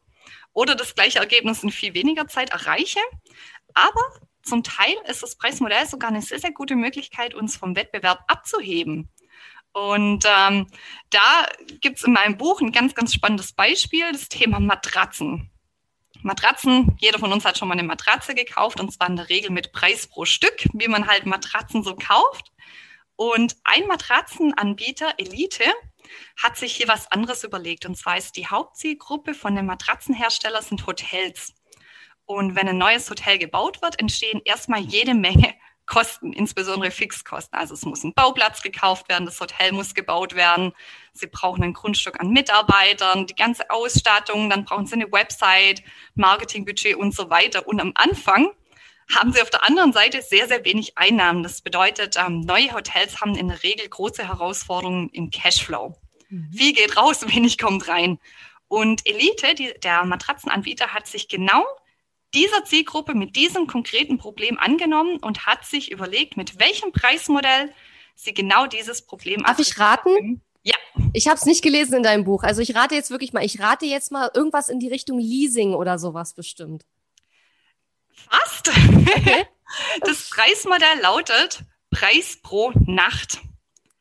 oder 0.54 0.76
das 0.76 0.96
gleiche 0.96 1.20
Ergebnis 1.20 1.64
in 1.64 1.72
viel 1.72 1.94
weniger 1.94 2.28
Zeit 2.28 2.52
erreiche. 2.52 3.00
Aber 3.74 4.02
zum 4.44 4.64
Teil 4.64 4.96
ist 5.08 5.24
das 5.24 5.36
Preismodell 5.36 5.86
sogar 5.86 6.10
eine 6.10 6.22
sehr, 6.22 6.40
sehr 6.40 6.52
gute 6.52 6.76
Möglichkeit, 6.76 7.34
uns 7.34 7.56
vom 7.56 7.76
Wettbewerb 7.76 8.24
abzuheben. 8.28 9.10
Und 9.74 10.26
ähm, 10.28 10.68
da 11.10 11.46
gibt 11.80 11.98
es 11.98 12.04
in 12.04 12.14
meinem 12.14 12.38
Buch 12.38 12.62
ein 12.62 12.72
ganz, 12.72 12.94
ganz 12.94 13.14
spannendes 13.14 13.54
Beispiel, 13.54 14.12
das 14.12 14.28
Thema 14.28 14.60
Matratzen. 14.60 15.50
Matratzen, 16.24 16.96
jeder 17.00 17.20
von 17.20 17.32
uns 17.32 17.46
hat 17.46 17.58
schon 17.58 17.68
mal 17.68 17.74
eine 17.74 17.84
Matratze 17.84 18.36
gekauft 18.36 18.80
und 18.80 18.92
zwar 18.92 19.10
in 19.10 19.16
der 19.16 19.30
Regel 19.30 19.50
mit 19.50 19.72
Preis 19.72 20.08
pro 20.08 20.26
Stück, 20.26 20.66
wie 20.74 20.88
man 20.88 21.08
halt 21.08 21.26
Matratzen 21.26 21.84
so 21.84 21.96
kauft. 21.96 22.52
Und 23.16 23.56
ein 23.64 23.88
Matratzenanbieter, 23.88 25.14
Elite, 25.18 25.66
hat 26.42 26.58
sich 26.58 26.76
hier 26.76 26.88
was 26.88 27.12
anderes 27.12 27.44
überlegt. 27.44 27.86
Und 27.86 27.96
zwar 27.96 28.18
ist 28.18 28.36
die 28.36 28.48
Hauptzielgruppe 28.48 29.34
von 29.34 29.56
den 29.56 29.66
Matratzenherstellern 29.66 30.64
sind 30.64 30.86
Hotels. 30.88 31.54
Und 32.26 32.56
wenn 32.56 32.68
ein 32.68 32.78
neues 32.78 33.10
Hotel 33.10 33.38
gebaut 33.38 33.82
wird, 33.82 34.00
entstehen 34.00 34.42
erstmal 34.46 34.80
jede 34.80 35.14
Menge 35.14 35.54
Kosten, 35.92 36.32
insbesondere 36.32 36.90
Fixkosten. 36.90 37.60
Also 37.60 37.74
es 37.74 37.84
muss 37.84 38.06
ein 38.06 38.14
Bauplatz 38.14 38.62
gekauft 38.62 39.10
werden, 39.10 39.26
das 39.26 39.42
Hotel 39.42 39.74
muss 39.74 39.94
gebaut 39.94 40.36
werden, 40.36 40.72
Sie 41.12 41.28
brauchen 41.28 41.62
ein 41.66 41.74
Grundstück 41.74 42.18
an 42.22 42.30
Mitarbeitern, 42.30 43.28
die 43.28 43.36
ganze 43.36 43.70
Ausstattung, 43.70 44.50
dann 44.50 44.64
brauchen 44.64 44.86
Sie 44.86 44.94
eine 44.94 45.12
Website, 45.12 45.84
Marketingbudget 46.16 46.96
und 46.96 47.14
so 47.14 47.30
weiter. 47.30 47.68
Und 47.68 47.82
am 47.82 47.92
Anfang 47.96 48.52
haben 49.14 49.34
Sie 49.34 49.42
auf 49.42 49.50
der 49.50 49.68
anderen 49.68 49.92
Seite 49.92 50.22
sehr, 50.22 50.48
sehr 50.48 50.64
wenig 50.64 50.98
Einnahmen. 50.98 51.44
Das 51.44 51.62
bedeutet, 51.62 52.16
ähm, 52.18 52.40
neue 52.40 52.74
Hotels 52.74 53.20
haben 53.20 53.36
in 53.36 53.50
der 53.50 53.62
Regel 53.62 53.90
große 53.90 54.26
Herausforderungen 54.26 55.10
im 55.10 55.30
Cashflow. 55.30 55.98
Mhm. 56.30 56.54
Viel 56.54 56.72
geht 56.72 56.96
raus, 56.96 57.28
wenig 57.28 57.58
kommt 57.58 57.90
rein. 57.90 58.18
Und 58.70 59.06
Elite, 59.06 59.56
die, 59.56 59.74
der 59.84 60.06
Matratzenanbieter, 60.06 60.94
hat 60.94 61.06
sich 61.06 61.28
genau 61.28 61.66
dieser 62.34 62.64
Zielgruppe 62.66 63.14
mit 63.14 63.36
diesem 63.36 63.68
konkreten 63.68 64.18
Problem 64.18 64.58
angenommen 64.58 65.18
und 65.18 65.46
hat 65.46 65.66
sich 65.66 65.92
überlegt, 65.92 66.38
mit 66.38 66.60
welchem 66.60 66.92
Preismodell 66.92 67.74
sie 68.16 68.34
genau 68.34 68.68
dieses 68.68 69.02
Problem 69.02 69.44
Darf 69.44 69.60
ich 69.60 69.78
raten? 69.80 70.42
Ja. 70.64 70.76
Ich 71.14 71.28
habe 71.28 71.38
es 71.38 71.46
nicht 71.46 71.64
gelesen 71.64 71.96
in 71.96 72.04
deinem 72.04 72.24
Buch. 72.24 72.44
Also 72.44 72.62
ich 72.62 72.76
rate 72.76 72.96
jetzt 72.96 73.10
wirklich 73.10 73.34
mal, 73.34 73.44
ich 73.44 73.60
rate 73.60 73.86
jetzt 73.86 74.12
mal 74.12 74.30
irgendwas 74.34 74.70
in 74.70 74.80
die 74.80 74.90
Richtung 74.90 75.20
Leasing 75.20 75.74
oder 75.74 75.98
sowas 75.98 76.34
bestimmt. 76.34 76.86
Fast. 78.14 78.70
Okay. 78.70 79.46
Das 80.02 80.30
Preismodell 80.30 81.00
lautet 81.02 81.64
Preis 81.92 82.38
pro 82.44 82.74
Nacht. 82.88 83.40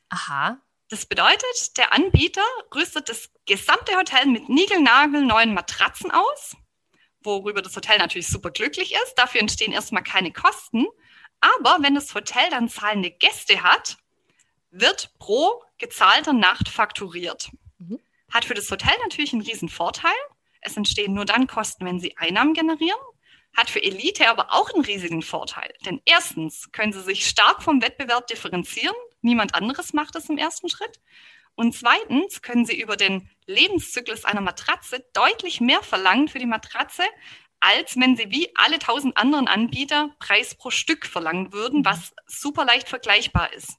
Aha. 0.09 0.59
Das 0.89 1.07
bedeutet, 1.07 1.77
der 1.77 1.93
Anbieter 1.93 2.43
rüstet 2.75 3.09
das 3.09 3.31
gesamte 3.47 3.97
Hotel 3.97 4.27
mit 4.27 4.49
niegelnagelneuen 4.49 5.55
Matratzen 5.55 6.11
aus 6.11 6.57
worüber 7.23 7.63
das 7.63 7.77
Hotel 7.77 7.99
natürlich 7.99 8.29
super 8.29 8.51
glücklich 8.51 8.95
ist. 8.95 9.15
Dafür 9.17 9.41
entstehen 9.41 9.73
erstmal 9.73 10.03
keine 10.03 10.33
Kosten. 10.33 10.87
Aber 11.41 11.79
wenn 11.83 11.95
das 11.95 12.15
Hotel 12.15 12.49
dann 12.51 12.69
zahlende 12.69 13.11
Gäste 13.11 13.63
hat, 13.63 13.97
wird 14.71 15.13
pro 15.19 15.63
gezahlter 15.79 16.33
Nacht 16.33 16.69
fakturiert. 16.69 17.51
Mhm. 17.79 17.99
Hat 18.31 18.45
für 18.45 18.55
das 18.55 18.71
Hotel 18.71 18.95
natürlich 19.03 19.33
einen 19.33 19.43
riesen 19.43 19.69
Vorteil. 19.69 20.13
Es 20.61 20.77
entstehen 20.77 21.15
nur 21.15 21.25
dann 21.25 21.47
Kosten, 21.47 21.87
wenn 21.87 22.01
sie 22.01 22.17
Einnahmen 22.19 22.55
generieren. 22.55 23.01
Hat 23.57 23.71
für 23.71 23.83
Elite 23.83 24.29
aber 24.29 24.53
auch 24.53 24.71
einen 24.73 24.85
riesigen 24.85 25.23
Vorteil. 25.23 25.75
Denn 25.85 26.01
erstens 26.05 26.71
können 26.73 26.93
sie 26.93 27.03
sich 27.03 27.27
stark 27.27 27.63
vom 27.63 27.83
Wettbewerb 27.83 28.27
differenzieren. 28.29 28.95
Niemand 29.23 29.55
anderes 29.55 29.93
macht 29.93 30.15
es 30.15 30.29
im 30.29 30.39
ersten 30.39 30.69
Schritt. 30.69 31.01
Und 31.57 31.75
zweitens 31.75 32.43
können 32.43 32.65
Sie 32.65 32.81
über 32.81 32.97
den 32.97 33.29
Lebenszyklus 33.51 34.25
einer 34.25 34.41
Matratze 34.41 35.05
deutlich 35.13 35.61
mehr 35.61 35.83
verlangen 35.83 36.29
für 36.29 36.39
die 36.39 36.47
Matratze, 36.47 37.03
als 37.61 37.97
wenn 37.99 38.17
Sie 38.17 38.31
wie 38.31 38.51
alle 38.57 38.79
tausend 38.79 39.17
anderen 39.17 39.49
Anbieter 39.49 40.15
Preis 40.19 40.55
pro 40.55 40.71
Stück 40.71 41.07
verlangen 41.07 41.53
würden, 41.53 41.81
mhm. 41.81 41.85
was 41.85 42.15
super 42.27 42.65
leicht 42.65 42.89
vergleichbar 42.89 43.53
ist. 43.53 43.77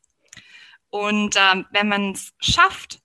Und 0.89 1.35
ähm, 1.37 1.65
wenn 1.71 1.87
man 1.87 2.11
es 2.11 2.33
schafft, 2.39 2.99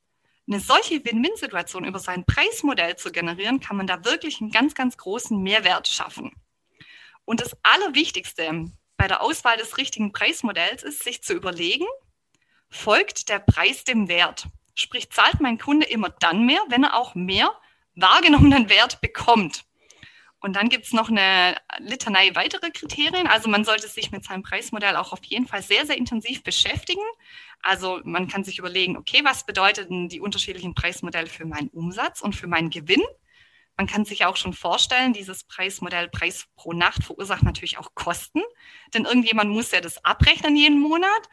eine 0.49 0.61
solche 0.61 1.05
Win-Win-Situation 1.05 1.85
über 1.85 1.99
sein 1.99 2.25
Preismodell 2.25 2.97
zu 2.97 3.11
generieren, 3.11 3.61
kann 3.61 3.77
man 3.77 3.87
da 3.87 4.05
wirklich 4.05 4.41
einen 4.41 4.51
ganz, 4.51 4.75
ganz 4.75 4.97
großen 4.97 5.41
Mehrwert 5.43 5.89
schaffen. 5.89 6.33
Und 7.25 7.41
das 7.41 7.57
Allerwichtigste 7.63 8.71
bei 8.97 9.09
der 9.09 9.23
Auswahl 9.23 9.57
des 9.57 9.77
richtigen 9.77 10.13
Preismodells 10.13 10.83
ist, 10.83 11.03
sich 11.03 11.23
zu 11.23 11.35
überlegen, 11.35 11.87
folgt 12.71 13.29
der 13.29 13.41
Preis 13.41 13.85
dem 13.85 14.09
Wert? 14.09 14.47
Sprich, 14.77 15.11
zahlt 15.11 15.41
mein 15.41 15.59
Kunde 15.59 15.87
immer 15.87 16.11
dann 16.11 16.47
mehr, 16.47 16.61
wenn 16.69 16.85
er 16.85 16.95
auch 16.95 17.15
mehr 17.15 17.51
wahrgenommenen 17.95 18.69
Wert 18.69 19.01
bekommt. 19.01 19.65
Und 20.41 20.55
dann 20.55 20.69
gibt 20.69 20.85
es 20.85 20.93
noch 20.93 21.09
eine 21.09 21.57
Litanei 21.79 22.31
weitere 22.35 22.71
Kriterien. 22.71 23.27
Also 23.27 23.49
man 23.49 23.65
sollte 23.65 23.89
sich 23.89 24.13
mit 24.13 24.25
seinem 24.25 24.43
Preismodell 24.43 24.95
auch 24.97 25.13
auf 25.13 25.25
jeden 25.25 25.47
Fall 25.47 25.63
sehr, 25.63 25.87
sehr 25.87 25.97
intensiv 25.97 26.45
beschäftigen. 26.45 27.03
Also 27.63 28.01
man 28.05 28.29
kann 28.29 28.45
sich 28.45 28.59
überlegen, 28.59 28.99
okay, 28.99 29.21
was 29.25 29.47
bedeuten 29.47 30.11
die 30.11 30.21
unterschiedlichen 30.21 30.75
Preismodelle 30.75 31.27
für 31.27 31.47
meinen 31.47 31.69
Umsatz 31.69 32.21
und 32.21 32.37
für 32.37 32.47
meinen 32.47 32.71
Gewinn? 32.71 33.03
Man 33.79 33.87
kann 33.87 34.05
sich 34.05 34.25
auch 34.25 34.37
schon 34.37 34.53
vorstellen, 34.53 35.15
dieses 35.15 35.45
Preismodell 35.45 36.09
Preis 36.09 36.47
pro 36.55 36.75
Nacht 36.75 37.03
verursacht 37.03 37.43
natürlich 37.43 37.79
auch 37.79 37.95
Kosten, 37.95 38.43
denn 38.95 39.05
irgendjemand 39.05 39.51
muss 39.51 39.71
ja 39.71 39.81
das 39.81 40.05
abrechnen 40.05 40.55
jeden 40.55 40.81
Monat 40.81 41.29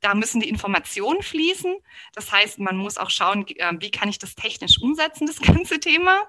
da 0.00 0.14
müssen 0.14 0.40
die 0.40 0.48
Informationen 0.48 1.22
fließen. 1.22 1.76
Das 2.14 2.30
heißt, 2.32 2.58
man 2.58 2.76
muss 2.76 2.98
auch 2.98 3.10
schauen, 3.10 3.46
äh, 3.48 3.72
wie 3.78 3.90
kann 3.90 4.08
ich 4.08 4.18
das 4.18 4.34
technisch 4.34 4.80
umsetzen, 4.80 5.26
das 5.26 5.40
ganze 5.40 5.80
Thema. 5.80 6.28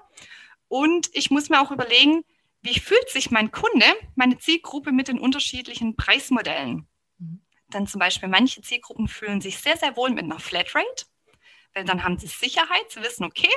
Und 0.68 1.08
ich 1.12 1.30
muss 1.30 1.48
mir 1.48 1.60
auch 1.60 1.70
überlegen, 1.70 2.24
wie 2.62 2.78
fühlt 2.78 3.08
sich 3.08 3.30
mein 3.30 3.50
Kunde, 3.50 3.86
meine 4.14 4.38
Zielgruppe 4.38 4.92
mit 4.92 5.08
den 5.08 5.18
unterschiedlichen 5.18 5.96
Preismodellen? 5.96 6.86
Mhm. 7.18 7.40
Dann 7.68 7.86
zum 7.86 7.98
Beispiel 7.98 8.28
manche 8.28 8.60
Zielgruppen 8.62 9.08
fühlen 9.08 9.40
sich 9.40 9.58
sehr, 9.58 9.76
sehr 9.76 9.96
wohl 9.96 10.10
mit 10.10 10.24
einer 10.24 10.40
Flatrate. 10.40 11.06
Weil 11.74 11.84
dann 11.84 12.02
haben 12.02 12.18
sie 12.18 12.26
Sicherheit 12.26 12.90
zu 12.90 13.00
wissen, 13.02 13.24
okay, 13.24 13.50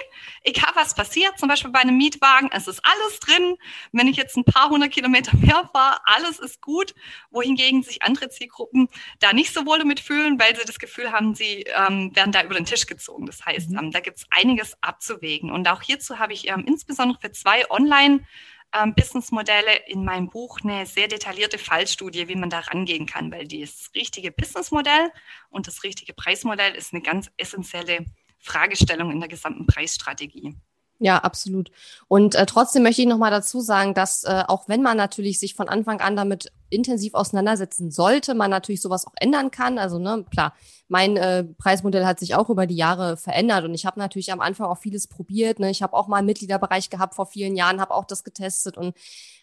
egal 0.44 0.72
was 0.76 0.94
passiert, 0.94 1.40
zum 1.40 1.50
Beispiel 1.50 1.72
bei 1.72 1.80
einem 1.80 1.98
Mietwagen, 1.98 2.50
es 2.54 2.68
ist 2.68 2.82
alles 2.84 3.20
drin. 3.20 3.58
Wenn 3.92 4.08
ich 4.08 4.18
jetzt 4.18 4.38
ein 4.38 4.44
paar 4.44 4.70
hundert 4.70 4.92
Kilometer 4.92 5.36
mehr 5.38 5.70
fahre, 5.74 6.00
alles 6.06 6.40
ist 6.40 6.62
gut. 6.62 6.94
Wohingegen 7.32 7.82
sich 7.82 8.04
andere 8.04 8.30
Zielgruppen 8.30 8.88
da 9.20 9.34
nicht 9.34 9.54
so 9.54 9.66
wohl 9.66 9.80
damit 9.80 10.00
fühlen, 10.00 10.40
weil 10.40 10.56
sie 10.56 10.66
das 10.66 10.78
Gefühl 10.78 11.12
haben, 11.12 11.34
sie 11.34 11.66
ähm, 11.76 12.16
werden 12.16 12.32
da 12.32 12.44
über 12.44 12.56
den 12.56 12.66
Tisch 12.66 12.86
gezogen. 12.86 13.26
Das 13.26 13.44
heißt, 13.46 13.72
mhm. 13.72 13.80
ähm, 13.80 13.92
da 13.92 14.00
gibt 14.00 14.18
es 14.18 14.28
einiges 14.30 14.78
abzuwägen. 14.82 15.52
Und 15.52 15.68
auch 15.68 15.82
hierzu 15.82 16.20
habe 16.20 16.34
ich 16.34 16.48
ähm, 16.50 16.66
insbesondere 16.68 17.20
für 17.20 17.32
zwei 17.32 17.70
Online- 17.70 18.26
ähm, 18.74 18.96
Businessmodelle 18.96 19.88
in 19.88 20.04
meinem 20.04 20.30
Buch 20.30 20.60
eine 20.64 20.86
sehr 20.86 21.08
detaillierte 21.08 21.58
Fallstudie, 21.58 22.28
wie 22.28 22.36
man 22.36 22.50
da 22.50 22.60
rangehen 22.60 23.06
kann, 23.06 23.32
weil 23.32 23.48
das 23.48 23.92
richtige 23.96 24.32
Businessmodell 24.32 25.12
und 25.50 25.68
das 25.68 25.84
richtige 25.84 26.14
Preismodell 26.14 26.76
ist 26.76 26.94
eine 26.94 27.02
ganz 27.02 27.30
essentielle 27.38 28.06
Fragestellung 28.40 29.12
in 29.12 29.20
der 29.20 29.30
gesamten 29.30 29.66
Preisstrategie. 29.66 30.56
Ja, 31.00 31.18
absolut. 31.18 31.72
Und 32.08 32.36
äh, 32.36 32.46
trotzdem 32.46 32.84
möchte 32.84 33.02
ich 33.02 33.08
nochmal 33.08 33.32
dazu 33.32 33.60
sagen, 33.60 33.94
dass 33.94 34.24
äh, 34.24 34.44
auch 34.48 34.70
wenn 34.70 34.82
man 34.82 34.96
natürlich 34.96 35.40
sich 35.40 35.54
von 35.54 35.68
Anfang 35.68 36.00
an 36.00 36.16
damit 36.16 36.52
intensiv 36.74 37.14
auseinandersetzen 37.14 37.92
sollte, 37.92 38.34
man 38.34 38.52
natürlich 38.52 38.82
sowas 38.82 39.06
auch 39.08 39.14
ändern 39.20 39.52
kann. 39.52 39.78
Also 39.78 40.00
ne, 40.00 40.26
klar, 40.30 40.54
mein 40.88 41.18
äh, 41.18 41.44
Preismodell 41.44 42.06
hat 42.06 42.20
sich 42.20 42.36
auch 42.36 42.50
über 42.50 42.68
die 42.68 42.76
Jahre 42.76 43.18
verändert 43.18 43.66
und 43.66 43.74
ich 43.74 43.86
habe 43.86 44.00
natürlich 44.00 44.32
am 44.32 44.42
Anfang 44.42 44.68
auch 44.68 44.78
vieles 44.78 45.08
probiert. 45.08 45.60
Ne? 45.60 45.70
Ich 45.70 45.82
habe 45.82 45.96
auch 45.96 46.08
mal 46.08 46.18
einen 46.18 46.28
Mitgliederbereich 46.28 46.90
gehabt 46.90 47.16
vor 47.16 47.26
vielen 47.26 47.56
Jahren, 47.56 47.80
habe 47.80 47.94
auch 47.94 48.06
das 48.06 48.24
getestet 48.24 48.78
und 48.78 48.96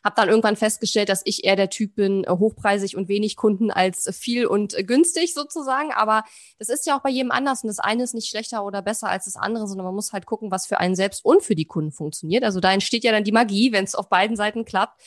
habe 0.04 0.14
dann 0.16 0.28
irgendwann 0.28 0.56
festgestellt, 0.56 1.08
dass 1.08 1.22
ich 1.24 1.44
eher 1.44 1.56
der 1.56 1.70
Typ 1.70 1.94
bin, 1.94 2.24
äh, 2.24 2.30
hochpreisig 2.30 2.96
und 2.96 3.08
wenig 3.08 3.36
Kunden 3.36 3.70
als 3.70 4.08
viel 4.16 4.46
und 4.46 4.74
äh, 4.74 4.84
günstig 4.84 5.34
sozusagen. 5.34 5.92
Aber 5.92 6.24
das 6.58 6.68
ist 6.68 6.86
ja 6.86 6.96
auch 6.96 7.02
bei 7.02 7.10
jedem 7.10 7.30
anders 7.30 7.62
und 7.64 7.68
das 7.68 7.78
eine 7.78 8.02
ist 8.02 8.14
nicht 8.14 8.28
schlechter 8.28 8.64
oder 8.64 8.82
besser 8.82 9.08
als 9.08 9.24
das 9.24 9.36
andere, 9.36 9.66
sondern 9.66 9.86
man 9.86 9.94
muss 9.94 10.12
halt 10.12 10.26
gucken, 10.26 10.50
was 10.50 10.66
für 10.66 10.78
einen 10.78 10.94
selbst 10.94 11.24
und 11.24 11.42
für 11.42 11.54
die 11.54 11.66
Kunden 11.66 11.92
funktioniert. 11.92 12.44
Also 12.44 12.60
da 12.60 12.72
entsteht 12.72 13.04
ja 13.04 13.12
dann 13.12 13.24
die 13.24 13.32
Magie, 13.32 13.72
wenn 13.72 13.84
es 13.84 13.94
auf 13.94 14.08
beiden 14.08 14.36
Seiten 14.36 14.64
klappt. 14.64 15.00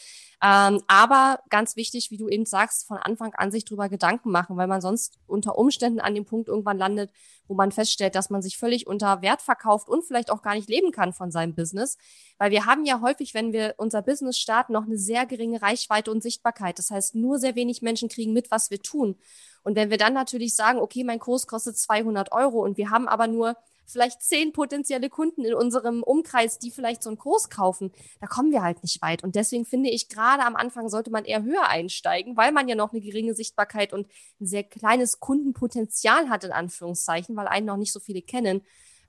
Ähm, 0.45 0.81
aber 0.87 1.39
ganz 1.49 1.77
wichtig, 1.77 2.11
wie 2.11 2.17
du 2.17 2.27
eben 2.27 2.45
sagst, 2.45 2.85
von 2.85 2.97
Anfang 2.97 3.33
an 3.35 3.49
sich 3.49 3.63
drüber 3.63 3.87
Gedanken 3.87 4.29
machen, 4.29 4.57
weil 4.57 4.67
man 4.67 4.81
sonst 4.81 5.17
unter 5.25 5.57
Umständen 5.57 6.01
an 6.01 6.15
dem 6.15 6.25
Punkt 6.25 6.49
irgendwann 6.49 6.77
landet, 6.77 7.11
wo 7.47 7.53
man 7.53 7.71
feststellt, 7.71 8.15
dass 8.15 8.29
man 8.29 8.41
sich 8.41 8.57
völlig 8.57 8.85
unter 8.85 9.21
Wert 9.21 9.41
verkauft 9.41 9.87
und 9.87 10.03
vielleicht 10.03 10.29
auch 10.29 10.41
gar 10.41 10.55
nicht 10.55 10.67
leben 10.67 10.91
kann 10.91 11.13
von 11.13 11.31
seinem 11.31 11.55
Business. 11.55 11.97
Weil 12.39 12.51
wir 12.51 12.65
haben 12.65 12.83
ja 12.83 12.99
häufig, 12.99 13.33
wenn 13.33 13.53
wir 13.53 13.75
unser 13.77 14.01
Business 14.01 14.37
starten, 14.37 14.73
noch 14.73 14.83
eine 14.83 14.97
sehr 14.97 15.25
geringe 15.25 15.61
Reichweite 15.61 16.11
und 16.11 16.21
Sichtbarkeit. 16.21 16.77
Das 16.77 16.91
heißt, 16.91 17.15
nur 17.15 17.39
sehr 17.39 17.55
wenig 17.55 17.81
Menschen 17.81 18.09
kriegen 18.09 18.33
mit, 18.33 18.51
was 18.51 18.69
wir 18.69 18.81
tun. 18.81 19.15
Und 19.63 19.77
wenn 19.77 19.91
wir 19.91 19.97
dann 19.97 20.13
natürlich 20.13 20.55
sagen, 20.55 20.79
okay, 20.79 21.05
mein 21.05 21.19
Kurs 21.19 21.47
kostet 21.47 21.77
200 21.77 22.33
Euro 22.33 22.61
und 22.61 22.75
wir 22.75 22.89
haben 22.89 23.07
aber 23.07 23.27
nur 23.27 23.55
vielleicht 23.85 24.21
zehn 24.23 24.53
potenzielle 24.53 25.09
Kunden 25.09 25.45
in 25.45 25.53
unserem 25.53 26.03
Umkreis, 26.03 26.59
die 26.59 26.71
vielleicht 26.71 27.03
so 27.03 27.09
einen 27.09 27.17
Kurs 27.17 27.49
kaufen, 27.49 27.91
da 28.19 28.27
kommen 28.27 28.51
wir 28.51 28.61
halt 28.61 28.81
nicht 28.83 29.01
weit. 29.01 29.23
Und 29.23 29.35
deswegen 29.35 29.65
finde 29.65 29.89
ich, 29.89 30.09
gerade 30.09 30.43
am 30.43 30.55
Anfang 30.55 30.89
sollte 30.89 31.11
man 31.11 31.25
eher 31.25 31.43
höher 31.43 31.67
einsteigen, 31.67 32.37
weil 32.37 32.51
man 32.51 32.67
ja 32.67 32.75
noch 32.75 32.91
eine 32.91 33.01
geringe 33.01 33.33
Sichtbarkeit 33.35 33.93
und 33.93 34.07
ein 34.39 34.45
sehr 34.45 34.63
kleines 34.63 35.19
Kundenpotenzial 35.19 36.29
hat, 36.29 36.43
in 36.43 36.51
Anführungszeichen, 36.51 37.35
weil 37.35 37.47
einen 37.47 37.67
noch 37.67 37.77
nicht 37.77 37.93
so 37.93 37.99
viele 37.99 38.21
kennen. 38.21 38.61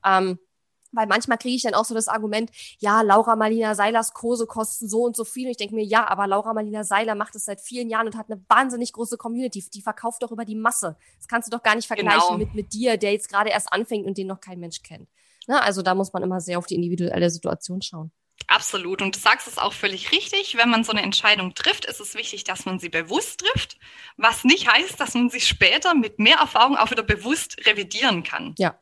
Ähm, 0.04 0.38
weil 0.94 1.06
manchmal 1.06 1.38
kriege 1.38 1.56
ich 1.56 1.62
dann 1.62 1.74
auch 1.74 1.84
so 1.84 1.94
das 1.94 2.08
Argument, 2.08 2.50
ja, 2.78 3.02
Laura 3.02 3.36
Marlina 3.36 3.74
Seilers 3.74 4.12
Kurse 4.12 4.46
kosten 4.46 4.88
so 4.88 5.02
und 5.02 5.16
so 5.16 5.24
viel. 5.24 5.46
Und 5.46 5.52
ich 5.52 5.56
denke 5.56 5.74
mir, 5.74 5.84
ja, 5.84 6.06
aber 6.08 6.26
Laura 6.26 6.54
Marlina 6.54 6.84
Seiler 6.84 7.14
macht 7.14 7.34
es 7.34 7.44
seit 7.44 7.60
vielen 7.60 7.88
Jahren 7.88 8.06
und 8.06 8.16
hat 8.16 8.30
eine 8.30 8.42
wahnsinnig 8.48 8.92
große 8.92 9.16
Community. 9.16 9.64
Die 9.72 9.82
verkauft 9.82 10.22
doch 10.22 10.30
über 10.30 10.44
die 10.44 10.56
Masse. 10.56 10.96
Das 11.18 11.28
kannst 11.28 11.48
du 11.48 11.56
doch 11.56 11.62
gar 11.62 11.74
nicht 11.74 11.86
vergleichen 11.86 12.20
genau. 12.20 12.38
mit, 12.38 12.54
mit 12.54 12.72
dir, 12.72 12.96
der 12.96 13.12
jetzt 13.12 13.28
gerade 13.28 13.50
erst 13.50 13.72
anfängt 13.72 14.06
und 14.06 14.18
den 14.18 14.26
noch 14.26 14.40
kein 14.40 14.60
Mensch 14.60 14.82
kennt. 14.82 15.08
Ne? 15.46 15.60
Also 15.62 15.82
da 15.82 15.94
muss 15.94 16.12
man 16.12 16.22
immer 16.22 16.40
sehr 16.40 16.58
auf 16.58 16.66
die 16.66 16.74
individuelle 16.74 17.30
Situation 17.30 17.82
schauen. 17.82 18.10
Absolut. 18.46 19.00
Und 19.00 19.16
du 19.16 19.20
sagst 19.20 19.48
es 19.48 19.58
auch 19.58 19.72
völlig 19.72 20.12
richtig. 20.12 20.56
Wenn 20.56 20.68
man 20.68 20.84
so 20.84 20.92
eine 20.92 21.02
Entscheidung 21.02 21.54
trifft, 21.54 21.84
ist 21.86 22.00
es 22.00 22.14
wichtig, 22.14 22.44
dass 22.44 22.66
man 22.66 22.78
sie 22.78 22.88
bewusst 22.88 23.40
trifft. 23.40 23.78
Was 24.16 24.44
nicht 24.44 24.70
heißt, 24.70 25.00
dass 25.00 25.14
man 25.14 25.30
sie 25.30 25.40
später 25.40 25.94
mit 25.94 26.18
mehr 26.18 26.38
Erfahrung 26.38 26.76
auch 26.76 26.90
wieder 26.90 27.02
bewusst 27.02 27.66
revidieren 27.66 28.22
kann. 28.22 28.54
Ja. 28.58 28.78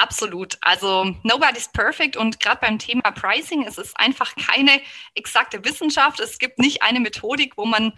Absolut. 0.00 0.56
Also 0.62 1.14
nobody's 1.24 1.68
perfect 1.68 2.16
und 2.16 2.40
gerade 2.40 2.58
beim 2.62 2.78
Thema 2.78 3.10
Pricing 3.10 3.64
ist 3.64 3.78
es 3.78 3.94
einfach 3.96 4.34
keine 4.34 4.80
exakte 5.14 5.62
Wissenschaft. 5.62 6.20
Es 6.20 6.38
gibt 6.38 6.58
nicht 6.58 6.82
eine 6.82 7.00
Methodik, 7.00 7.58
wo 7.58 7.66
man 7.66 7.92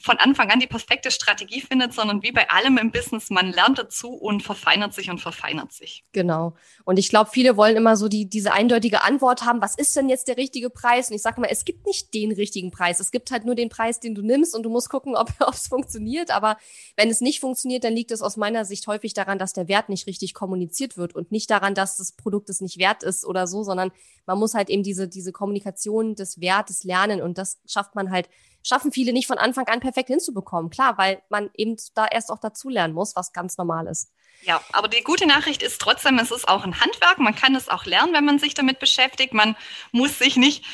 von 0.00 0.18
Anfang 0.18 0.50
an 0.50 0.60
die 0.60 0.66
perfekte 0.66 1.10
Strategie 1.10 1.60
findet, 1.60 1.92
sondern 1.92 2.22
wie 2.22 2.32
bei 2.32 2.48
allem 2.50 2.78
im 2.78 2.90
Business, 2.90 3.30
man 3.30 3.52
lernt 3.52 3.78
dazu 3.78 4.10
und 4.10 4.42
verfeinert 4.42 4.94
sich 4.94 5.10
und 5.10 5.20
verfeinert 5.20 5.72
sich. 5.72 6.04
Genau. 6.12 6.54
Und 6.84 6.98
ich 6.98 7.08
glaube, 7.08 7.30
viele 7.32 7.56
wollen 7.56 7.76
immer 7.76 7.96
so 7.96 8.08
die, 8.08 8.28
diese 8.28 8.52
eindeutige 8.52 9.02
Antwort 9.02 9.44
haben, 9.44 9.60
was 9.60 9.76
ist 9.76 9.94
denn 9.96 10.08
jetzt 10.08 10.28
der 10.28 10.36
richtige 10.36 10.70
Preis? 10.70 11.10
Und 11.10 11.16
ich 11.16 11.22
sage 11.22 11.40
mal, 11.40 11.48
es 11.50 11.64
gibt 11.64 11.86
nicht 11.86 12.14
den 12.14 12.32
richtigen 12.32 12.70
Preis. 12.70 13.00
Es 13.00 13.10
gibt 13.10 13.30
halt 13.30 13.44
nur 13.44 13.54
den 13.54 13.68
Preis, 13.68 14.00
den 14.00 14.14
du 14.14 14.22
nimmst 14.22 14.54
und 14.54 14.62
du 14.62 14.70
musst 14.70 14.90
gucken, 14.90 15.16
ob 15.16 15.30
es 15.52 15.68
funktioniert. 15.68 16.30
Aber 16.30 16.56
wenn 16.96 17.10
es 17.10 17.20
nicht 17.20 17.40
funktioniert, 17.40 17.84
dann 17.84 17.94
liegt 17.94 18.10
es 18.10 18.22
aus 18.22 18.36
meiner 18.36 18.64
Sicht 18.64 18.86
häufig 18.86 19.14
daran, 19.14 19.38
dass 19.38 19.52
der 19.52 19.68
Wert 19.68 19.88
nicht 19.88 20.06
richtig 20.06 20.34
kommuniziert 20.34 20.96
wird 20.96 21.14
und 21.14 21.32
nicht 21.32 21.50
daran, 21.50 21.74
dass 21.74 21.96
das 21.96 22.12
Produkt 22.12 22.50
es 22.50 22.60
nicht 22.60 22.78
wert 22.78 23.02
ist 23.02 23.24
oder 23.24 23.46
so, 23.46 23.62
sondern 23.62 23.92
man 24.26 24.38
muss 24.38 24.54
halt 24.54 24.70
eben 24.70 24.82
diese, 24.82 25.08
diese 25.08 25.32
Kommunikation 25.32 26.14
des 26.14 26.40
Wertes 26.40 26.84
lernen 26.84 27.22
und 27.22 27.38
das 27.38 27.60
schafft 27.66 27.94
man 27.94 28.10
halt 28.10 28.28
schaffen 28.66 28.92
viele 28.92 29.12
nicht 29.12 29.26
von 29.26 29.38
Anfang 29.38 29.66
an 29.68 29.80
perfekt 29.80 30.08
hinzubekommen. 30.08 30.70
Klar, 30.70 30.98
weil 30.98 31.22
man 31.28 31.50
eben 31.54 31.76
da 31.94 32.06
erst 32.06 32.30
auch 32.30 32.40
dazulernen 32.40 32.94
muss, 32.94 33.14
was 33.14 33.32
ganz 33.32 33.56
normal 33.56 33.86
ist. 33.86 34.12
Ja, 34.42 34.60
aber 34.72 34.88
die 34.88 35.02
gute 35.02 35.26
Nachricht 35.26 35.62
ist 35.62 35.80
trotzdem, 35.80 36.18
es 36.18 36.30
ist 36.30 36.46
auch 36.46 36.64
ein 36.64 36.80
Handwerk. 36.80 37.18
Man 37.18 37.34
kann 37.34 37.54
es 37.54 37.68
auch 37.68 37.84
lernen, 37.84 38.12
wenn 38.12 38.24
man 38.24 38.38
sich 38.38 38.54
damit 38.54 38.78
beschäftigt. 38.78 39.32
Man 39.34 39.56
muss 39.92 40.18
sich 40.18 40.36
nicht 40.36 40.64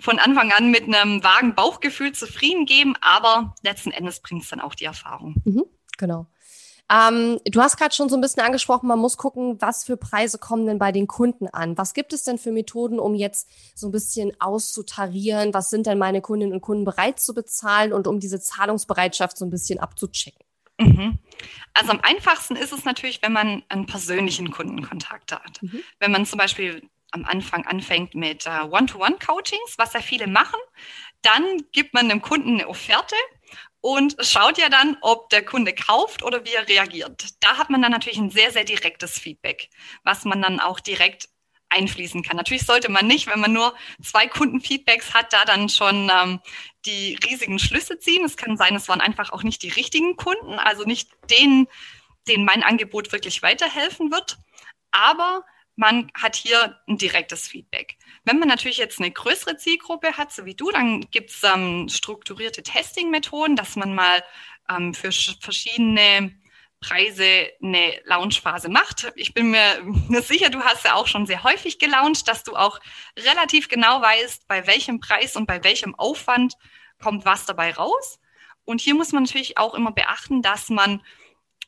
von 0.00 0.18
Anfang 0.18 0.52
an 0.52 0.70
mit 0.70 0.84
einem 0.84 1.22
vagen 1.24 1.54
Bauchgefühl 1.54 2.12
zufrieden 2.12 2.64
geben, 2.64 2.94
aber 3.00 3.54
letzten 3.62 3.90
Endes 3.90 4.20
bringt 4.20 4.44
es 4.44 4.50
dann 4.50 4.60
auch 4.60 4.74
die 4.74 4.84
Erfahrung. 4.84 5.34
Mhm, 5.44 5.64
genau. 5.96 6.26
Ähm, 6.90 7.38
du 7.44 7.60
hast 7.60 7.76
gerade 7.76 7.94
schon 7.94 8.08
so 8.08 8.16
ein 8.16 8.20
bisschen 8.20 8.42
angesprochen, 8.42 8.86
man 8.86 8.98
muss 8.98 9.18
gucken, 9.18 9.60
was 9.60 9.84
für 9.84 9.96
Preise 9.96 10.38
kommen 10.38 10.66
denn 10.66 10.78
bei 10.78 10.90
den 10.90 11.06
Kunden 11.06 11.46
an. 11.48 11.76
Was 11.76 11.92
gibt 11.92 12.12
es 12.12 12.24
denn 12.24 12.38
für 12.38 12.50
Methoden, 12.50 12.98
um 12.98 13.14
jetzt 13.14 13.50
so 13.74 13.88
ein 13.88 13.92
bisschen 13.92 14.32
auszutarieren? 14.40 15.52
Was 15.52 15.68
sind 15.68 15.86
denn 15.86 15.98
meine 15.98 16.22
Kundinnen 16.22 16.54
und 16.54 16.62
Kunden 16.62 16.84
bereit 16.84 17.20
zu 17.20 17.34
bezahlen 17.34 17.92
und 17.92 18.06
um 18.06 18.20
diese 18.20 18.40
Zahlungsbereitschaft 18.40 19.36
so 19.36 19.44
ein 19.44 19.50
bisschen 19.50 19.78
abzuchecken? 19.80 20.40
Mhm. 20.80 21.18
Also 21.74 21.90
am 21.90 22.00
einfachsten 22.02 22.56
ist 22.56 22.72
es 22.72 22.84
natürlich, 22.84 23.20
wenn 23.20 23.32
man 23.32 23.62
einen 23.68 23.86
persönlichen 23.86 24.50
Kundenkontakt 24.50 25.32
hat. 25.32 25.62
Mhm. 25.62 25.82
Wenn 25.98 26.12
man 26.12 26.24
zum 26.24 26.38
Beispiel 26.38 26.88
am 27.10 27.24
Anfang 27.24 27.66
anfängt 27.66 28.14
mit 28.14 28.46
äh, 28.46 28.62
One-to-One-Coachings, 28.62 29.74
was 29.76 29.92
ja 29.92 30.00
viele 30.00 30.26
machen, 30.26 30.58
dann 31.22 31.42
gibt 31.72 31.94
man 31.94 32.08
dem 32.08 32.22
Kunden 32.22 32.54
eine 32.54 32.68
Offerte 32.68 33.16
und 33.88 34.16
schaut 34.20 34.58
ja 34.58 34.68
dann, 34.68 34.98
ob 35.00 35.30
der 35.30 35.42
Kunde 35.42 35.72
kauft 35.72 36.22
oder 36.22 36.44
wie 36.44 36.52
er 36.52 36.68
reagiert. 36.68 37.24
Da 37.40 37.56
hat 37.56 37.70
man 37.70 37.80
dann 37.80 37.90
natürlich 37.90 38.18
ein 38.18 38.30
sehr, 38.30 38.50
sehr 38.50 38.64
direktes 38.64 39.18
Feedback, 39.18 39.70
was 40.04 40.26
man 40.26 40.42
dann 40.42 40.60
auch 40.60 40.78
direkt 40.78 41.30
einfließen 41.70 42.22
kann. 42.22 42.36
Natürlich 42.36 42.66
sollte 42.66 42.90
man 42.90 43.06
nicht, 43.06 43.28
wenn 43.28 43.40
man 43.40 43.54
nur 43.54 43.74
zwei 44.02 44.26
Kundenfeedbacks 44.26 45.14
hat, 45.14 45.32
da 45.32 45.46
dann 45.46 45.70
schon 45.70 46.10
ähm, 46.12 46.40
die 46.84 47.18
riesigen 47.24 47.58
Schlüsse 47.58 47.98
ziehen. 47.98 48.26
Es 48.26 48.36
kann 48.36 48.58
sein, 48.58 48.76
es 48.76 48.88
waren 48.88 49.00
einfach 49.00 49.32
auch 49.32 49.42
nicht 49.42 49.62
die 49.62 49.70
richtigen 49.70 50.16
Kunden, 50.16 50.58
also 50.58 50.84
nicht 50.84 51.08
denen, 51.30 51.66
denen 52.28 52.44
mein 52.44 52.62
Angebot 52.62 53.10
wirklich 53.10 53.40
weiterhelfen 53.42 54.12
wird. 54.12 54.36
Aber 54.90 55.46
man 55.78 56.10
hat 56.12 56.34
hier 56.34 56.76
ein 56.88 56.98
direktes 56.98 57.46
Feedback. 57.46 57.98
Wenn 58.24 58.40
man 58.40 58.48
natürlich 58.48 58.78
jetzt 58.78 58.98
eine 58.98 59.12
größere 59.12 59.58
Zielgruppe 59.58 60.16
hat, 60.16 60.32
so 60.32 60.44
wie 60.44 60.56
du, 60.56 60.72
dann 60.72 61.02
gibt 61.12 61.30
es 61.30 61.44
ähm, 61.44 61.88
strukturierte 61.88 62.64
Testing-Methoden, 62.64 63.54
dass 63.54 63.76
man 63.76 63.94
mal 63.94 64.24
ähm, 64.68 64.92
für 64.92 65.12
verschiedene 65.12 66.36
Preise 66.80 67.52
eine 67.62 68.00
Launchphase 68.06 68.68
macht. 68.68 69.12
Ich 69.14 69.34
bin 69.34 69.52
mir, 69.52 69.80
sicher, 70.20 70.50
du 70.50 70.60
hast 70.64 70.84
ja 70.84 70.94
auch 70.94 71.06
schon 71.06 71.26
sehr 71.26 71.44
häufig 71.44 71.78
gelauncht, 71.78 72.26
dass 72.26 72.42
du 72.42 72.56
auch 72.56 72.80
relativ 73.16 73.68
genau 73.68 74.02
weißt, 74.02 74.48
bei 74.48 74.66
welchem 74.66 74.98
Preis 74.98 75.36
und 75.36 75.46
bei 75.46 75.62
welchem 75.62 75.94
Aufwand 75.94 76.54
kommt 77.00 77.24
was 77.24 77.46
dabei 77.46 77.72
raus. 77.72 78.18
Und 78.64 78.80
hier 78.80 78.96
muss 78.96 79.12
man 79.12 79.22
natürlich 79.22 79.58
auch 79.58 79.74
immer 79.74 79.92
beachten, 79.92 80.42
dass 80.42 80.70
man, 80.70 81.04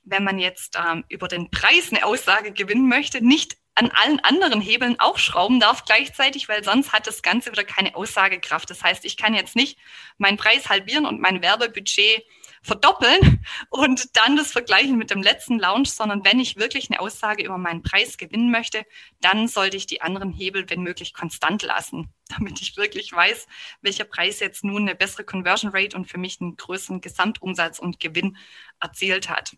wenn 0.03 0.25
man 0.25 0.41
jetzt 0.41 0.77
ähm, 0.77 1.05
über 1.09 1.29
den 1.29 1.49
Preis 1.53 1.93
eine 1.93 2.05
Aussage 2.05 2.53
gewinnen 2.53 2.89
möchte, 2.89 3.25
nicht 3.25 3.60
an 3.75 3.91
allen 3.93 4.21
anderen 4.21 4.61
Hebeln 4.61 4.99
auch 4.99 5.19
schrauben 5.19 5.61
darf 5.61 5.85
gleichzeitig, 5.85 6.49
weil 6.49 6.65
sonst 6.65 6.93
hat 6.93 7.07
das 7.07 7.23
Ganze 7.23 7.53
wieder 7.53 7.65
keine 7.65 7.95
Aussagekraft. 7.95 8.69
Das 8.69 8.83
heißt, 8.83 9.05
ich 9.05 9.17
kann 9.17 9.35
jetzt 9.35 9.57
nicht 9.57 9.79
meinen 10.19 10.37
Preis 10.37 10.69
halbieren 10.69 11.07
und 11.07 11.21
mein 11.21 11.43
Werbebudget 11.43 12.25
verdoppeln 12.63 13.43
und 13.71 14.17
dann 14.17 14.37
das 14.37 14.53
vergleichen 14.53 14.99
mit 14.99 15.11
dem 15.11 15.23
letzten 15.23 15.59
Launch, 15.59 15.91
sondern 15.91 16.25
wenn 16.25 16.41
ich 16.41 16.57
wirklich 16.57 16.91
eine 16.91 17.01
Aussage 17.01 17.43
über 17.43 17.57
meinen 17.59 17.83
Preis 17.83 18.19
gewinnen 18.19 18.51
möchte, 18.51 18.85
dann 19.21 19.49
sollte 19.49 19.77
ich 19.77 19.87
die 19.87 20.03
anderen 20.03 20.33
Hebel, 20.33 20.69
wenn 20.69 20.83
möglich, 20.83 21.15
konstant 21.15 21.63
lassen, 21.63 22.13
damit 22.29 22.61
ich 22.61 22.77
wirklich 22.77 23.13
weiß, 23.13 23.47
welcher 23.81 24.05
Preis 24.05 24.41
jetzt 24.41 24.63
nun 24.65 24.83
eine 24.83 24.95
bessere 24.95 25.25
Conversion 25.25 25.71
Rate 25.73 25.97
und 25.97 26.07
für 26.07 26.19
mich 26.19 26.41
einen 26.41 26.57
größeren 26.57 27.01
Gesamtumsatz 27.01 27.79
und 27.79 27.99
Gewinn 27.99 28.37
erzielt 28.81 29.31
hat. 29.31 29.57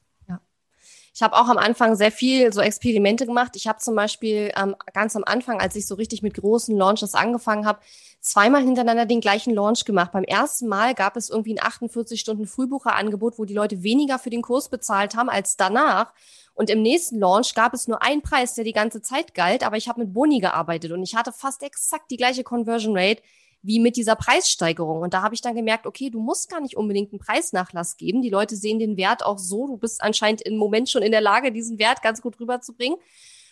Ich 1.14 1.22
habe 1.22 1.36
auch 1.36 1.48
am 1.48 1.58
Anfang 1.58 1.94
sehr 1.94 2.10
viel 2.10 2.52
so 2.52 2.62
Experimente 2.62 3.26
gemacht. 3.26 3.54
Ich 3.56 3.66
habe 3.66 3.78
zum 3.78 3.94
Beispiel 3.94 4.50
ähm, 4.56 4.74
ganz 4.94 5.14
am 5.14 5.24
Anfang, 5.24 5.60
als 5.60 5.76
ich 5.76 5.86
so 5.86 5.94
richtig 5.94 6.22
mit 6.22 6.34
großen 6.34 6.74
Launches 6.76 7.14
angefangen 7.14 7.66
habe, 7.66 7.80
zweimal 8.20 8.62
hintereinander 8.62 9.04
den 9.04 9.20
gleichen 9.20 9.52
Launch 9.52 9.84
gemacht. 9.84 10.12
Beim 10.12 10.24
ersten 10.24 10.68
Mal 10.68 10.94
gab 10.94 11.16
es 11.16 11.28
irgendwie 11.28 11.54
ein 11.54 11.62
48 11.62 12.18
Stunden 12.18 12.46
Frühbucherangebot, 12.46 13.38
wo 13.38 13.44
die 13.44 13.54
Leute 13.54 13.82
weniger 13.82 14.18
für 14.18 14.30
den 14.30 14.42
Kurs 14.42 14.70
bezahlt 14.70 15.14
haben 15.14 15.28
als 15.28 15.56
danach. 15.56 16.12
Und 16.54 16.70
im 16.70 16.82
nächsten 16.82 17.18
Launch 17.18 17.54
gab 17.54 17.74
es 17.74 17.88
nur 17.88 18.02
einen 18.02 18.22
Preis, 18.22 18.54
der 18.54 18.64
die 18.64 18.72
ganze 18.72 19.02
Zeit 19.02 19.34
galt, 19.34 19.64
aber 19.64 19.76
ich 19.76 19.88
habe 19.88 20.00
mit 20.00 20.12
Boni 20.12 20.40
gearbeitet 20.40 20.92
und 20.92 21.02
ich 21.02 21.14
hatte 21.14 21.32
fast 21.32 21.62
exakt 21.62 22.10
die 22.10 22.16
gleiche 22.16 22.44
Conversion 22.44 22.96
Rate 22.96 23.22
wie 23.62 23.78
mit 23.78 23.96
dieser 23.96 24.16
Preissteigerung. 24.16 25.02
Und 25.02 25.14
da 25.14 25.22
habe 25.22 25.34
ich 25.34 25.40
dann 25.40 25.54
gemerkt, 25.54 25.86
okay, 25.86 26.10
du 26.10 26.20
musst 26.20 26.50
gar 26.50 26.60
nicht 26.60 26.76
unbedingt 26.76 27.12
einen 27.12 27.20
Preisnachlass 27.20 27.96
geben. 27.96 28.20
Die 28.20 28.30
Leute 28.30 28.56
sehen 28.56 28.78
den 28.78 28.96
Wert 28.96 29.24
auch 29.24 29.38
so. 29.38 29.68
Du 29.68 29.76
bist 29.76 30.02
anscheinend 30.02 30.42
im 30.42 30.56
Moment 30.56 30.88
schon 30.88 31.02
in 31.02 31.12
der 31.12 31.20
Lage, 31.20 31.52
diesen 31.52 31.78
Wert 31.78 32.02
ganz 32.02 32.20
gut 32.20 32.40
rüberzubringen. 32.40 32.98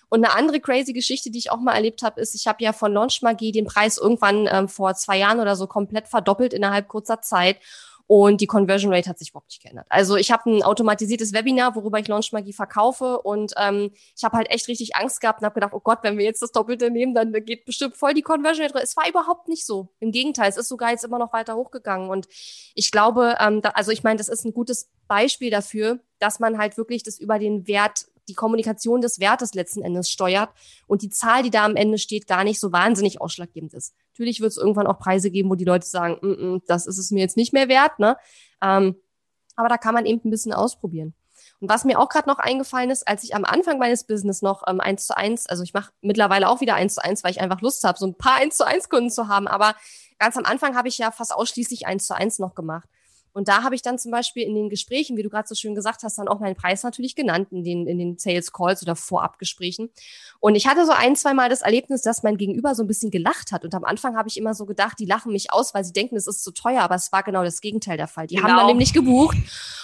Und 0.09 0.25
eine 0.25 0.35
andere 0.35 0.59
crazy 0.59 0.93
Geschichte, 0.93 1.31
die 1.31 1.39
ich 1.39 1.53
auch 1.53 1.61
mal 1.61 1.75
erlebt 1.75 2.03
habe, 2.03 2.21
ist, 2.21 2.35
ich 2.35 2.49
habe 2.49 2.63
ja 2.65 2.73
von 2.73 2.93
Launch 2.93 3.23
Magie 3.23 3.53
den 3.53 3.67
Preis 3.67 3.97
irgendwann 3.97 4.49
ähm, 4.51 4.69
vor 4.69 4.95
zwei 4.95 5.19
Jahren 5.19 5.39
oder 5.39 5.55
so 5.55 5.69
komplett 5.69 6.09
verdoppelt 6.09 6.53
innerhalb 6.53 6.89
kurzer 6.89 7.23
Zeit. 7.23 7.59
Und 8.11 8.41
die 8.41 8.49
Conversion 8.49 8.93
Rate 8.93 9.09
hat 9.09 9.21
sich 9.21 9.31
überhaupt 9.31 9.51
nicht 9.51 9.63
geändert. 9.63 9.87
Also 9.89 10.17
ich 10.17 10.33
habe 10.33 10.51
ein 10.51 10.65
automatisiertes 10.65 11.33
Webinar, 11.33 11.77
worüber 11.77 12.01
ich 12.01 12.09
Launch 12.09 12.33
Magie 12.33 12.53
verkaufe 12.53 13.21
und 13.21 13.53
ähm, 13.57 13.93
ich 14.17 14.25
habe 14.25 14.37
halt 14.37 14.51
echt 14.51 14.67
richtig 14.67 14.97
Angst 14.97 15.21
gehabt 15.21 15.41
und 15.41 15.45
habe 15.45 15.55
gedacht, 15.55 15.75
oh 15.75 15.79
Gott, 15.79 16.01
wenn 16.03 16.19
wir 16.19 16.25
jetzt 16.25 16.43
das 16.43 16.51
Doppelte 16.51 16.91
nehmen, 16.91 17.15
dann 17.15 17.33
geht 17.33 17.67
bestimmt 17.67 17.97
voll 17.97 18.13
die 18.13 18.23
Conversion 18.23 18.67
Rate. 18.67 18.83
Es 18.83 18.97
war 18.97 19.09
überhaupt 19.09 19.47
nicht 19.47 19.65
so. 19.65 19.91
Im 20.01 20.11
Gegenteil, 20.11 20.49
es 20.49 20.57
ist 20.57 20.67
sogar 20.67 20.91
jetzt 20.91 21.05
immer 21.05 21.21
noch 21.21 21.33
weiter 21.33 21.55
hochgegangen 21.55 22.11
und 22.11 22.27
ich 22.75 22.91
glaube, 22.91 23.37
ähm, 23.39 23.63
da, 23.63 23.69
also 23.77 23.93
ich 23.93 24.03
meine, 24.03 24.17
das 24.17 24.27
ist 24.27 24.45
ein 24.45 24.55
gutes 24.55 24.91
Beispiel 25.07 25.53
dafür, 25.53 26.01
dass 26.19 26.41
man 26.41 26.59
halt 26.59 26.77
wirklich 26.77 27.05
das 27.05 27.17
über 27.17 27.39
den 27.39 27.69
Wert 27.69 28.07
die 28.29 28.35
Kommunikation 28.35 29.01
des 29.01 29.21
Wertes 29.21 29.55
letzten 29.55 29.83
Endes 29.83 30.09
steuert 30.09 30.51
und 30.87 31.03
die 31.03 31.11
Zahl, 31.11 31.43
die 31.43 31.51
da 31.51 31.65
am 31.65 31.77
Ende 31.77 31.99
steht, 31.99 32.27
gar 32.27 32.45
nicht 32.45 32.61
so 32.61 32.73
wahnsinnig 32.73 33.21
ausschlaggebend 33.21 33.75
ist. 33.75 33.95
Natürlich 34.13 34.41
wird 34.41 34.53
es 34.53 34.59
irgendwann 34.59 34.87
auch 34.87 34.99
Preise 34.99 35.31
geben, 35.31 35.51
wo 35.51 35.55
die 35.55 35.65
Leute 35.65 35.87
sagen, 35.87 36.19
mm 36.21 36.27
-mm, 36.27 36.63
das 36.67 36.87
ist 36.87 36.99
es 36.99 37.11
mir 37.11 37.21
jetzt 37.21 37.37
nicht 37.37 37.53
mehr 37.53 37.69
wert. 37.69 37.99
Ne? 37.99 38.17
Ähm, 38.63 38.97
aber 39.57 39.69
da 39.69 39.77
kann 39.77 39.95
man 39.95 40.07
eben 40.07 40.21
ein 40.25 40.31
bisschen 40.31 40.53
ausprobieren. 40.53 41.15
Und 41.61 41.69
was 41.69 41.85
mir 41.85 41.99
auch 41.99 42.09
gerade 42.09 42.29
noch 42.29 42.39
eingefallen 42.39 42.91
ist, 42.91 43.07
als 43.07 43.23
ich 43.23 43.35
am 43.35 43.45
Anfang 43.45 43.79
meines 43.79 44.05
Business 44.05 44.43
noch 44.43 44.63
ähm, 44.67 44.81
eins 44.81 45.07
zu 45.07 45.17
eins, 45.17 45.47
also 45.47 45.63
ich 45.63 45.75
mache 45.75 45.93
mittlerweile 46.01 46.49
auch 46.49 46.61
wieder 46.61 46.75
eins 46.75 46.95
zu 46.95 47.05
eins, 47.05 47.23
weil 47.23 47.33
ich 47.33 47.41
einfach 47.41 47.61
Lust 47.61 47.85
habe, 47.85 47.99
so 47.99 48.07
ein 48.07 48.17
paar 48.17 48.37
eins 48.37 48.57
zu 48.57 48.67
eins 48.67 48.89
Kunden 48.89 49.11
zu 49.11 49.29
haben. 49.29 49.47
Aber 49.47 49.75
ganz 50.19 50.37
am 50.37 50.45
Anfang 50.45 50.77
habe 50.77 50.89
ich 50.89 50.99
ja 50.99 51.11
fast 51.11 51.35
ausschließlich 51.35 51.87
eins 51.87 52.07
zu 52.07 52.15
eins 52.15 52.39
noch 52.39 52.55
gemacht. 52.55 52.89
Und 53.33 53.49
da 53.49 53.63
habe 53.63 53.75
ich 53.75 53.83
dann 53.83 53.99
zum 53.99 54.11
Beispiel 54.11 54.43
in 54.43 54.55
den 54.55 54.69
Gesprächen, 54.69 55.17
wie 55.17 55.23
du 55.23 55.31
gerade 55.31 55.49
so 55.49 55.55
schön 55.55 55.75
gesagt 55.75 56.03
hast, 56.03 56.19
dann 56.19 56.29
auch 56.29 56.41
meinen 56.41 56.57
Preis 56.57 56.83
natürlich 56.83 57.15
genannt 57.15 57.49
in 57.51 57.65
den, 57.65 57.87
in 57.87 57.99
den 57.99 58.19
Sales 58.19 58.53
Calls 58.53 58.83
oder 58.83 58.97
Vorabgesprächen. 58.97 59.91
Und 60.41 60.55
ich 60.55 60.67
hatte 60.67 60.87
so 60.87 60.93
ein, 60.93 61.17
zwei 61.17 61.35
Mal 61.35 61.49
das 61.49 61.63
Erlebnis, 61.63 62.03
dass 62.03 62.23
mein 62.23 62.37
Gegenüber 62.37 62.75
so 62.75 62.83
ein 62.83 62.87
bisschen 62.87 63.11
gelacht 63.11 63.53
hat. 63.53 63.65
Und 63.65 63.75
am 63.75 63.85
Anfang 63.85 64.17
habe 64.17 64.29
ich 64.29 64.37
immer 64.37 64.55
so 64.55 64.67
gedacht, 64.67 64.99
die 64.99 65.07
lachen 65.07 65.33
mich 65.33 65.53
aus, 65.53 65.75
weil 65.75 65.85
sie 65.85 65.93
denken, 65.93 66.17
es 66.17 66.27
ist 66.27 66.43
zu 66.43 66.51
teuer. 66.53 66.83
Aber 66.83 66.95
es 66.95 67.13
war 67.13 67.23
genau 67.23 67.45
das 67.45 67.61
Gegenteil 67.61 67.97
der 67.97 68.09
Fall. 68.09 68.27
Die 68.27 68.37
genau. 68.37 68.49
haben 68.49 68.57
dann 68.57 68.67
nämlich 68.67 68.93
gebucht 68.93 69.37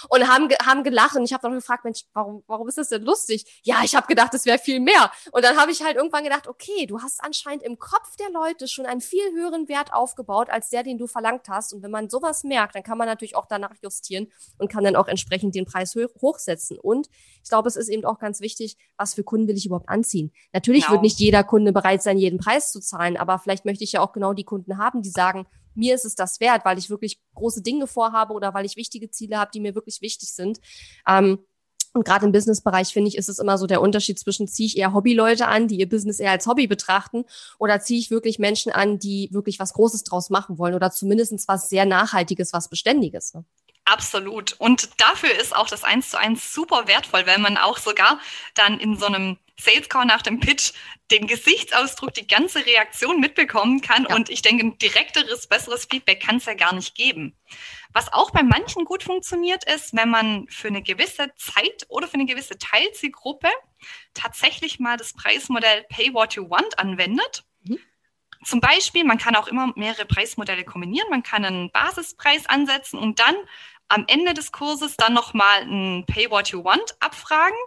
und 0.09 0.27
haben, 0.27 0.49
haben 0.65 0.83
gelacht. 0.83 1.15
Und 1.15 1.23
ich 1.23 1.33
habe 1.33 1.41
dann 1.41 1.53
gefragt, 1.53 1.83
Mensch, 1.85 2.03
warum, 2.13 2.43
warum 2.47 2.67
ist 2.67 2.77
das 2.77 2.89
denn 2.89 3.03
lustig? 3.03 3.61
Ja, 3.63 3.81
ich 3.83 3.95
habe 3.95 4.07
gedacht, 4.07 4.33
es 4.33 4.45
wäre 4.45 4.59
viel 4.59 4.79
mehr. 4.79 5.11
Und 5.31 5.45
dann 5.45 5.57
habe 5.57 5.71
ich 5.71 5.83
halt 5.83 5.95
irgendwann 5.95 6.23
gedacht, 6.23 6.47
okay, 6.47 6.85
du 6.85 7.01
hast 7.01 7.23
anscheinend 7.23 7.63
im 7.63 7.77
Kopf 7.79 8.15
der 8.17 8.29
Leute 8.31 8.67
schon 8.67 8.85
einen 8.85 9.01
viel 9.01 9.31
höheren 9.33 9.67
Wert 9.69 9.93
aufgebaut, 9.93 10.49
als 10.49 10.69
der, 10.69 10.83
den 10.83 10.97
du 10.97 11.07
verlangt 11.07 11.47
hast. 11.49 11.73
Und 11.73 11.83
wenn 11.83 11.91
man 11.91 12.09
sowas 12.09 12.43
merkt, 12.43 12.75
dann 12.75 12.83
kann 12.83 12.97
man 12.97 13.07
natürlich 13.07 13.35
auch 13.37 13.45
danach 13.47 13.75
justieren 13.81 14.27
und 14.57 14.69
kann 14.69 14.83
dann 14.83 14.95
auch 14.95 15.07
entsprechend 15.07 15.55
den 15.55 15.65
Preis 15.65 15.95
hochsetzen. 15.95 16.77
Und 16.79 17.09
ich 17.43 17.49
glaube, 17.49 17.67
es 17.67 17.75
ist 17.75 17.89
eben 17.89 18.05
auch 18.05 18.19
ganz 18.19 18.41
wichtig, 18.41 18.77
was 18.97 19.13
für 19.13 19.23
Kunden 19.23 19.47
will 19.47 19.57
ich 19.57 19.65
überhaupt 19.65 19.89
anziehen. 19.89 20.31
Natürlich 20.53 20.83
genau. 20.83 20.93
wird 20.93 21.03
nicht 21.03 21.19
jeder 21.19 21.43
Kunde 21.43 21.71
bereit 21.71 22.03
sein, 22.03 22.17
jeden 22.17 22.39
Preis 22.39 22.71
zu 22.71 22.79
zahlen, 22.79 23.17
aber 23.17 23.39
vielleicht 23.39 23.65
möchte 23.65 23.83
ich 23.83 23.93
ja 23.93 24.01
auch 24.01 24.11
genau 24.11 24.33
die 24.33 24.43
Kunden 24.43 24.77
haben, 24.77 25.01
die 25.01 25.09
sagen, 25.09 25.47
mir 25.77 25.95
ist 25.95 26.05
es 26.05 26.15
das 26.15 26.39
wert, 26.39 26.65
weil 26.65 26.77
ich 26.77 26.89
wirklich 26.89 27.21
große 27.35 27.61
Dinge 27.61 27.87
vorhabe 27.87 28.33
oder 28.33 28.53
weil 28.53 28.65
ich 28.65 28.75
wichtige 28.75 29.09
Ziele 29.11 29.37
habe, 29.37 29.51
die 29.53 29.59
mir 29.59 29.75
wirklich 29.75 30.01
wichtig 30.01 30.33
sind. 30.33 30.59
Ähm, 31.07 31.39
und 31.97 32.05
gerade 32.05 32.25
im 32.25 32.31
Businessbereich 32.31 32.93
finde 32.93 33.09
ich, 33.09 33.17
ist 33.17 33.29
es 33.29 33.39
immer 33.39 33.57
so 33.57 33.67
der 33.67 33.81
Unterschied 33.81 34.17
zwischen 34.19 34.47
ziehe 34.47 34.67
ich 34.67 34.77
eher 34.77 34.93
Hobbyleute 34.93 35.47
an, 35.47 35.67
die 35.67 35.79
ihr 35.79 35.89
Business 35.89 36.19
eher 36.19 36.31
als 36.31 36.47
Hobby 36.47 36.67
betrachten, 36.67 37.25
oder 37.59 37.79
ziehe 37.81 37.99
ich 37.99 38.11
wirklich 38.11 38.39
Menschen 38.39 38.71
an, 38.71 38.99
die 38.99 39.29
wirklich 39.31 39.59
was 39.59 39.73
Großes 39.73 40.03
draus 40.03 40.29
machen 40.29 40.57
wollen 40.57 40.75
oder 40.75 40.91
zumindest 40.91 41.47
was 41.47 41.69
sehr 41.69 41.85
Nachhaltiges, 41.85 42.53
was 42.53 42.69
Beständiges. 42.69 43.33
Ne? 43.33 43.43
Absolut. 43.87 44.53
Und 44.57 44.99
dafür 44.99 45.33
ist 45.33 45.55
auch 45.55 45.69
das 45.69 45.85
Eins 45.85 46.09
zu 46.09 46.19
eins 46.19 46.53
super 46.53 46.89
wertvoll, 46.89 47.25
weil 47.25 47.37
man 47.37 47.57
auch 47.57 47.77
sogar 47.77 48.19
dann 48.53 48.81
in 48.81 48.97
so 48.97 49.05
einem 49.05 49.37
Sales 49.57 49.87
Call 49.87 50.05
nach 50.05 50.21
dem 50.21 50.41
Pitch 50.41 50.73
den 51.09 51.25
Gesichtsausdruck, 51.25 52.13
die 52.13 52.27
ganze 52.27 52.65
Reaktion 52.65 53.21
mitbekommen 53.21 53.79
kann. 53.79 54.05
Ja. 54.09 54.15
Und 54.15 54.29
ich 54.29 54.41
denke, 54.41 54.65
ein 54.65 54.77
direkteres, 54.77 55.47
besseres 55.47 55.85
Feedback 55.89 56.21
kann 56.21 56.35
es 56.35 56.45
ja 56.45 56.53
gar 56.53 56.75
nicht 56.75 56.95
geben. 56.95 57.33
Was 57.93 58.11
auch 58.11 58.31
bei 58.31 58.43
manchen 58.43 58.83
gut 58.83 59.03
funktioniert, 59.03 59.63
ist, 59.63 59.95
wenn 59.95 60.09
man 60.09 60.47
für 60.49 60.67
eine 60.67 60.83
gewisse 60.83 61.33
Zeit 61.37 61.85
oder 61.87 62.09
für 62.09 62.15
eine 62.15 62.25
gewisse 62.25 62.57
Teilzielgruppe 62.57 63.47
tatsächlich 64.13 64.79
mal 64.79 64.97
das 64.97 65.13
Preismodell 65.13 65.85
Pay 65.87 66.13
What 66.13 66.33
You 66.33 66.49
Want 66.49 66.77
anwendet. 66.77 67.45
Mhm. 67.63 67.79
Zum 68.43 68.59
Beispiel, 68.59 69.05
man 69.05 69.17
kann 69.17 69.35
auch 69.35 69.47
immer 69.47 69.71
mehrere 69.75 70.05
Preismodelle 70.05 70.63
kombinieren. 70.63 71.09
Man 71.09 71.23
kann 71.23 71.45
einen 71.45 71.71
Basispreis 71.71 72.45
ansetzen 72.45 72.99
und 72.99 73.19
dann 73.19 73.35
am 73.87 74.05
Ende 74.07 74.33
des 74.33 74.51
Kurses 74.51 74.97
dann 74.97 75.13
nochmal 75.13 75.61
ein 75.61 76.05
Pay 76.05 76.29
What 76.29 76.49
You 76.49 76.63
Want 76.63 76.95
abfragen. 76.99 77.57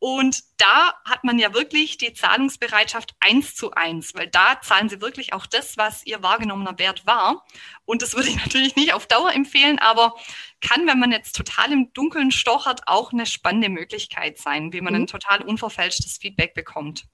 Und 0.00 0.44
da 0.56 0.94
hat 1.04 1.24
man 1.24 1.38
ja 1.38 1.52
wirklich 1.52 1.98
die 1.98 2.14
Zahlungsbereitschaft 2.14 3.14
eins 3.20 3.54
zu 3.54 3.72
eins, 3.72 4.14
weil 4.14 4.28
da 4.28 4.58
zahlen 4.62 4.88
sie 4.88 5.02
wirklich 5.02 5.34
auch 5.34 5.44
das, 5.44 5.76
was 5.76 6.06
ihr 6.06 6.22
wahrgenommener 6.22 6.78
Wert 6.78 7.06
war. 7.06 7.44
Und 7.84 8.00
das 8.00 8.14
würde 8.14 8.30
ich 8.30 8.36
natürlich 8.44 8.76
nicht 8.76 8.94
auf 8.94 9.06
Dauer 9.06 9.32
empfehlen, 9.34 9.78
aber 9.78 10.14
kann, 10.62 10.86
wenn 10.86 10.98
man 10.98 11.12
jetzt 11.12 11.36
total 11.36 11.70
im 11.70 11.92
Dunkeln 11.92 12.30
stochert, 12.30 12.80
auch 12.86 13.12
eine 13.12 13.26
spannende 13.26 13.68
Möglichkeit 13.68 14.38
sein, 14.38 14.72
wie 14.72 14.80
man 14.80 14.94
mhm. 14.94 15.02
ein 15.02 15.06
total 15.06 15.42
unverfälschtes 15.42 16.16
Feedback 16.16 16.54
bekommt. 16.54 17.04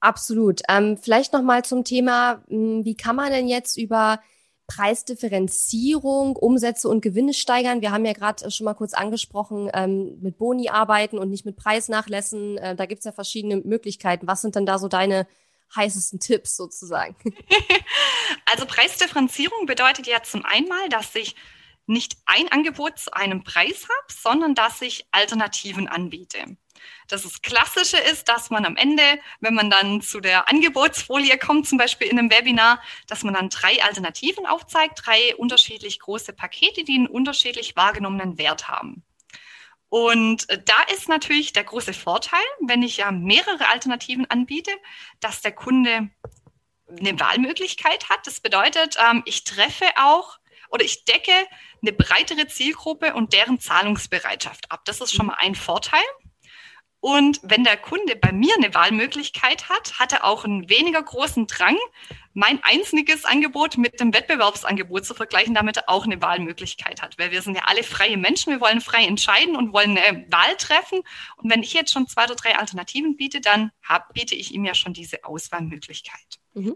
Absolut. 0.00 0.62
Ähm, 0.70 0.96
vielleicht 0.96 1.34
noch 1.34 1.42
mal 1.42 1.62
zum 1.62 1.84
Thema, 1.84 2.42
hm, 2.48 2.86
wie 2.86 2.96
kann 2.96 3.16
man 3.16 3.30
denn 3.30 3.48
jetzt 3.48 3.76
über 3.76 4.20
Preisdifferenzierung, 4.66 6.36
Umsätze 6.36 6.88
und 6.88 7.00
Gewinne 7.00 7.34
steigern. 7.34 7.80
Wir 7.80 7.92
haben 7.92 8.04
ja 8.04 8.12
gerade 8.12 8.50
schon 8.50 8.64
mal 8.64 8.74
kurz 8.74 8.94
angesprochen, 8.94 9.70
ähm, 9.72 10.18
mit 10.20 10.38
Boni 10.38 10.68
arbeiten 10.68 11.18
und 11.18 11.30
nicht 11.30 11.44
mit 11.44 11.56
Preisnachlässen. 11.56 12.58
Äh, 12.58 12.76
da 12.76 12.86
gibt 12.86 13.00
es 13.00 13.04
ja 13.04 13.12
verschiedene 13.12 13.56
Möglichkeiten. 13.58 14.26
Was 14.26 14.42
sind 14.42 14.56
denn 14.56 14.66
da 14.66 14.78
so 14.78 14.88
deine 14.88 15.26
heißesten 15.74 16.20
Tipps 16.20 16.56
sozusagen? 16.56 17.16
Also 18.44 18.64
Preisdifferenzierung 18.66 19.66
bedeutet 19.66 20.06
ja 20.06 20.22
zum 20.22 20.44
einen 20.44 20.68
mal, 20.68 20.88
dass 20.88 21.14
ich 21.14 21.34
nicht 21.86 22.16
ein 22.26 22.50
Angebot 22.50 22.98
zu 22.98 23.12
einem 23.12 23.44
Preis 23.44 23.84
habe, 23.84 24.12
sondern 24.12 24.54
dass 24.54 24.82
ich 24.82 25.06
Alternativen 25.10 25.88
anbiete. 25.88 26.56
Das 27.08 27.24
ist 27.24 27.42
Klassische 27.42 27.98
ist, 27.98 28.28
dass 28.28 28.50
man 28.50 28.64
am 28.64 28.76
Ende, 28.76 29.02
wenn 29.40 29.54
man 29.54 29.70
dann 29.70 30.00
zu 30.00 30.20
der 30.20 30.48
Angebotsfolie 30.48 31.38
kommt, 31.38 31.68
zum 31.68 31.78
Beispiel 31.78 32.08
in 32.08 32.18
einem 32.18 32.30
Webinar, 32.30 32.82
dass 33.06 33.22
man 33.22 33.34
dann 33.34 33.48
drei 33.48 33.82
Alternativen 33.82 34.46
aufzeigt, 34.46 35.02
drei 35.04 35.36
unterschiedlich 35.36 36.00
große 36.00 36.32
Pakete, 36.32 36.84
die 36.84 36.96
einen 36.96 37.06
unterschiedlich 37.06 37.76
wahrgenommenen 37.76 38.38
Wert 38.38 38.68
haben. 38.68 39.04
Und 39.88 40.48
äh, 40.50 40.60
da 40.62 40.82
ist 40.94 41.08
natürlich 41.08 41.52
der 41.52 41.64
große 41.64 41.94
Vorteil, 41.94 42.42
wenn 42.60 42.82
ich 42.82 42.98
ja 42.98 43.10
mehrere 43.12 43.68
Alternativen 43.68 44.28
anbiete, 44.28 44.72
dass 45.20 45.42
der 45.42 45.52
Kunde 45.52 46.10
eine 46.88 47.18
Wahlmöglichkeit 47.18 48.08
hat. 48.08 48.26
Das 48.26 48.40
bedeutet, 48.40 48.96
ähm, 48.98 49.22
ich 49.26 49.44
treffe 49.44 49.86
auch 49.96 50.38
oder 50.70 50.84
ich 50.84 51.04
decke 51.04 51.32
eine 51.82 51.92
breitere 51.92 52.48
Zielgruppe 52.48 53.14
und 53.14 53.32
deren 53.32 53.60
Zahlungsbereitschaft 53.60 54.70
ab. 54.70 54.84
Das 54.84 55.00
ist 55.00 55.14
schon 55.14 55.26
mal 55.26 55.36
ein 55.38 55.54
Vorteil. 55.54 56.02
Und 57.06 57.38
wenn 57.44 57.62
der 57.62 57.76
Kunde 57.76 58.16
bei 58.16 58.32
mir 58.32 58.52
eine 58.56 58.74
Wahlmöglichkeit 58.74 59.68
hat, 59.68 60.00
hat 60.00 60.12
er 60.12 60.24
auch 60.24 60.44
einen 60.44 60.68
weniger 60.68 61.00
großen 61.00 61.46
Drang, 61.46 61.76
mein 62.34 62.58
einziges 62.64 63.24
Angebot 63.24 63.78
mit 63.78 64.00
dem 64.00 64.12
Wettbewerbsangebot 64.12 65.06
zu 65.06 65.14
vergleichen, 65.14 65.54
damit 65.54 65.76
er 65.76 65.88
auch 65.88 66.04
eine 66.04 66.20
Wahlmöglichkeit 66.20 67.02
hat. 67.02 67.16
Weil 67.16 67.30
wir 67.30 67.42
sind 67.42 67.54
ja 67.54 67.62
alle 67.66 67.84
freie 67.84 68.16
Menschen, 68.16 68.52
wir 68.52 68.60
wollen 68.60 68.80
frei 68.80 69.04
entscheiden 69.04 69.54
und 69.54 69.72
wollen 69.72 69.96
eine 69.96 70.26
Wahl 70.32 70.56
treffen. 70.56 70.98
Und 71.36 71.48
wenn 71.48 71.62
ich 71.62 71.74
jetzt 71.74 71.92
schon 71.92 72.08
zwei 72.08 72.24
oder 72.24 72.34
drei 72.34 72.58
Alternativen 72.58 73.16
biete, 73.16 73.40
dann 73.40 73.70
hab, 73.84 74.12
biete 74.12 74.34
ich 74.34 74.52
ihm 74.52 74.64
ja 74.64 74.74
schon 74.74 74.92
diese 74.92 75.22
Auswahlmöglichkeit. 75.22 76.40
Mhm. 76.54 76.74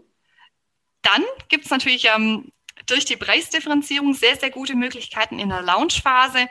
Dann 1.01 1.25
gibt 1.49 1.65
es 1.65 1.71
natürlich 1.71 2.05
ähm, 2.05 2.53
durch 2.85 3.03
die 3.03 3.17
Preisdifferenzierung 3.17 4.13
sehr, 4.13 4.37
sehr 4.37 4.49
gute 4.49 4.75
Möglichkeiten 4.75 5.39
in 5.39 5.49
der 5.49 5.61
Launchphase 5.61 6.47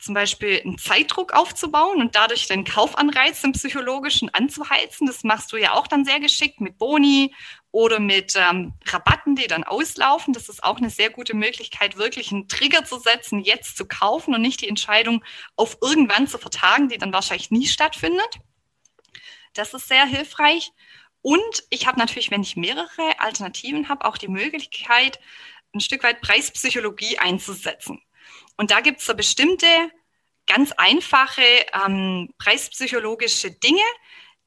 zum 0.00 0.14
Beispiel 0.14 0.60
einen 0.60 0.78
Zeitdruck 0.78 1.32
aufzubauen 1.32 2.00
und 2.00 2.14
dadurch 2.14 2.46
den 2.46 2.64
Kaufanreiz 2.64 3.44
im 3.44 3.52
Psychologischen 3.52 4.32
anzuheizen. 4.32 5.06
Das 5.06 5.24
machst 5.24 5.52
du 5.52 5.56
ja 5.56 5.74
auch 5.74 5.86
dann 5.86 6.04
sehr 6.04 6.20
geschickt 6.20 6.60
mit 6.60 6.78
Boni 6.78 7.34
oder 7.70 8.00
mit 8.00 8.34
ähm, 8.36 8.72
Rabatten, 8.86 9.36
die 9.36 9.46
dann 9.46 9.64
auslaufen. 9.64 10.32
Das 10.32 10.48
ist 10.48 10.64
auch 10.64 10.78
eine 10.78 10.90
sehr 10.90 11.10
gute 11.10 11.36
Möglichkeit, 11.36 11.96
wirklich 11.96 12.32
einen 12.32 12.48
Trigger 12.48 12.84
zu 12.84 12.98
setzen, 12.98 13.40
jetzt 13.40 13.76
zu 13.76 13.86
kaufen 13.86 14.34
und 14.34 14.42
nicht 14.42 14.62
die 14.62 14.68
Entscheidung 14.68 15.24
auf 15.56 15.78
irgendwann 15.80 16.26
zu 16.26 16.38
vertagen, 16.38 16.88
die 16.88 16.98
dann 16.98 17.12
wahrscheinlich 17.12 17.50
nie 17.50 17.66
stattfindet. 17.66 18.40
Das 19.52 19.74
ist 19.74 19.88
sehr 19.88 20.06
hilfreich. 20.06 20.72
Und 21.22 21.64
ich 21.68 21.86
habe 21.86 21.98
natürlich, 21.98 22.30
wenn 22.30 22.42
ich 22.42 22.56
mehrere 22.56 23.18
Alternativen 23.18 23.88
habe, 23.88 24.06
auch 24.06 24.16
die 24.16 24.28
Möglichkeit, 24.28 25.20
ein 25.74 25.80
Stück 25.80 26.02
weit 26.02 26.20
Preispsychologie 26.20 27.18
einzusetzen. 27.18 28.00
Und 28.60 28.72
da 28.72 28.80
gibt 28.80 29.00
es 29.00 29.06
so 29.06 29.14
bestimmte, 29.14 29.66
ganz 30.46 30.72
einfache 30.72 31.40
ähm, 31.82 32.28
preispsychologische 32.36 33.52
Dinge, 33.52 33.80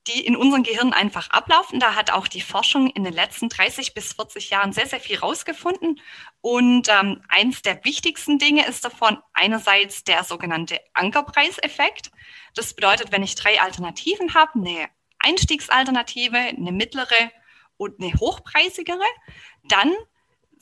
die 0.06 0.24
in 0.24 0.36
unserem 0.36 0.62
Gehirn 0.62 0.94
einfach 0.94 1.32
ablaufen. 1.32 1.80
Da 1.80 1.96
hat 1.96 2.12
auch 2.12 2.28
die 2.28 2.42
Forschung 2.42 2.92
in 2.92 3.06
den 3.06 3.14
letzten 3.14 3.50
30 3.50 3.96
bis 3.96 4.14
40 4.14 4.52
Jahren 4.52 4.72
sehr, 4.72 4.86
sehr 4.86 5.00
viel 5.00 5.18
rausgefunden. 5.18 6.00
Und 6.42 6.90
ähm, 6.90 7.24
eins 7.28 7.64
der 7.64 7.84
wichtigsten 7.86 8.38
Dinge 8.38 8.68
ist 8.68 8.86
davon 8.86 9.18
einerseits 9.34 10.04
der 10.04 10.24
sogenannte 10.24 10.80
Ankerpreiseffekt. 10.94 12.12
Das 12.54 12.76
bedeutet, 12.76 13.12
wenn 13.12 13.24
ich 13.24 13.34
drei 13.34 13.60
Alternativen 13.62 14.36
habe, 14.36 14.52
eine 14.60 14.90
Einstiegsalternative, 15.18 16.38
eine 16.38 16.72
mittlere 16.72 17.32
und 17.78 18.00
eine 18.00 18.14
hochpreisigere, 18.14 19.08
dann 19.64 19.92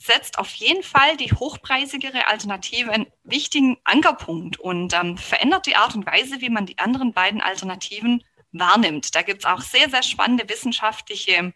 setzt 0.02 0.38
auf 0.38 0.52
jeden 0.54 0.82
Fall 0.82 1.16
die 1.16 1.32
hochpreisigere 1.32 2.26
Alternative 2.26 2.90
einen 2.90 3.06
wichtigen 3.24 3.78
Ankerpunkt 3.84 4.58
und 4.58 4.94
ähm, 4.94 5.16
verändert 5.16 5.66
die 5.66 5.76
Art 5.76 5.94
und 5.94 6.06
Weise, 6.06 6.40
wie 6.40 6.50
man 6.50 6.66
die 6.66 6.78
anderen 6.78 7.12
beiden 7.12 7.40
Alternativen 7.40 8.24
wahrnimmt. 8.52 9.14
Da 9.14 9.22
gibt 9.22 9.40
es 9.40 9.50
auch 9.50 9.60
sehr, 9.60 9.88
sehr 9.88 10.02
spannende 10.02 10.48
wissenschaftliche 10.48 11.54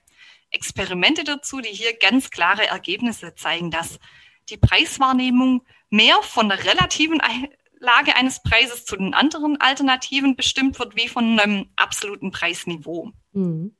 Experimente 0.50 1.24
dazu, 1.24 1.60
die 1.60 1.70
hier 1.70 1.98
ganz 1.98 2.30
klare 2.30 2.68
Ergebnisse 2.68 3.34
zeigen, 3.34 3.70
dass 3.70 3.98
die 4.48 4.56
Preiswahrnehmung 4.56 5.66
mehr 5.90 6.16
von 6.22 6.48
der 6.48 6.64
relativen 6.64 7.20
Lage 7.78 8.16
eines 8.16 8.42
Preises 8.42 8.84
zu 8.84 8.96
den 8.96 9.12
anderen 9.12 9.60
Alternativen 9.60 10.36
bestimmt 10.36 10.78
wird, 10.78 10.96
wie 10.96 11.08
von 11.08 11.38
einem 11.38 11.68
absoluten 11.76 12.30
Preisniveau. 12.30 13.12
Mhm. 13.32 13.76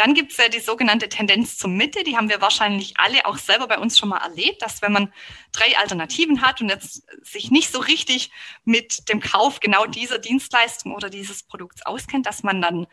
Dann 0.00 0.14
gibt 0.14 0.32
es 0.32 0.38
ja 0.38 0.48
die 0.48 0.60
sogenannte 0.60 1.10
Tendenz 1.10 1.58
zur 1.58 1.68
Mitte, 1.68 2.04
die 2.04 2.16
haben 2.16 2.30
wir 2.30 2.40
wahrscheinlich 2.40 2.94
alle 2.96 3.26
auch 3.26 3.36
selber 3.36 3.68
bei 3.68 3.76
uns 3.76 3.98
schon 3.98 4.08
mal 4.08 4.16
erlebt, 4.16 4.62
dass 4.62 4.80
wenn 4.80 4.92
man 4.92 5.12
drei 5.52 5.76
Alternativen 5.76 6.40
hat 6.40 6.62
und 6.62 6.70
jetzt 6.70 7.02
sich 7.22 7.50
nicht 7.50 7.70
so 7.70 7.80
richtig 7.80 8.30
mit 8.64 9.10
dem 9.10 9.20
Kauf 9.20 9.60
genau 9.60 9.84
dieser 9.84 10.18
Dienstleistung 10.18 10.94
oder 10.94 11.10
dieses 11.10 11.42
Produkts 11.42 11.84
auskennt, 11.84 12.24
dass 12.24 12.42
man 12.42 12.62
dann 12.62 12.86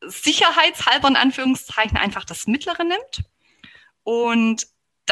sicherheitshalber 0.00 1.08
in 1.08 1.16
Anführungszeichen 1.16 1.98
einfach 1.98 2.24
das 2.24 2.46
mittlere 2.46 2.82
nimmt. 2.82 3.24
Und 4.02 4.66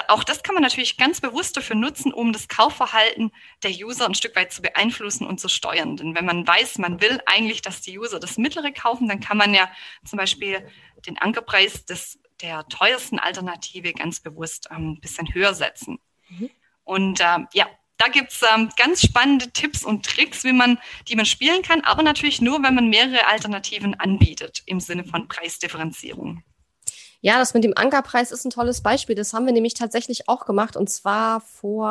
auch 0.09 0.25
das 0.25 0.43
kann 0.43 0.55
man 0.55 0.63
natürlich 0.63 0.97
ganz 0.97 1.21
bewusst 1.21 1.57
dafür 1.57 1.77
nutzen, 1.77 2.13
um 2.13 2.33
das 2.33 2.49
Kaufverhalten 2.49 3.31
der 3.63 3.73
User 3.73 4.07
ein 4.07 4.15
Stück 4.15 4.35
weit 4.37 4.53
zu 4.53 4.63
beeinflussen 4.63 5.27
und 5.27 5.39
zu 5.39 5.49
steuern. 5.49 5.97
Denn 5.97 6.15
wenn 6.15 6.25
man 6.25 6.47
weiß, 6.47 6.79
man 6.79 7.01
will 7.01 7.21
eigentlich, 7.27 7.61
dass 7.63 7.83
die 7.83 7.99
User 7.99 8.19
das 8.19 8.39
mittlere 8.39 8.73
kaufen, 8.73 9.09
dann 9.09 9.21
kann 9.21 9.37
man 9.37 9.53
ja 9.55 9.71
zum 10.05 10.17
Beispiel 10.17 10.67
den 11.07 11.19
Ankerpreis 11.19 11.85
des, 11.85 12.19
der 12.41 12.67
teuersten 12.69 13.19
Alternative 13.19 13.93
ganz 13.93 14.21
bewusst 14.21 14.69
ähm, 14.71 14.93
ein 14.93 15.01
bisschen 15.01 15.33
höher 15.35 15.55
setzen. 15.55 15.99
Mhm. 16.31 16.51
Und 16.85 17.21
äh, 17.21 17.39
ja, 17.53 17.69
da 17.99 18.09
gibt's 18.09 18.41
ähm, 18.43 18.71
ganz 18.77 19.03
spannende 19.03 19.53
Tipps 19.53 19.85
und 19.85 20.07
Tricks, 20.07 20.43
wie 20.43 20.53
man, 20.53 20.79
die 21.09 21.17
man 21.17 21.27
spielen 21.27 21.63
kann, 21.63 21.83
aber 21.83 22.03
natürlich 22.03 22.41
nur, 22.41 22.63
wenn 22.63 22.75
man 22.75 22.89
mehrere 22.89 23.27
Alternativen 23.27 23.95
anbietet 23.95 24.63
im 24.67 24.81
Sinne 24.81 25.05
von 25.05 25.29
Preisdifferenzierung. 25.29 26.43
Ja, 27.25 27.39
das 27.39 27.55
mit 27.55 27.63
dem 27.63 27.73
Ankerpreis 27.77 28.33
ist 28.33 28.45
ein 28.45 28.51
tolles 28.51 28.81
Beispiel. 28.81 29.15
Das 29.15 29.33
haben 29.33 29.47
wir 29.47 29.53
nämlich 29.53 29.75
tatsächlich 29.75 30.29
auch 30.29 30.45
gemacht 30.45 30.77
und 30.77 30.91
zwar 30.91 31.41
vor, 31.41 31.87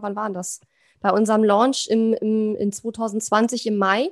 wann 0.00 0.14
war 0.14 0.30
das? 0.30 0.60
Bei 1.00 1.10
unserem 1.10 1.42
Launch 1.42 1.88
im, 1.88 2.14
im, 2.14 2.54
in 2.54 2.72
2020 2.72 3.66
im 3.66 3.76
Mai. 3.78 4.10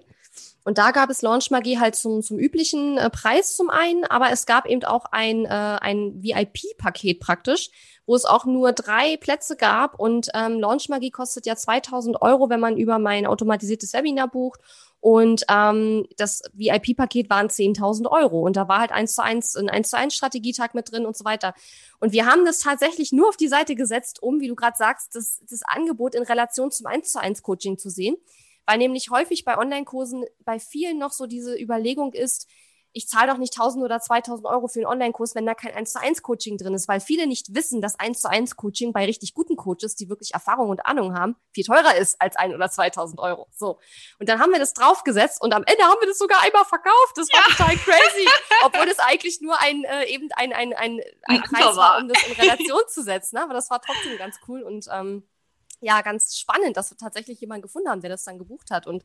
Und 0.65 0.79
da 0.79 0.91
gab 0.91 1.11
es 1.11 1.23
Launch 1.23 1.51
Magie 1.51 1.79
halt 1.79 1.95
zum, 1.95 2.23
zum 2.23 2.41
üblichen 2.41 2.99
äh, 2.99 3.09
Preis 3.09 3.55
zum 3.55 3.71
einen, 3.71 4.05
aber 4.05 4.31
es 4.33 4.47
gab 4.47 4.67
eben 4.67 4.83
auch 4.83 5.05
ein, 5.13 5.45
äh, 5.45 5.49
ein 5.49 6.23
VIP-Paket 6.23 7.21
praktisch, 7.21 7.71
wo 8.05 8.17
es 8.17 8.25
auch 8.25 8.45
nur 8.45 8.73
drei 8.73 9.17
Plätze 9.17 9.57
gab 9.57 10.01
und 10.01 10.29
ähm, 10.35 10.59
Launch 10.59 10.89
Magie 10.89 11.11
kostet 11.11 11.47
ja 11.47 11.55
2000 11.55 12.21
Euro, 12.21 12.51
wenn 12.51 12.61
man 12.61 12.77
über 12.77 12.99
mein 12.99 13.27
automatisiertes 13.27 13.93
Webinar 13.93 14.29
bucht 14.29 14.61
und 15.05 15.45
ähm, 15.51 16.07
das 16.17 16.41
VIP-Paket 16.55 17.29
waren 17.29 17.49
10.000 17.49 18.11
Euro. 18.11 18.41
Und 18.41 18.57
da 18.57 18.69
war 18.69 18.81
halt 18.81 18.91
eins 18.91 19.15
zu 19.15 19.23
eins, 19.23 19.55
ein 19.55 19.69
eins 19.69 19.91
zu 19.91 19.99
eins 19.99 20.15
Strategietag 20.15 20.73
mit 20.73 20.91
drin 20.91 21.05
und 21.05 21.15
so 21.15 21.27
weiter. 21.27 21.53
Und 22.01 22.15
wir 22.15 22.25
haben 22.25 22.47
das 22.47 22.61
tatsächlich 22.61 23.13
nur 23.13 23.29
auf 23.29 23.37
die 23.37 23.49
Seite 23.49 23.75
gesetzt, 23.75 24.23
um, 24.23 24.41
wie 24.41 24.49
du 24.49 24.55
gerade 24.55 24.79
sagst, 24.79 25.15
das, 25.15 25.43
das 25.47 25.61
Angebot 25.63 26.15
in 26.15 26.23
Relation 26.23 26.71
zum 26.71 26.87
eins 26.87 27.13
zu 27.13 27.21
eins 27.21 27.43
Coaching 27.43 27.77
zu 27.77 27.91
sehen. 27.91 28.17
Weil 28.65 28.79
nämlich 28.79 29.11
häufig 29.11 29.45
bei 29.45 29.59
Online-Kursen 29.59 30.25
bei 30.43 30.59
vielen 30.59 30.97
noch 30.97 31.13
so 31.13 31.27
diese 31.27 31.55
Überlegung 31.55 32.15
ist, 32.15 32.49
ich 32.97 33.09
zahle 33.09 33.33
doch 33.33 33.39
nicht 33.39 33.53
1000 33.55 33.85
oder 33.85 34.01
2000 34.01 34.47
Euro 34.47 34.69
für 34.69 34.79
einen 34.79 34.87
Online-Kurs, 34.87 35.35
wenn 35.35 35.45
da 35.45 35.55
kein 35.55 35.75
1 35.75 35.93
zu 35.93 36.01
1 36.01 36.23
Coaching 36.23 36.57
drin 36.59 36.75
ist, 36.75 36.87
weil 36.87 37.01
viele 37.01 37.27
nicht 37.27 37.53
wissen, 37.53 37.83
dass 37.83 37.99
1 37.99 38.21
zu 38.21 38.31
1 38.31 38.55
Coaching 38.55 38.93
bei 38.93 39.05
richtig 39.05 39.35
guten 39.35 39.57
Coaches, 39.57 39.97
die 39.97 40.09
wirklich 40.09 40.33
Erfahrung 40.33 40.71
und 40.71 40.87
Ahnung 40.87 41.13
haben, 41.13 41.35
viel 41.53 41.65
teurer 41.65 41.97
ist 41.97 42.21
als 42.21 42.37
ein 42.37 42.55
oder 42.55 42.71
2000 42.71 43.19
Euro. 43.19 43.49
So. 43.51 43.81
Und 44.21 44.29
dann 44.29 44.39
haben 44.39 44.53
wir 44.53 44.61
das 44.61 44.75
draufgesetzt 44.75 45.43
und 45.43 45.53
am 45.53 45.65
Ende 45.65 45.83
haben 45.83 46.01
wir 46.01 46.07
das 46.07 46.19
sogar 46.19 46.41
einmal 46.43 46.65
verkauft. 46.65 47.17
Das 47.17 47.29
war 47.33 47.41
ja. 47.41 47.57
total 47.57 47.77
crazy. 47.79 48.29
Obwohl 48.65 48.89
es 48.89 49.01
eigentlich 49.01 49.41
nur 49.41 49.61
ein, 49.61 49.83
äh, 49.83 50.05
eben 50.07 50.29
ein, 50.37 50.53
ein, 50.53 50.73
ein, 50.73 51.01
ein 51.25 51.43
Preis 51.43 51.77
war, 51.77 51.99
um 51.99 52.09
das 52.09 52.23
in 52.23 52.33
Relation 52.35 52.83
zu 52.89 53.03
setzen. 53.03 53.37
Ne? 53.37 53.43
Aber 53.43 53.55
das 53.55 53.71
war 53.71 53.83
trotzdem 53.83 54.17
ganz 54.19 54.37
cool 54.47 54.63
und, 54.63 54.87
ähm, 54.93 55.25
ja, 55.81 56.01
ganz 56.01 56.39
spannend, 56.39 56.77
dass 56.77 56.91
wir 56.91 56.97
tatsächlich 56.97 57.41
jemanden 57.41 57.63
gefunden 57.63 57.91
haben, 57.91 58.01
der 58.01 58.09
das 58.09 58.25
dann 58.25 58.39
gebucht 58.39 58.71
hat 58.71 58.87
und 58.87 59.05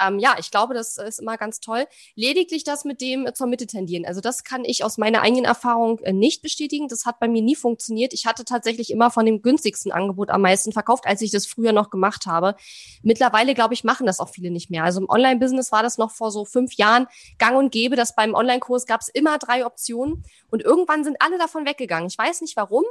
ähm, 0.00 0.18
ja, 0.18 0.36
ich 0.38 0.50
glaube, 0.50 0.74
das 0.74 0.96
ist 0.98 1.20
immer 1.20 1.36
ganz 1.36 1.60
toll. 1.60 1.86
Lediglich 2.14 2.64
das 2.64 2.84
mit 2.84 3.00
dem 3.00 3.28
zur 3.34 3.46
Mitte 3.46 3.66
tendieren. 3.66 4.04
Also 4.06 4.20
das 4.20 4.44
kann 4.44 4.64
ich 4.64 4.84
aus 4.84 4.98
meiner 4.98 5.22
eigenen 5.22 5.44
Erfahrung 5.44 5.98
äh, 6.00 6.12
nicht 6.12 6.42
bestätigen. 6.42 6.88
Das 6.88 7.06
hat 7.06 7.20
bei 7.20 7.28
mir 7.28 7.42
nie 7.42 7.56
funktioniert. 7.56 8.12
Ich 8.12 8.26
hatte 8.26 8.44
tatsächlich 8.44 8.90
immer 8.90 9.10
von 9.10 9.26
dem 9.26 9.42
günstigsten 9.42 9.92
Angebot 9.92 10.30
am 10.30 10.42
meisten 10.42 10.72
verkauft, 10.72 11.06
als 11.06 11.22
ich 11.22 11.30
das 11.30 11.46
früher 11.46 11.72
noch 11.72 11.90
gemacht 11.90 12.26
habe. 12.26 12.56
Mittlerweile, 13.02 13.54
glaube 13.54 13.74
ich, 13.74 13.84
machen 13.84 14.06
das 14.06 14.20
auch 14.20 14.28
viele 14.28 14.50
nicht 14.50 14.70
mehr. 14.70 14.84
Also 14.84 15.00
im 15.00 15.08
Online-Business 15.08 15.72
war 15.72 15.82
das 15.82 15.98
noch 15.98 16.10
vor 16.10 16.30
so 16.30 16.44
fünf 16.44 16.74
Jahren 16.74 17.06
gang 17.38 17.56
und 17.56 17.70
gäbe, 17.70 17.96
dass 17.96 18.14
beim 18.14 18.34
Online-Kurs 18.34 18.86
gab 18.86 19.00
es 19.00 19.08
immer 19.08 19.38
drei 19.38 19.66
Optionen 19.66 20.24
und 20.50 20.62
irgendwann 20.62 21.04
sind 21.04 21.16
alle 21.20 21.38
davon 21.38 21.66
weggegangen. 21.66 22.08
Ich 22.08 22.18
weiß 22.18 22.40
nicht 22.40 22.56
warum. 22.56 22.84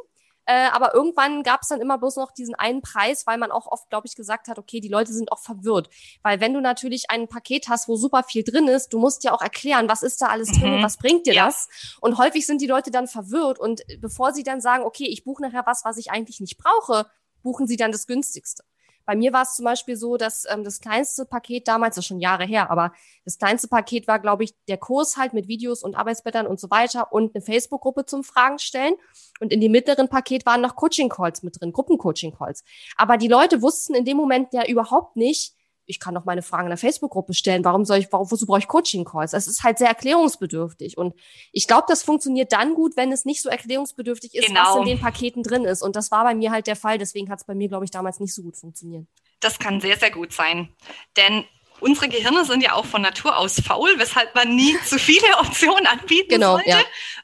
Äh, 0.46 0.68
aber 0.72 0.94
irgendwann 0.94 1.44
gab 1.44 1.62
es 1.62 1.70
dann 1.70 1.82
immer 1.82 1.98
bloß 1.98 2.18
noch 2.18 2.32
diesen 2.32 2.56
einen 2.56 2.82
Preis, 2.82 3.26
weil 3.26 3.38
man 3.38 3.52
auch 3.52 3.68
oft, 3.68 3.90
glaube 3.90 4.08
ich, 4.08 4.16
gesagt 4.16 4.48
hat, 4.48 4.60
okay, 4.60 4.80
die 4.80 4.90
Leute 4.90 5.14
sind 5.14 5.32
auch 5.32 5.40
verwirrt. 5.40 5.90
Weil 6.22 6.40
wenn 6.40 6.54
du 6.54 6.62
natürlich 6.62 7.10
ein 7.10 7.28
Paket 7.28 7.70
hast, 7.70 7.88
wo 7.88 7.96
super 7.96 8.24
viel 8.24 8.44
drin 8.44 8.68
ist, 8.68 8.94
du 8.94 9.00
musst 9.00 9.24
ja 9.24 9.34
auch 9.34 9.42
erklären, 9.42 9.88
was 9.88 10.04
ist 10.04 10.22
da 10.22 10.28
alles 10.28 10.52
drin 10.52 10.70
mhm. 10.70 10.76
und 10.78 10.84
was 10.84 10.98
bringt 10.98 11.26
dir 11.26 11.34
ja. 11.34 11.46
das? 11.46 11.70
Und 12.02 12.18
häufig 12.18 12.46
sind 12.46 12.62
die 12.62 12.68
Leute 12.68 12.92
dann 12.92 13.08
verwirrt 13.08 13.60
und 13.60 13.82
bevor 14.00 14.34
sie 14.34 14.44
dann 14.44 14.62
sagen, 14.62 14.84
okay, 14.84 15.06
ich 15.06 15.24
buche 15.24 15.42
nachher 15.42 15.66
was, 15.66 15.86
was 15.86 15.98
ich 15.98 16.12
eigentlich 16.12 16.40
nicht 16.40 16.58
brauche, 16.58 17.06
buchen 17.42 17.68
sie 17.68 17.78
dann 17.78 17.92
das 17.92 18.08
günstigste. 18.08 18.64
Bei 19.06 19.16
mir 19.16 19.34
war 19.34 19.44
es 19.44 19.56
zum 19.56 19.66
Beispiel 19.66 19.96
so, 19.96 20.18
dass 20.18 20.46
ähm, 20.50 20.64
das 20.64 20.80
kleinste 20.80 21.26
Paket 21.26 21.68
damals, 21.68 21.96
das 21.96 22.04
ist 22.04 22.08
schon 22.08 22.20
Jahre 22.20 22.46
her, 22.46 22.72
aber 22.72 22.94
das 23.26 23.38
kleinste 23.38 23.68
Paket 23.68 24.08
war, 24.08 24.20
glaube 24.20 24.44
ich, 24.44 24.56
der 24.68 24.78
Kurs 24.78 25.18
halt 25.18 25.34
mit 25.34 25.48
Videos 25.48 25.84
und 25.84 25.96
Arbeitsblättern 25.96 26.48
und 26.48 26.60
so 26.60 26.70
weiter 26.70 27.12
und 27.12 27.36
eine 27.36 27.44
Facebook-Gruppe 27.44 28.06
zum 28.06 28.24
Fragen 28.24 28.60
stellen. 28.60 28.96
Und 29.40 29.52
in 29.52 29.62
dem 29.62 29.72
mittleren 29.72 30.10
Paket 30.10 30.46
waren 30.46 30.62
noch 30.62 30.76
Coaching-Calls 30.76 31.44
mit 31.44 31.60
drin, 31.60 31.74
Gruppen-Coaching-Calls. 31.74 32.64
Aber 32.96 33.18
die 33.18 33.28
Leute 33.28 33.62
wussten 33.62 33.96
in 33.96 34.06
dem 34.06 34.18
Moment 34.18 34.54
ja 34.54 34.66
überhaupt 34.66 35.16
nicht, 35.16 35.56
ich 35.86 36.00
kann 36.00 36.16
doch 36.16 36.26
meine 36.26 36.42
Fragen 36.42 36.66
in 36.66 36.70
der 36.70 36.78
Facebook-Gruppe 36.78 37.34
stellen. 37.34 37.66
Warum 37.66 37.86
soll 37.86 37.98
ich, 37.98 38.08
warum, 38.12 38.30
wozu 38.32 38.46
brauche 38.46 38.60
ich 38.60 38.68
Coaching-Calls? 38.68 39.34
Es 39.34 39.48
ist 39.48 39.64
halt 39.64 39.78
sehr 39.78 39.88
erklärungsbedürftig. 39.88 40.98
Und 40.98 41.14
ich 41.52 41.68
glaube, 41.68 41.86
das 41.88 42.04
funktioniert 42.04 42.52
dann 42.54 42.74
gut, 42.74 42.96
wenn 42.96 43.12
es 43.12 43.26
nicht 43.26 43.42
so 43.42 43.50
erklärungsbedürftig 43.50 44.36
ist, 44.36 44.48
genau. 44.48 44.62
was 44.62 44.76
in 44.78 44.86
den 44.86 45.00
Paketen 45.00 45.44
drin 45.44 45.66
ist. 45.66 45.82
Und 45.82 45.96
das 45.96 46.12
war 46.12 46.24
bei 46.24 46.36
mir 46.36 46.52
halt 46.52 46.68
der 46.68 46.76
Fall. 46.76 46.98
Deswegen 46.98 47.30
hat 47.30 47.40
es 47.40 47.46
bei 47.46 47.56
mir, 47.56 47.68
glaube 47.68 47.86
ich, 47.86 47.92
damals 47.92 48.20
nicht 48.20 48.34
so 48.34 48.44
gut 48.44 48.58
funktioniert. 48.58 49.08
Das 49.40 49.60
kann 49.60 49.82
sehr, 49.82 49.98
sehr 49.98 50.12
gut 50.12 50.32
sein. 50.32 50.70
Denn 51.18 51.44
unsere 51.84 52.08
Gehirne 52.08 52.46
sind 52.46 52.64
ja 52.64 52.74
auch 52.74 52.86
von 52.86 53.02
Natur 53.02 53.38
aus 53.38 53.60
faul, 53.60 53.94
weshalb 53.98 54.34
man 54.36 54.56
nie 54.56 54.76
zu 54.86 54.98
viele 54.98 55.38
Optionen 55.40 55.86
anbieten 55.86 56.30
genau, 56.30 56.54
sollte. 56.54 56.70
Ja. 56.70 56.80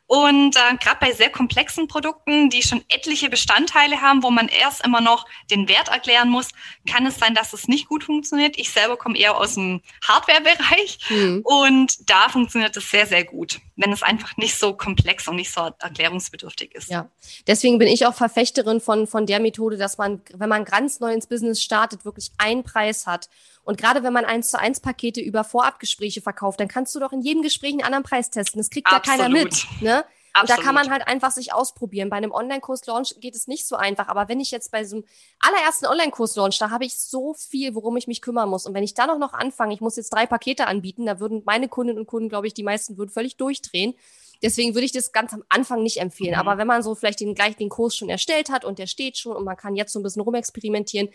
Und 0.05 0.55
äh, 0.55 0.75
gerade 0.81 0.97
bei 0.99 1.11
sehr 1.11 1.29
komplexen 1.29 1.87
Produkten, 1.87 2.49
die 2.49 2.63
schon 2.63 2.83
etliche 2.89 3.29
Bestandteile 3.29 4.01
haben, 4.01 4.23
wo 4.23 4.31
man 4.31 4.47
erst 4.47 4.83
immer 4.83 5.01
noch 5.01 5.27
den 5.51 5.69
Wert 5.69 5.89
erklären 5.89 6.29
muss, 6.29 6.47
kann 6.89 7.05
es 7.05 7.19
sein, 7.19 7.35
dass 7.35 7.53
es 7.53 7.67
nicht 7.67 7.87
gut 7.87 8.03
funktioniert. 8.03 8.57
Ich 8.57 8.71
selber 8.71 8.97
komme 8.97 9.19
eher 9.19 9.37
aus 9.37 9.53
dem 9.53 9.81
Hardware-Bereich 10.07 10.99
mhm. 11.09 11.41
und 11.43 12.09
da 12.09 12.27
funktioniert 12.29 12.75
es 12.75 12.89
sehr, 12.89 13.05
sehr 13.05 13.23
gut, 13.23 13.59
wenn 13.75 13.93
es 13.93 14.01
einfach 14.01 14.35
nicht 14.35 14.57
so 14.57 14.73
komplex 14.73 15.27
und 15.27 15.35
nicht 15.35 15.51
so 15.51 15.69
erklärungsbedürftig 15.77 16.73
ist. 16.73 16.89
Ja, 16.89 17.09
deswegen 17.45 17.77
bin 17.77 17.87
ich 17.87 18.07
auch 18.07 18.15
Verfechterin 18.15 18.81
von, 18.81 19.05
von 19.05 19.27
der 19.27 19.39
Methode, 19.39 19.77
dass 19.77 19.99
man, 19.99 20.21
wenn 20.33 20.49
man 20.49 20.65
ganz 20.65 20.99
neu 20.99 21.13
ins 21.13 21.27
Business 21.27 21.61
startet, 21.61 22.03
wirklich 22.03 22.31
einen 22.39 22.63
Preis 22.63 23.05
hat 23.05 23.29
und 23.63 23.77
gerade 23.77 24.03
wenn 24.03 24.13
man 24.13 24.25
eins 24.25 24.49
zu 24.49 24.59
eins 24.59 24.79
Pakete 24.79 25.21
über 25.21 25.43
Vorabgespräche 25.43 26.21
verkauft, 26.21 26.59
dann 26.59 26.67
kannst 26.67 26.95
du 26.95 26.99
doch 26.99 27.11
in 27.11 27.21
jedem 27.21 27.43
Gespräch 27.43 27.71
einen 27.71 27.83
anderen 27.83 28.03
Preis 28.03 28.29
testen. 28.29 28.59
Das 28.59 28.69
kriegt 28.69 28.91
ja 28.91 28.99
keiner 28.99 29.29
mit. 29.29 29.65
Ne? 29.81 30.03
Und 30.39 30.49
da 30.49 30.57
kann 30.57 30.75
man 30.75 30.89
halt 30.89 31.07
einfach 31.07 31.31
sich 31.31 31.53
ausprobieren. 31.53 32.09
Bei 32.09 32.17
einem 32.17 32.31
Online-Kurs-Launch 32.31 33.15
geht 33.19 33.35
es 33.35 33.47
nicht 33.47 33.67
so 33.67 33.75
einfach. 33.75 34.07
Aber 34.07 34.29
wenn 34.29 34.39
ich 34.39 34.51
jetzt 34.51 34.71
bei 34.71 34.83
so 34.85 34.97
einem 34.97 35.05
allerersten 35.39 35.87
Online-Kurs-Launch, 35.87 36.57
da 36.59 36.69
habe 36.69 36.85
ich 36.85 36.99
so 36.99 37.33
viel, 37.33 37.75
worum 37.75 37.97
ich 37.97 38.07
mich 38.07 38.21
kümmern 38.21 38.49
muss. 38.49 38.65
Und 38.65 38.73
wenn 38.73 38.83
ich 38.83 38.93
da 38.93 39.07
noch, 39.07 39.17
noch 39.17 39.33
anfange, 39.33 39.73
ich 39.73 39.81
muss 39.81 39.95
jetzt 39.95 40.13
drei 40.13 40.25
Pakete 40.25 40.67
anbieten, 40.67 41.05
da 41.05 41.19
würden 41.19 41.41
meine 41.45 41.67
Kundinnen 41.67 41.99
und 41.99 42.07
Kunden, 42.07 42.29
glaube 42.29 42.47
ich, 42.47 42.53
die 42.53 42.63
meisten 42.63 42.97
würden 42.97 43.09
völlig 43.09 43.37
durchdrehen. 43.37 43.95
Deswegen 44.41 44.73
würde 44.73 44.85
ich 44.85 44.91
das 44.91 45.11
ganz 45.11 45.33
am 45.33 45.43
Anfang 45.49 45.83
nicht 45.83 45.97
empfehlen. 45.97 46.33
Mhm. 46.33 46.39
Aber 46.39 46.57
wenn 46.57 46.67
man 46.67 46.81
so 46.81 46.95
vielleicht 46.95 47.19
den 47.19 47.35
gleich 47.35 47.55
den 47.57 47.69
Kurs 47.69 47.95
schon 47.95 48.09
erstellt 48.09 48.49
hat 48.49 48.65
und 48.65 48.79
der 48.79 48.87
steht 48.87 49.17
schon 49.17 49.35
und 49.35 49.43
man 49.43 49.57
kann 49.57 49.75
jetzt 49.75 49.93
so 49.93 49.99
ein 49.99 50.03
bisschen 50.03 50.21
rumexperimentieren, 50.21 51.09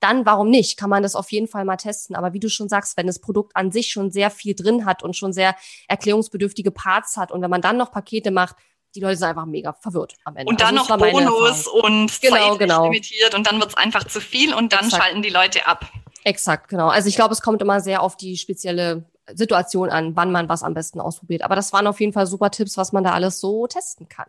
dann 0.00 0.24
warum 0.24 0.48
nicht? 0.48 0.78
Kann 0.78 0.90
man 0.90 1.02
das 1.02 1.14
auf 1.14 1.30
jeden 1.30 1.46
Fall 1.46 1.64
mal 1.64 1.76
testen. 1.76 2.16
Aber 2.16 2.32
wie 2.32 2.40
du 2.40 2.48
schon 2.48 2.68
sagst, 2.68 2.96
wenn 2.96 3.06
das 3.06 3.20
Produkt 3.20 3.54
an 3.54 3.70
sich 3.70 3.90
schon 3.90 4.10
sehr 4.10 4.30
viel 4.30 4.54
drin 4.54 4.86
hat 4.86 5.02
und 5.02 5.14
schon 5.14 5.32
sehr 5.32 5.54
erklärungsbedürftige 5.88 6.70
Parts 6.70 7.16
hat 7.16 7.30
und 7.32 7.42
wenn 7.42 7.50
man 7.50 7.60
dann 7.60 7.76
noch 7.76 7.92
Pakete 7.92 8.30
macht, 8.30 8.56
die 8.94 9.00
Leute 9.00 9.16
sind 9.16 9.28
einfach 9.28 9.46
mega 9.46 9.72
verwirrt 9.72 10.14
am 10.24 10.36
Ende. 10.36 10.50
Und 10.50 10.60
dann 10.60 10.76
also, 10.76 10.96
noch 10.96 11.10
Bonus 11.10 11.66
und 11.68 12.20
genau, 12.20 12.56
genau. 12.56 12.84
limitiert 12.84 13.34
und 13.34 13.46
dann 13.46 13.60
wird 13.60 13.70
es 13.70 13.76
einfach 13.76 14.04
zu 14.04 14.20
viel 14.20 14.52
und 14.52 14.72
dann 14.72 14.86
Exakt. 14.86 15.02
schalten 15.02 15.22
die 15.22 15.30
Leute 15.30 15.66
ab. 15.66 15.86
Exakt, 16.24 16.68
genau. 16.68 16.88
Also 16.88 17.08
ich 17.08 17.14
glaube, 17.14 17.32
es 17.32 17.40
kommt 17.40 17.62
immer 17.62 17.80
sehr 17.80 18.02
auf 18.02 18.16
die 18.16 18.36
spezielle 18.36 19.04
Situation 19.34 19.90
an, 19.90 20.16
wann 20.16 20.32
man 20.32 20.48
was 20.48 20.62
am 20.62 20.74
besten 20.74 21.00
ausprobiert. 21.00 21.42
Aber 21.42 21.56
das 21.56 21.72
waren 21.72 21.86
auf 21.86 22.00
jeden 22.00 22.12
Fall 22.12 22.26
super 22.26 22.50
Tipps, 22.50 22.76
was 22.76 22.92
man 22.92 23.04
da 23.04 23.12
alles 23.12 23.40
so 23.40 23.66
testen 23.66 24.08
kann. 24.08 24.28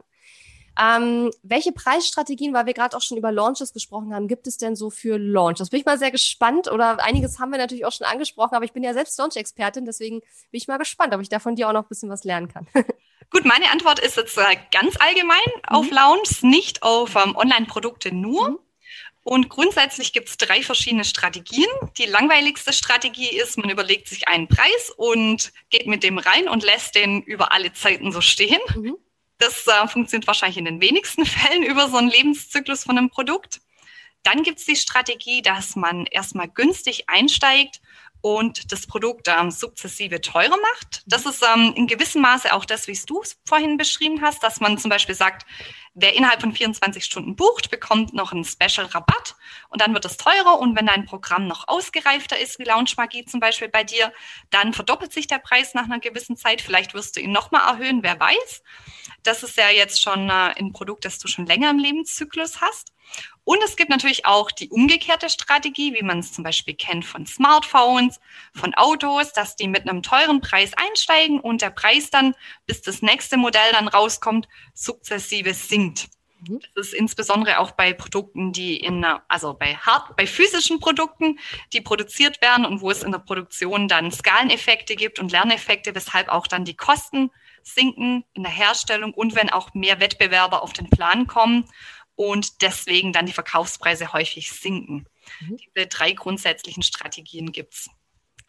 Ähm, 0.80 1.32
welche 1.44 1.74
Preisstrategien, 1.74 2.54
weil 2.54 2.66
wir 2.66 2.74
gerade 2.74 2.96
auch 2.96 3.02
schon 3.02 3.18
über 3.18 3.32
Launches 3.32 3.74
gesprochen 3.74 4.16
haben, 4.16 4.28
gibt 4.28 4.48
es 4.48 4.58
denn 4.58 4.76
so 4.76 4.90
für 4.90 5.18
Launch? 5.18 5.58
Das 5.58 5.70
bin 5.70 5.80
ich 5.80 5.86
mal 5.86 6.00
sehr 6.00 6.12
gespannt 6.12 6.72
oder 6.72 7.04
einiges 7.04 7.40
haben 7.40 7.52
wir 7.52 7.58
natürlich 7.58 7.86
auch 7.86 7.92
schon 7.92 8.08
angesprochen, 8.08 8.56
aber 8.56 8.64
ich 8.64 8.72
bin 8.72 8.82
ja 8.82 8.94
selbst 8.94 9.18
Launch-Expertin, 9.20 9.86
deswegen 9.86 10.20
bin 10.20 10.28
ich 10.52 10.68
mal 10.68 10.78
gespannt, 10.78 11.14
ob 11.14 11.22
ich 11.22 11.30
da 11.30 11.40
von 11.40 11.56
dir 11.56 11.68
auch 11.68 11.74
noch 11.74 11.84
ein 11.84 11.90
bisschen 11.90 12.10
was 12.10 12.24
lernen 12.24 12.48
kann. 12.48 12.68
Gut, 13.32 13.46
meine 13.46 13.70
Antwort 13.72 14.00
ist 14.00 14.18
jetzt 14.18 14.38
äh, 14.38 14.58
ganz 14.72 14.96
allgemein 15.00 15.38
mhm. 15.46 15.76
auf 15.76 15.92
Launch, 15.92 16.42
nicht 16.42 16.84
auf 16.84 17.16
ähm, 17.16 17.36
Online-Produkte 17.36 18.14
nur. 18.16 18.52
Mhm. 18.52 18.60
Und 19.24 19.50
grundsätzlich 19.50 20.14
gibt 20.14 20.30
es 20.30 20.38
drei 20.38 20.64
verschiedene 20.64 21.06
Strategien. 21.06 21.68
Die 21.98 22.06
langweiligste 22.06 22.74
Strategie 22.74 23.30
ist, 23.30 23.58
man 23.58 23.70
überlegt 23.70 24.08
sich 24.08 24.28
einen 24.28 24.48
Preis 24.48 24.92
und 24.98 25.52
geht 25.70 25.86
mit 25.86 26.04
dem 26.04 26.18
rein 26.18 26.50
und 26.50 26.64
lässt 26.64 26.96
den 26.96 27.22
über 27.22 27.52
alle 27.52 27.72
Zeiten 27.74 28.12
so 28.12 28.22
stehen. 28.22 28.60
Mhm. 28.76 28.98
Das 29.38 29.68
äh, 29.68 29.88
funktioniert 29.88 30.28
wahrscheinlich 30.28 30.58
in 30.58 30.66
den 30.66 30.82
wenigsten 30.82 31.26
Fällen 31.28 31.64
über 31.64 31.88
so 31.90 31.98
einen 31.98 32.10
Lebenszyklus 32.10 32.84
von 32.84 32.98
einem 32.98 33.10
Produkt. 33.10 33.62
Dann 34.24 34.44
gibt 34.44 34.60
es 34.60 34.66
die 34.66 34.76
Strategie, 34.76 35.42
dass 35.42 35.76
man 35.76 36.06
erstmal 36.06 36.48
günstig 36.48 37.10
einsteigt 37.10 37.82
und 38.22 38.72
das 38.72 38.86
Produkt 38.86 39.28
ähm, 39.28 39.50
sukzessive 39.52 40.22
teurer 40.22 40.58
macht. 40.58 41.04
Das 41.08 41.26
ist 41.26 41.44
ähm, 41.44 41.74
in 41.76 41.88
gewissem 41.88 42.22
Maße 42.22 42.54
auch 42.54 42.66
das, 42.66 42.88
wie 42.88 43.00
du 43.08 43.22
es 43.22 43.40
vorhin 43.46 43.78
beschrieben 43.78 44.22
hast, 44.22 44.44
dass 44.44 44.60
man 44.60 44.78
zum 44.78 44.90
Beispiel 44.90 45.16
sagt, 45.16 45.46
wer 45.94 46.16
innerhalb 46.16 46.42
von 46.42 46.54
24 46.54 47.04
Stunden 47.04 47.36
bucht, 47.36 47.70
bekommt 47.70 48.14
noch 48.14 48.32
einen 48.32 48.46
Special-Rabatt 48.46 49.36
und 49.70 49.82
dann 49.82 49.94
wird 49.94 50.06
es 50.06 50.18
teurer 50.18 50.60
und 50.60 50.76
wenn 50.78 50.86
dein 50.86 51.06
Programm 51.06 51.48
noch 51.48 51.68
ausgereifter 51.68 52.40
ist, 52.40 52.60
wie 52.60 52.64
Launch 52.64 52.96
Magie 52.98 53.26
zum 53.26 53.40
Beispiel 53.40 53.70
bei 53.70 53.84
dir, 53.84 54.14
dann 54.50 54.74
verdoppelt 54.74 55.12
sich 55.12 55.28
der 55.28 55.40
Preis 55.40 55.74
nach 55.74 55.86
einer 55.86 56.00
gewissen 56.00 56.38
Zeit. 56.38 56.62
Vielleicht 56.62 56.94
wirst 56.94 57.16
du 57.16 57.20
ihn 57.20 57.32
nochmal 57.32 57.74
erhöhen, 57.74 58.04
wer 58.04 58.20
weiß. 58.20 58.64
Das 59.24 59.44
ist 59.44 59.58
ja 59.58 59.70
jetzt 59.70 60.02
schon 60.02 60.30
äh, 60.30 60.54
ein 60.58 60.74
Produkt, 60.74 61.06
das 61.06 61.20
du 61.20 61.28
schon 61.28 61.46
länger 61.46 61.70
im 61.70 61.80
Lebenszyklus 61.80 62.62
hast. 62.62 62.92
Und 63.44 63.60
es 63.64 63.76
gibt 63.76 63.90
natürlich 63.90 64.26
auch 64.26 64.52
die 64.52 64.70
umgekehrte 64.70 65.30
Strategie, 65.30 65.94
wie 65.94 66.04
man 66.04 66.20
es 66.20 66.32
zum 66.32 66.44
Beispiel 66.44 66.76
kennt 66.76 67.06
von 67.06 67.26
Smartphones, 67.26 68.20
von 68.54 68.74
Autos, 68.76 69.34
dass 69.34 69.56
die 69.56 69.68
mit 69.68 69.90
einem 69.90 70.04
teuren 70.04 70.42
Preis 70.42 70.72
einsteigen 70.76 71.40
und 71.40 71.62
der 71.62 71.72
Preis 71.72 72.10
dann, 72.10 72.36
bis 72.66 72.82
das 72.82 73.02
nächste 73.02 73.38
Modell 73.38 73.72
dann 73.74 73.88
rauskommt, 73.88 74.48
sukzessive 74.74 75.54
sinkt. 75.54 76.08
Mhm. 76.48 76.60
Das 76.76 76.88
ist 76.88 76.94
insbesondere 76.94 77.60
auch 77.60 77.72
bei 77.72 77.94
Produkten, 77.94 78.52
die 78.52 78.78
in, 78.78 79.06
also 79.28 79.54
bei 79.54 79.76
hart, 79.76 80.16
bei 80.16 80.28
physischen 80.28 80.80
Produkten, 80.80 81.40
die 81.74 81.82
produziert 81.82 82.42
werden 82.42 82.66
und 82.66 82.82
wo 82.82 82.92
es 82.92 83.04
in 83.04 83.12
der 83.12 83.20
Produktion 83.20 83.88
dann 83.88 84.12
Skaleneffekte 84.12 84.96
gibt 84.96 85.20
und 85.20 85.32
Lerneffekte, 85.32 85.94
weshalb 85.96 86.30
auch 86.30 86.48
dann 86.48 86.66
die 86.66 86.76
Kosten 86.76 87.32
sinken 87.64 88.24
in 88.34 88.44
der 88.44 88.52
Herstellung 88.52 89.14
und 89.14 89.36
wenn 89.36 89.50
auch 89.50 89.74
mehr 89.74 90.00
Wettbewerber 90.00 90.64
auf 90.64 90.74
den 90.74 90.90
Plan 90.90 91.28
kommen 91.28 91.66
und 92.16 92.62
deswegen 92.62 93.14
dann 93.14 93.26
die 93.26 93.34
Verkaufspreise 93.34 94.14
häufig 94.14 94.52
sinken. 94.52 95.06
Mhm. 95.40 95.58
Diese 95.58 95.88
drei 95.88 96.12
grundsätzlichen 96.12 96.84
Strategien 96.84 97.52
gibt 97.52 97.74
es. 97.74 97.90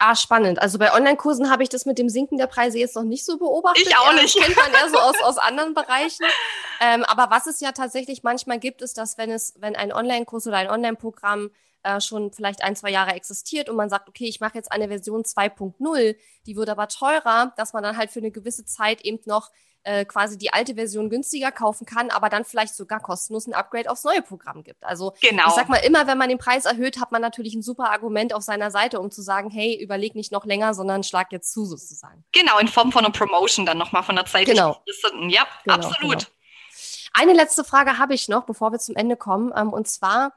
Ah, 0.05 0.17
spannend. 0.17 0.61
Also 0.61 0.79
bei 0.79 0.93
Online-Kursen 0.93 1.49
habe 1.49 1.63
ich 1.63 1.69
das 1.69 1.85
mit 1.85 1.97
dem 1.97 2.09
Sinken 2.09 2.37
der 2.37 2.47
Preise 2.47 2.77
jetzt 2.77 2.97
noch 2.97 3.05
nicht 3.05 3.23
so 3.23 3.37
beobachtet. 3.37 3.87
Ich 3.87 3.95
auch 3.95 4.11
nicht. 4.11 4.35
Das 4.35 4.43
kennt 4.43 4.57
man 4.57 4.73
eher 4.73 4.89
so 4.89 4.97
aus, 4.97 5.15
aus 5.23 5.37
anderen 5.37 5.73
Bereichen. 5.73 6.25
Ähm, 6.81 7.05
aber 7.05 7.33
was 7.33 7.47
es 7.47 7.61
ja 7.61 7.71
tatsächlich 7.71 8.21
manchmal 8.21 8.59
gibt, 8.59 8.81
ist, 8.81 8.97
dass 8.97 9.17
wenn 9.17 9.31
es, 9.31 9.53
wenn 9.59 9.77
ein 9.77 9.93
Online-Kurs 9.93 10.45
oder 10.45 10.57
ein 10.57 10.69
Online-Programm 10.69 11.51
äh, 11.83 12.01
schon 12.01 12.33
vielleicht 12.33 12.65
ein, 12.65 12.75
zwei 12.75 12.91
Jahre 12.91 13.13
existiert 13.13 13.69
und 13.69 13.77
man 13.77 13.89
sagt, 13.89 14.09
okay, 14.09 14.25
ich 14.25 14.41
mache 14.41 14.55
jetzt 14.55 14.73
eine 14.73 14.89
Version 14.89 15.23
2.0, 15.23 16.17
die 16.47 16.55
wird 16.57 16.67
aber 16.67 16.89
teurer, 16.89 17.53
dass 17.55 17.71
man 17.71 17.81
dann 17.81 17.95
halt 17.95 18.11
für 18.11 18.19
eine 18.19 18.31
gewisse 18.31 18.65
Zeit 18.65 19.05
eben 19.05 19.21
noch 19.23 19.51
äh, 19.83 20.05
quasi 20.05 20.37
die 20.37 20.53
alte 20.53 20.75
Version 20.75 21.09
günstiger 21.09 21.51
kaufen 21.51 21.85
kann, 21.85 22.09
aber 22.09 22.29
dann 22.29 22.45
vielleicht 22.45 22.75
sogar 22.75 22.99
kostenlos 22.99 23.47
ein 23.47 23.53
Upgrade 23.53 23.89
aufs 23.89 24.03
neue 24.03 24.21
Programm 24.21 24.63
gibt. 24.63 24.83
Also 24.83 25.13
genau. 25.21 25.47
ich 25.47 25.53
sag 25.53 25.69
mal, 25.69 25.77
immer 25.77 26.07
wenn 26.07 26.17
man 26.17 26.29
den 26.29 26.37
Preis 26.37 26.65
erhöht, 26.65 26.99
hat 26.99 27.11
man 27.11 27.21
natürlich 27.21 27.53
ein 27.53 27.61
super 27.61 27.91
Argument 27.91 28.33
auf 28.33 28.43
seiner 28.43 28.71
Seite, 28.71 28.99
um 28.99 29.11
zu 29.11 29.21
sagen, 29.21 29.49
hey, 29.49 29.75
überleg 29.81 30.15
nicht 30.15 30.31
noch 30.31 30.45
länger, 30.45 30.73
sondern 30.73 31.03
schlag 31.03 31.31
jetzt 31.31 31.51
zu 31.51 31.65
sozusagen. 31.65 32.23
Genau, 32.31 32.57
in 32.59 32.67
Form 32.67 32.91
von 32.91 33.05
einer 33.05 33.13
Promotion 33.13 33.65
dann 33.65 33.77
nochmal 33.77 34.03
von 34.03 34.15
der 34.15 34.25
Zeit. 34.25 34.45
Genau. 34.45 34.81
Ja, 35.27 35.45
genau, 35.63 35.75
absolut. 35.75 36.19
Genau. 36.19 36.29
Eine 37.13 37.33
letzte 37.33 37.63
Frage 37.63 37.99
habe 37.99 38.15
ich 38.15 38.27
noch, 38.27 38.45
bevor 38.45 38.71
wir 38.71 38.79
zum 38.79 38.95
Ende 38.95 39.15
kommen. 39.15 39.53
Ähm, 39.55 39.71
und 39.71 39.87
zwar, 39.87 40.33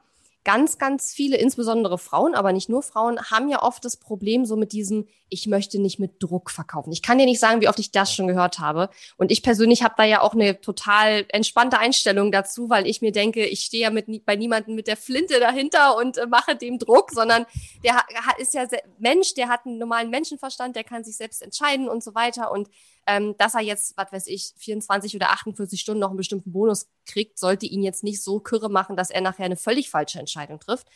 ganz, 0.47 0.77
ganz 0.77 1.11
viele, 1.11 1.35
insbesondere 1.35 1.97
Frauen, 1.97 2.33
aber 2.33 2.53
nicht 2.53 2.69
nur 2.69 2.81
Frauen, 2.81 3.19
haben 3.19 3.49
ja 3.49 3.61
oft 3.61 3.83
das 3.83 3.97
Problem 3.97 4.45
so 4.45 4.55
mit 4.55 4.71
diesem, 4.71 5.05
ich 5.27 5.45
möchte 5.45 5.77
nicht 5.77 5.99
mit 5.99 6.23
Druck 6.23 6.51
verkaufen. 6.51 6.93
Ich 6.93 7.01
kann 7.01 7.17
dir 7.17 7.25
nicht 7.25 7.41
sagen, 7.41 7.59
wie 7.59 7.67
oft 7.67 7.79
ich 7.79 7.91
das 7.91 8.13
schon 8.13 8.29
gehört 8.29 8.57
habe. 8.57 8.89
Und 9.17 9.29
ich 9.29 9.43
persönlich 9.43 9.83
habe 9.83 9.95
da 9.97 10.05
ja 10.05 10.21
auch 10.21 10.33
eine 10.33 10.61
total 10.61 11.25
entspannte 11.27 11.79
Einstellung 11.79 12.31
dazu, 12.31 12.69
weil 12.69 12.87
ich 12.87 13.01
mir 13.01 13.11
denke, 13.11 13.45
ich 13.45 13.59
stehe 13.59 13.83
ja 13.83 13.89
mit, 13.89 14.25
bei 14.25 14.37
niemandem 14.37 14.75
mit 14.75 14.87
der 14.87 14.95
Flinte 14.95 15.41
dahinter 15.41 15.97
und 15.97 16.17
äh, 16.17 16.27
mache 16.27 16.55
dem 16.55 16.79
Druck, 16.79 17.11
sondern 17.11 17.45
der 17.83 18.05
ist 18.37 18.53
ja 18.53 18.65
Mensch, 18.99 19.33
der 19.33 19.49
hat 19.49 19.65
einen 19.65 19.79
normalen 19.79 20.09
Menschenverstand, 20.09 20.77
der 20.77 20.85
kann 20.85 21.03
sich 21.03 21.17
selbst 21.17 21.41
entscheiden 21.41 21.89
und 21.89 22.01
so 22.01 22.15
weiter. 22.15 22.53
Und 22.53 22.69
ähm, 23.07 23.35
dass 23.37 23.55
er 23.55 23.61
jetzt, 23.61 23.95
was 23.97 24.11
weiß 24.11 24.27
ich, 24.27 24.53
24 24.57 25.15
oder 25.15 25.31
48 25.31 25.79
Stunden 25.79 26.01
noch 26.01 26.09
einen 26.09 26.17
bestimmten 26.17 26.51
Bonus 26.51 26.87
kriegt, 27.05 27.39
sollte 27.39 27.65
ihn 27.65 27.81
jetzt 27.81 28.03
nicht 28.03 28.21
so 28.21 28.39
kürre 28.39 28.69
machen, 28.69 28.95
dass 28.95 29.09
er 29.09 29.21
nachher 29.21 29.45
eine 29.45 29.55
völlig 29.55 29.89
falsche 29.89 30.19
Entscheidung 30.19 30.59
trifft. 30.59 30.87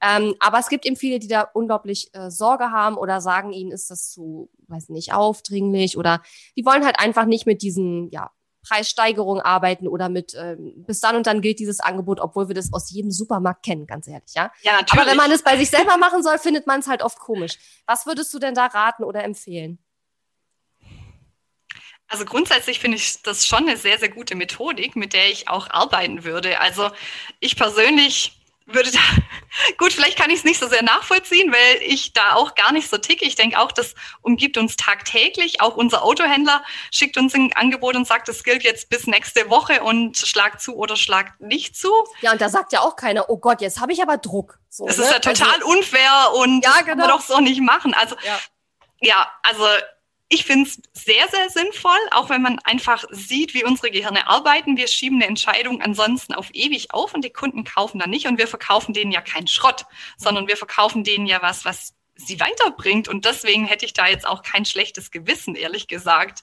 Ähm, 0.00 0.34
aber 0.40 0.58
es 0.58 0.68
gibt 0.68 0.86
eben 0.86 0.96
viele, 0.96 1.18
die 1.18 1.28
da 1.28 1.42
unglaublich 1.42 2.14
äh, 2.14 2.30
Sorge 2.30 2.70
haben 2.70 2.96
oder 2.96 3.20
sagen, 3.20 3.52
ihnen 3.52 3.72
ist 3.72 3.90
das 3.90 4.10
zu, 4.10 4.50
weiß 4.68 4.90
nicht, 4.90 5.12
aufdringlich 5.12 5.98
oder 5.98 6.22
die 6.56 6.64
wollen 6.64 6.84
halt 6.84 7.00
einfach 7.00 7.24
nicht 7.24 7.46
mit 7.46 7.62
diesen, 7.62 8.10
ja, 8.10 8.30
Preissteigerungen 8.68 9.42
arbeiten 9.42 9.86
oder 9.86 10.08
mit 10.08 10.34
ähm, 10.34 10.84
bis 10.86 11.00
dann 11.00 11.14
und 11.14 11.26
dann 11.26 11.40
gilt 11.40 11.60
dieses 11.60 11.78
Angebot, 11.78 12.20
obwohl 12.20 12.48
wir 12.48 12.54
das 12.54 12.72
aus 12.72 12.90
jedem 12.90 13.12
Supermarkt 13.12 13.64
kennen, 13.64 13.86
ganz 13.86 14.08
ehrlich, 14.08 14.34
ja. 14.34 14.50
Ja, 14.62 14.72
natürlich. 14.72 15.02
Aber 15.02 15.10
wenn 15.10 15.16
man 15.16 15.30
es 15.30 15.42
bei 15.42 15.56
sich 15.56 15.70
selber 15.70 15.96
machen 15.98 16.22
soll, 16.22 16.38
findet 16.38 16.66
man 16.66 16.80
es 16.80 16.88
halt 16.88 17.02
oft 17.02 17.18
komisch. 17.18 17.58
Was 17.86 18.06
würdest 18.06 18.34
du 18.34 18.40
denn 18.40 18.54
da 18.54 18.66
raten 18.66 19.04
oder 19.04 19.22
empfehlen? 19.22 19.78
Also 22.08 22.24
grundsätzlich 22.24 22.78
finde 22.78 22.98
ich 22.98 23.22
das 23.22 23.46
schon 23.46 23.68
eine 23.68 23.76
sehr, 23.76 23.98
sehr 23.98 24.08
gute 24.08 24.34
Methodik, 24.36 24.94
mit 24.96 25.12
der 25.12 25.28
ich 25.30 25.48
auch 25.48 25.70
arbeiten 25.70 26.24
würde. 26.24 26.60
Also 26.60 26.90
ich 27.40 27.56
persönlich 27.56 28.32
würde 28.66 28.90
da, 28.90 28.98
gut, 29.78 29.92
vielleicht 29.92 30.18
kann 30.18 30.30
ich 30.30 30.38
es 30.38 30.44
nicht 30.44 30.58
so 30.58 30.68
sehr 30.68 30.82
nachvollziehen, 30.82 31.52
weil 31.52 31.82
ich 31.82 32.12
da 32.12 32.34
auch 32.34 32.54
gar 32.54 32.72
nicht 32.72 32.90
so 32.90 32.98
ticke. 32.98 33.24
Ich 33.24 33.36
denke 33.36 33.58
auch, 33.58 33.72
das 33.72 33.94
umgibt 34.22 34.56
uns 34.56 34.76
tagtäglich. 34.76 35.60
Auch 35.60 35.76
unser 35.76 36.02
Autohändler 36.02 36.64
schickt 36.92 37.16
uns 37.16 37.34
ein 37.34 37.52
Angebot 37.54 37.96
und 37.96 38.06
sagt, 38.06 38.28
das 38.28 38.42
gilt 38.44 38.64
jetzt 38.64 38.88
bis 38.88 39.06
nächste 39.06 39.48
Woche 39.50 39.82
und 39.82 40.16
schlag 40.16 40.60
zu 40.60 40.76
oder 40.76 40.96
schlag 40.96 41.40
nicht 41.40 41.76
zu. 41.76 41.90
Ja, 42.20 42.32
und 42.32 42.40
da 42.40 42.48
sagt 42.48 42.72
ja 42.72 42.80
auch 42.80 42.96
keiner, 42.96 43.30
oh 43.30 43.38
Gott, 43.38 43.60
jetzt 43.60 43.80
habe 43.80 43.92
ich 43.92 44.02
aber 44.02 44.18
Druck. 44.18 44.58
So, 44.68 44.86
das 44.86 44.98
ne? 44.98 45.04
ist 45.04 45.12
ja 45.12 45.18
total 45.20 45.54
also, 45.54 45.68
unfair 45.68 46.32
und 46.34 46.64
ja, 46.64 46.70
genau. 46.70 46.76
das 46.78 46.86
kann 46.86 46.98
man 46.98 47.06
genau. 47.06 47.16
doch 47.16 47.24
so 47.24 47.40
nicht 47.40 47.60
machen. 47.60 47.94
Also 47.94 48.16
ja, 48.24 48.38
ja 49.00 49.30
also 49.42 49.64
ich 50.28 50.44
finde 50.44 50.68
es 50.68 50.80
sehr, 50.92 51.28
sehr 51.28 51.50
sinnvoll, 51.50 51.98
auch 52.10 52.30
wenn 52.30 52.42
man 52.42 52.58
einfach 52.60 53.04
sieht, 53.10 53.54
wie 53.54 53.64
unsere 53.64 53.90
Gehirne 53.90 54.26
arbeiten. 54.26 54.76
Wir 54.76 54.88
schieben 54.88 55.18
eine 55.18 55.28
Entscheidung 55.28 55.80
ansonsten 55.82 56.34
auf 56.34 56.48
ewig 56.52 56.92
auf 56.92 57.14
und 57.14 57.24
die 57.24 57.30
Kunden 57.30 57.62
kaufen 57.62 58.00
dann 58.00 58.10
nicht 58.10 58.26
und 58.26 58.38
wir 58.38 58.48
verkaufen 58.48 58.92
denen 58.92 59.12
ja 59.12 59.20
keinen 59.20 59.46
Schrott, 59.46 59.86
sondern 60.16 60.48
wir 60.48 60.56
verkaufen 60.56 61.04
denen 61.04 61.26
ja 61.26 61.42
was, 61.42 61.64
was 61.64 61.94
sie 62.16 62.40
weiterbringt. 62.40 63.08
Und 63.08 63.24
deswegen 63.24 63.66
hätte 63.66 63.84
ich 63.84 63.92
da 63.92 64.08
jetzt 64.08 64.26
auch 64.26 64.42
kein 64.42 64.64
schlechtes 64.64 65.10
Gewissen, 65.12 65.54
ehrlich 65.54 65.86
gesagt. 65.86 66.42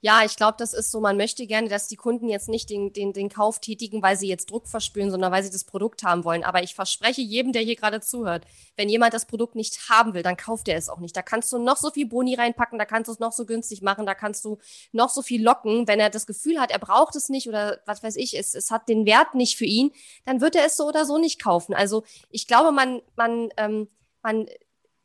Ja, 0.00 0.24
ich 0.24 0.36
glaube, 0.36 0.54
das 0.58 0.74
ist 0.74 0.92
so, 0.92 1.00
man 1.00 1.16
möchte 1.16 1.44
gerne, 1.48 1.68
dass 1.68 1.88
die 1.88 1.96
Kunden 1.96 2.28
jetzt 2.28 2.48
nicht 2.48 2.70
den, 2.70 2.92
den, 2.92 3.12
den 3.12 3.28
Kauf 3.28 3.58
tätigen, 3.58 4.00
weil 4.00 4.16
sie 4.16 4.28
jetzt 4.28 4.48
Druck 4.48 4.68
verspüren, 4.68 5.10
sondern 5.10 5.32
weil 5.32 5.42
sie 5.42 5.50
das 5.50 5.64
Produkt 5.64 6.04
haben 6.04 6.22
wollen. 6.22 6.44
Aber 6.44 6.62
ich 6.62 6.76
verspreche 6.76 7.20
jedem, 7.20 7.52
der 7.52 7.62
hier 7.62 7.74
gerade 7.74 8.00
zuhört, 8.00 8.44
wenn 8.76 8.88
jemand 8.88 9.12
das 9.12 9.26
Produkt 9.26 9.56
nicht 9.56 9.88
haben 9.88 10.14
will, 10.14 10.22
dann 10.22 10.36
kauft 10.36 10.68
er 10.68 10.76
es 10.76 10.88
auch 10.88 11.00
nicht. 11.00 11.16
Da 11.16 11.22
kannst 11.22 11.52
du 11.52 11.58
noch 11.58 11.76
so 11.76 11.90
viel 11.90 12.06
Boni 12.06 12.36
reinpacken, 12.36 12.78
da 12.78 12.84
kannst 12.84 13.08
du 13.08 13.12
es 13.12 13.18
noch 13.18 13.32
so 13.32 13.44
günstig 13.44 13.82
machen, 13.82 14.06
da 14.06 14.14
kannst 14.14 14.44
du 14.44 14.58
noch 14.92 15.08
so 15.08 15.20
viel 15.20 15.42
locken. 15.42 15.88
Wenn 15.88 15.98
er 15.98 16.10
das 16.10 16.26
Gefühl 16.26 16.60
hat, 16.60 16.70
er 16.70 16.78
braucht 16.78 17.16
es 17.16 17.28
nicht 17.28 17.48
oder 17.48 17.80
was 17.84 18.04
weiß 18.04 18.14
ich, 18.16 18.38
es, 18.38 18.54
es 18.54 18.70
hat 18.70 18.88
den 18.88 19.04
Wert 19.04 19.34
nicht 19.34 19.58
für 19.58 19.64
ihn, 19.64 19.90
dann 20.24 20.40
wird 20.40 20.54
er 20.54 20.64
es 20.64 20.76
so 20.76 20.86
oder 20.86 21.06
so 21.06 21.18
nicht 21.18 21.42
kaufen. 21.42 21.74
Also 21.74 22.04
ich 22.30 22.46
glaube, 22.46 22.70
man, 22.70 23.02
man, 23.16 23.48
ähm, 23.56 23.88
man 24.22 24.46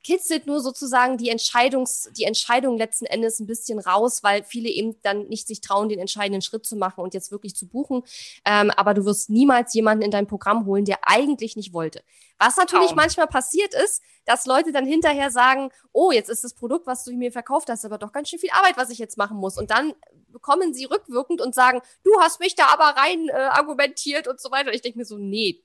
kitzelt 0.03 0.45
nur 0.45 0.59
sozusagen 0.59 1.17
die 1.17 1.29
Entscheidungs, 1.29 2.09
die 2.15 2.25
Entscheidung 2.25 2.77
letzten 2.77 3.05
Endes 3.05 3.39
ein 3.39 3.47
bisschen 3.47 3.79
raus, 3.79 4.21
weil 4.21 4.43
viele 4.43 4.69
eben 4.69 5.01
dann 5.01 5.27
nicht 5.27 5.47
sich 5.47 5.61
trauen, 5.61 5.89
den 5.89 5.99
entscheidenden 5.99 6.41
Schritt 6.41 6.65
zu 6.65 6.75
machen 6.75 7.01
und 7.01 7.13
jetzt 7.13 7.31
wirklich 7.31 7.55
zu 7.55 7.67
buchen. 7.67 8.03
Ähm, 8.45 8.69
aber 8.71 8.93
du 8.93 9.05
wirst 9.05 9.29
niemals 9.29 9.73
jemanden 9.73 10.03
in 10.03 10.11
dein 10.11 10.27
Programm 10.27 10.65
holen, 10.65 10.85
der 10.85 10.99
eigentlich 11.03 11.55
nicht 11.55 11.73
wollte. 11.73 12.03
Was 12.37 12.57
natürlich 12.57 12.87
Traum. 12.87 12.97
manchmal 12.97 13.27
passiert 13.27 13.73
ist, 13.73 14.01
dass 14.25 14.45
Leute 14.45 14.71
dann 14.71 14.85
hinterher 14.85 15.31
sagen, 15.31 15.69
oh, 15.91 16.11
jetzt 16.11 16.29
ist 16.29 16.43
das 16.43 16.53
Produkt, 16.53 16.87
was 16.87 17.03
du 17.03 17.13
mir 17.13 17.31
verkauft 17.31 17.69
hast, 17.69 17.85
aber 17.85 17.97
doch 17.97 18.11
ganz 18.11 18.29
schön 18.29 18.39
viel 18.39 18.51
Arbeit, 18.51 18.77
was 18.77 18.89
ich 18.89 18.97
jetzt 18.97 19.17
machen 19.17 19.37
muss. 19.37 19.57
Und 19.57 19.71
dann 19.71 19.93
bekommen 20.29 20.73
sie 20.73 20.85
rückwirkend 20.85 21.41
und 21.41 21.55
sagen, 21.55 21.81
du 22.03 22.11
hast 22.19 22.39
mich 22.39 22.55
da 22.55 22.67
aber 22.67 22.99
rein 22.99 23.29
äh, 23.29 23.33
argumentiert 23.33 24.27
und 24.27 24.41
so 24.41 24.51
weiter. 24.51 24.69
Und 24.69 24.75
ich 24.75 24.81
denke 24.81 24.97
mir 24.97 25.05
so, 25.05 25.17
nee, 25.17 25.63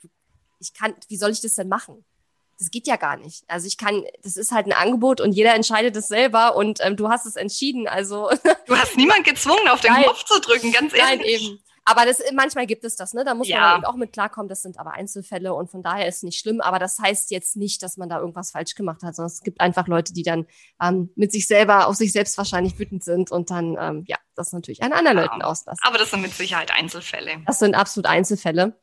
ich 0.61 0.75
kann, 0.75 0.95
wie 1.09 1.17
soll 1.17 1.31
ich 1.31 1.41
das 1.41 1.55
denn 1.55 1.69
machen? 1.69 2.05
Das 2.59 2.71
geht 2.71 2.87
ja 2.87 2.97
gar 2.97 3.17
nicht. 3.17 3.45
Also 3.49 3.67
ich 3.67 3.79
kann, 3.79 4.05
das 4.23 4.37
ist 4.37 4.53
halt 4.53 4.67
ein 4.67 4.73
Angebot 4.73 5.21
und 5.21 5.33
jeder 5.33 5.55
entscheidet 5.55 5.95
es 5.97 6.09
selber 6.09 6.57
und 6.57 6.81
ähm, 6.83 6.97
du 6.97 7.09
hast 7.09 7.27
es 7.27 7.37
entschieden. 7.37 7.87
Also 7.87 8.31
du 8.67 8.77
hast 8.77 8.97
niemand 8.97 9.25
gezwungen, 9.25 9.69
auf 9.69 9.81
den 9.81 9.93
Nein. 9.93 10.05
Knopf 10.05 10.25
zu 10.25 10.41
drücken, 10.41 10.73
ganz 10.73 10.93
ehrlich. 10.93 11.19
Nein, 11.19 11.21
eben. 11.21 11.63
Aber 11.85 12.05
das, 12.05 12.23
manchmal 12.35 12.67
gibt 12.67 12.85
es 12.85 12.97
das, 12.97 13.15
ne? 13.15 13.25
Da 13.25 13.33
muss 13.35 13.49
ja. 13.49 13.79
man 13.79 13.87
auch 13.87 13.95
mit 13.95 14.13
klarkommen. 14.13 14.47
Das 14.47 14.61
sind 14.61 14.79
aber 14.79 14.93
Einzelfälle 14.93 15.55
und 15.55 15.71
von 15.71 15.83
daher 15.83 16.07
ist 16.07 16.19
es 16.19 16.23
nicht 16.23 16.39
schlimm. 16.39 16.61
Aber 16.61 16.79
das 16.79 16.99
heißt 16.99 17.31
jetzt 17.31 17.57
nicht, 17.57 17.83
dass 17.83 17.97
man 17.97 18.11
da 18.11 18.19
irgendwas 18.19 18.51
falsch 18.51 18.75
gemacht 18.75 19.03
hat, 19.03 19.17
sondern 19.17 19.33
es 19.33 19.41
gibt 19.41 19.63
einfach 19.63 19.89
Leute, 19.89 20.13
die 20.13 20.23
dann 20.23 20.47
ähm, 20.83 21.11
mit 21.17 21.33
sich 21.33 21.47
selber, 21.47 21.87
auf 21.87 21.97
sich 21.97 22.13
selbst 22.13 22.37
wahrscheinlich 22.37 22.79
wütend 22.79 23.05
sind 23.05 23.31
und 23.31 23.51
dann, 23.51 23.79
ähm, 23.81 24.05
ja, 24.07 24.19
das 24.35 24.53
natürlich 24.53 24.83
an 24.83 24.93
anderen 24.93 25.17
ja. 25.17 25.25
Leuten 25.25 25.41
auslassen. 25.41 25.81
Aber 25.83 25.97
das 25.97 26.11
sind 26.11 26.21
mit 26.21 26.35
Sicherheit 26.35 26.71
Einzelfälle. 26.77 27.43
Das 27.47 27.59
sind 27.59 27.75
absolut 27.75 28.07
Einzelfälle. 28.07 28.79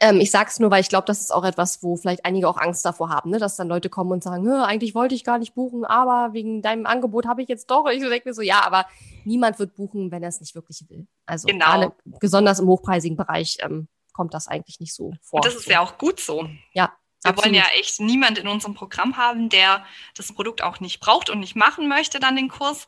Ähm, 0.00 0.20
ich 0.20 0.30
sage 0.30 0.50
es 0.50 0.58
nur, 0.58 0.70
weil 0.70 0.82
ich 0.82 0.88
glaube, 0.88 1.06
das 1.06 1.20
ist 1.20 1.32
auch 1.32 1.44
etwas, 1.44 1.82
wo 1.82 1.96
vielleicht 1.96 2.24
einige 2.24 2.48
auch 2.48 2.58
Angst 2.58 2.84
davor 2.84 3.08
haben, 3.08 3.30
ne? 3.30 3.38
dass 3.38 3.56
dann 3.56 3.68
Leute 3.68 3.88
kommen 3.88 4.12
und 4.12 4.22
sagen, 4.22 4.50
eigentlich 4.50 4.94
wollte 4.94 5.14
ich 5.14 5.24
gar 5.24 5.38
nicht 5.38 5.54
buchen, 5.54 5.84
aber 5.84 6.34
wegen 6.34 6.60
deinem 6.60 6.84
Angebot 6.84 7.26
habe 7.26 7.42
ich 7.42 7.48
jetzt 7.48 7.70
doch. 7.70 7.88
Ich 7.88 8.00
denke 8.00 8.28
mir 8.28 8.34
so, 8.34 8.42
ja, 8.42 8.62
aber 8.64 8.86
niemand 9.24 9.58
wird 9.58 9.74
buchen, 9.74 10.10
wenn 10.10 10.22
er 10.22 10.28
es 10.28 10.40
nicht 10.40 10.54
wirklich 10.54 10.84
will. 10.88 11.06
Also 11.24 11.46
genau. 11.46 11.64
gerade 11.64 11.92
besonders 12.20 12.58
im 12.58 12.68
hochpreisigen 12.68 13.16
Bereich 13.16 13.56
ähm, 13.60 13.88
kommt 14.12 14.34
das 14.34 14.48
eigentlich 14.48 14.80
nicht 14.80 14.94
so 14.94 15.14
vor. 15.22 15.38
Und 15.38 15.46
das 15.46 15.54
ist 15.54 15.66
ja 15.66 15.80
auch 15.80 15.96
gut 15.98 16.20
so. 16.20 16.48
Ja. 16.72 16.92
Wir 17.22 17.30
absolut. 17.30 17.44
wollen 17.46 17.54
ja 17.54 17.64
echt 17.78 17.98
niemand 17.98 18.38
in 18.38 18.46
unserem 18.46 18.74
Programm 18.74 19.16
haben, 19.16 19.48
der 19.48 19.84
das 20.14 20.32
Produkt 20.32 20.62
auch 20.62 20.80
nicht 20.80 21.00
braucht 21.00 21.30
und 21.30 21.40
nicht 21.40 21.56
machen 21.56 21.88
möchte, 21.88 22.20
dann 22.20 22.36
den 22.36 22.48
Kurs. 22.48 22.86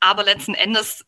Aber 0.00 0.24
letzten 0.24 0.54
Endes 0.54 1.06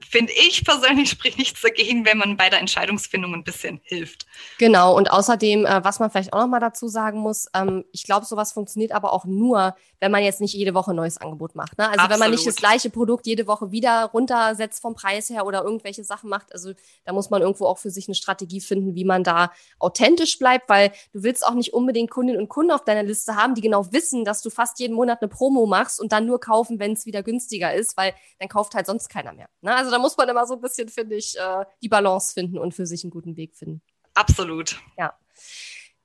finde 0.00 0.32
ich 0.32 0.64
persönlich, 0.64 1.10
spricht 1.10 1.38
nichts 1.38 1.60
dagegen, 1.60 2.04
wenn 2.04 2.18
man 2.18 2.36
bei 2.36 2.50
der 2.50 2.60
Entscheidungsfindung 2.60 3.34
ein 3.34 3.44
bisschen 3.44 3.80
hilft. 3.82 4.26
Genau, 4.58 4.96
und 4.96 5.10
außerdem, 5.10 5.66
äh, 5.66 5.84
was 5.84 5.98
man 5.98 6.10
vielleicht 6.10 6.32
auch 6.32 6.40
noch 6.40 6.48
mal 6.48 6.60
dazu 6.60 6.88
sagen 6.88 7.20
muss, 7.20 7.46
ähm, 7.54 7.84
ich 7.92 8.04
glaube, 8.04 8.26
sowas 8.26 8.52
funktioniert 8.52 8.92
aber 8.92 9.12
auch 9.12 9.24
nur, 9.24 9.74
wenn 10.00 10.12
man 10.12 10.22
jetzt 10.22 10.40
nicht 10.40 10.54
jede 10.54 10.74
Woche 10.74 10.92
ein 10.92 10.96
neues 10.96 11.18
Angebot 11.18 11.54
macht. 11.54 11.76
Ne? 11.78 11.84
Also 11.84 11.94
Absolut. 11.94 12.10
wenn 12.12 12.18
man 12.20 12.30
nicht 12.30 12.46
das 12.46 12.56
gleiche 12.56 12.90
Produkt 12.90 13.26
jede 13.26 13.46
Woche 13.46 13.72
wieder 13.72 14.04
runtersetzt 14.06 14.80
vom 14.80 14.94
Preis 14.94 15.28
her 15.28 15.44
oder 15.44 15.62
irgendwelche 15.62 16.04
Sachen 16.04 16.30
macht, 16.30 16.52
also 16.52 16.72
da 17.04 17.12
muss 17.12 17.30
man 17.30 17.42
irgendwo 17.42 17.66
auch 17.66 17.78
für 17.78 17.90
sich 17.90 18.08
eine 18.08 18.14
Strategie 18.14 18.60
finden, 18.60 18.94
wie 18.94 19.04
man 19.04 19.24
da 19.24 19.50
authentisch 19.78 20.38
bleibt, 20.38 20.68
weil 20.68 20.92
du 21.12 21.22
willst 21.22 21.44
auch 21.44 21.54
nicht 21.54 21.72
unbedingt 21.72 22.10
Kundinnen 22.10 22.40
und 22.40 22.48
Kunden 22.48 22.70
auf 22.70 22.84
deiner 22.84 23.02
Liste 23.02 23.34
haben, 23.34 23.54
die 23.54 23.60
genau 23.60 23.92
wissen, 23.92 24.24
dass 24.24 24.42
du 24.42 24.50
fast 24.50 24.78
jeden 24.78 24.94
Monat 24.94 25.20
eine 25.20 25.28
Promo 25.28 25.66
machst 25.66 26.00
und 26.00 26.12
dann 26.12 26.26
nur 26.26 26.40
kaufen, 26.40 26.78
wenn 26.78 26.92
es 26.92 27.06
wieder 27.06 27.22
günstiger 27.22 27.74
ist, 27.74 27.96
weil 27.96 28.14
dann 28.38 28.48
kauft 28.48 28.74
halt 28.74 28.86
sonst 28.86 29.08
keiner 29.08 29.32
mehr. 29.32 29.48
Ne? 29.62 29.74
Also 29.74 29.87
da 29.90 29.98
muss 29.98 30.16
man 30.16 30.28
immer 30.28 30.46
so 30.46 30.54
ein 30.54 30.60
bisschen, 30.60 30.88
finde 30.88 31.16
ich, 31.16 31.38
äh, 31.38 31.64
die 31.82 31.88
Balance 31.88 32.32
finden 32.32 32.58
und 32.58 32.74
für 32.74 32.86
sich 32.86 33.04
einen 33.04 33.10
guten 33.10 33.36
Weg 33.36 33.54
finden. 33.54 33.82
Absolut. 34.14 34.80
Ja. 34.96 35.14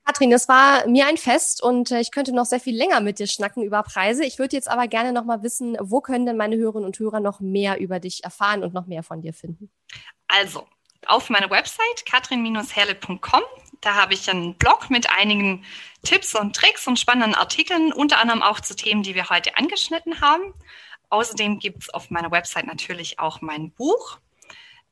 Katrin, 0.06 0.32
es 0.32 0.48
war 0.48 0.86
mir 0.86 1.06
ein 1.06 1.16
Fest 1.16 1.62
und 1.62 1.90
äh, 1.90 2.00
ich 2.00 2.10
könnte 2.10 2.34
noch 2.34 2.44
sehr 2.44 2.60
viel 2.60 2.76
länger 2.76 3.00
mit 3.00 3.18
dir 3.18 3.26
schnacken 3.26 3.62
über 3.62 3.82
Preise. 3.82 4.24
Ich 4.24 4.38
würde 4.38 4.54
jetzt 4.54 4.68
aber 4.68 4.86
gerne 4.86 5.12
noch 5.12 5.24
mal 5.24 5.42
wissen, 5.42 5.78
wo 5.80 6.02
können 6.02 6.26
denn 6.26 6.36
meine 6.36 6.56
Hörerinnen 6.56 6.84
und 6.84 6.98
Hörer 6.98 7.20
noch 7.20 7.40
mehr 7.40 7.80
über 7.80 8.00
dich 8.00 8.22
erfahren 8.22 8.62
und 8.62 8.74
noch 8.74 8.86
mehr 8.86 9.02
von 9.02 9.22
dir 9.22 9.32
finden? 9.32 9.70
Also, 10.28 10.66
auf 11.06 11.30
meiner 11.30 11.50
Website 11.50 12.04
katrin-herle.com. 12.06 13.42
Da 13.80 13.94
habe 13.94 14.14
ich 14.14 14.30
einen 14.30 14.54
Blog 14.54 14.90
mit 14.90 15.10
einigen 15.10 15.64
Tipps 16.02 16.34
und 16.34 16.54
Tricks 16.54 16.86
und 16.86 16.98
spannenden 16.98 17.34
Artikeln, 17.34 17.92
unter 17.92 18.18
anderem 18.18 18.42
auch 18.42 18.60
zu 18.60 18.76
Themen, 18.76 19.02
die 19.02 19.14
wir 19.14 19.30
heute 19.30 19.56
angeschnitten 19.56 20.20
haben. 20.20 20.54
Außerdem 21.14 21.60
gibt 21.60 21.84
es 21.84 21.90
auf 21.90 22.10
meiner 22.10 22.32
Website 22.32 22.66
natürlich 22.66 23.20
auch 23.20 23.40
mein 23.40 23.70
Buch, 23.70 24.18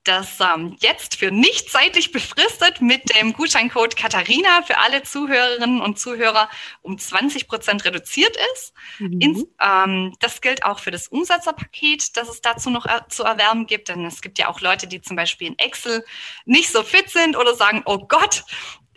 das 0.05 0.39
ähm, 0.41 0.77
jetzt 0.81 1.17
für 1.17 1.33
nicht 1.33 1.69
zeitlich 1.69 2.13
befristet 2.13 2.81
mit 2.81 3.15
dem 3.17 3.33
Gutscheincode 3.33 3.97
Katharina 3.97 4.63
für 4.63 4.79
alle 4.79 5.03
Zuhörerinnen 5.03 5.81
und 5.81 5.99
Zuhörer 5.99 6.49
um 6.81 6.97
20 6.97 7.49
Prozent 7.49 7.85
reduziert 7.85 8.37
ist. 8.55 8.73
Mhm. 9.01 9.21
Ins, 9.21 9.45
ähm, 9.61 10.15
das 10.21 10.41
gilt 10.41 10.65
auch 10.65 10.79
für 10.79 10.93
das 10.93 11.09
Umsatzerpaket, 11.09 12.17
das 12.17 12.29
es 12.29 12.41
dazu 12.41 12.71
noch 12.71 12.87
er 12.87 13.09
zu 13.09 13.25
erwerben 13.25 13.67
gibt. 13.67 13.89
Denn 13.89 14.05
es 14.05 14.21
gibt 14.21 14.39
ja 14.39 14.49
auch 14.49 14.61
Leute, 14.61 14.87
die 14.87 15.01
zum 15.01 15.17
Beispiel 15.17 15.49
in 15.49 15.59
Excel 15.59 16.05
nicht 16.45 16.71
so 16.71 16.85
fit 16.85 17.11
sind 17.11 17.37
oder 17.37 17.55
sagen, 17.55 17.83
oh 17.85 17.99
Gott, 17.99 18.45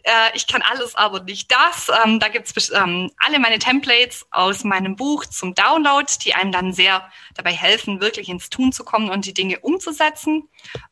äh, 0.06 0.36
ich 0.36 0.48
kann 0.48 0.62
alles, 0.62 0.96
aber 0.96 1.22
nicht 1.24 1.52
das. 1.52 1.92
Ähm, 2.04 2.20
da 2.20 2.28
gibt's 2.30 2.72
ähm, 2.72 3.12
alle 3.18 3.40
meine 3.40 3.60
Templates 3.60 4.26
aus 4.32 4.64
meinem 4.64 4.96
Buch 4.96 5.26
zum 5.26 5.56
Download, 5.56 6.06
die 6.24 6.34
einem 6.34 6.52
dann 6.52 6.74
sehr 6.74 7.10
dabei 7.34 7.52
helfen, 7.52 8.02
wirklich 8.02 8.30
ins 8.30 8.50
Tun 8.50 8.72
zu 8.72 8.84
kommen 8.84 9.10
und 9.10 9.26
die 9.26 9.34
Dinge 9.34 9.60
umzusetzen. 9.60 10.48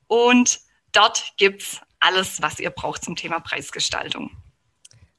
Und 0.07 0.59
dort 0.91 1.33
gibt's 1.37 1.79
alles, 1.99 2.41
was 2.41 2.59
ihr 2.59 2.71
braucht 2.71 3.03
zum 3.03 3.15
Thema 3.15 3.39
Preisgestaltung. 3.39 4.31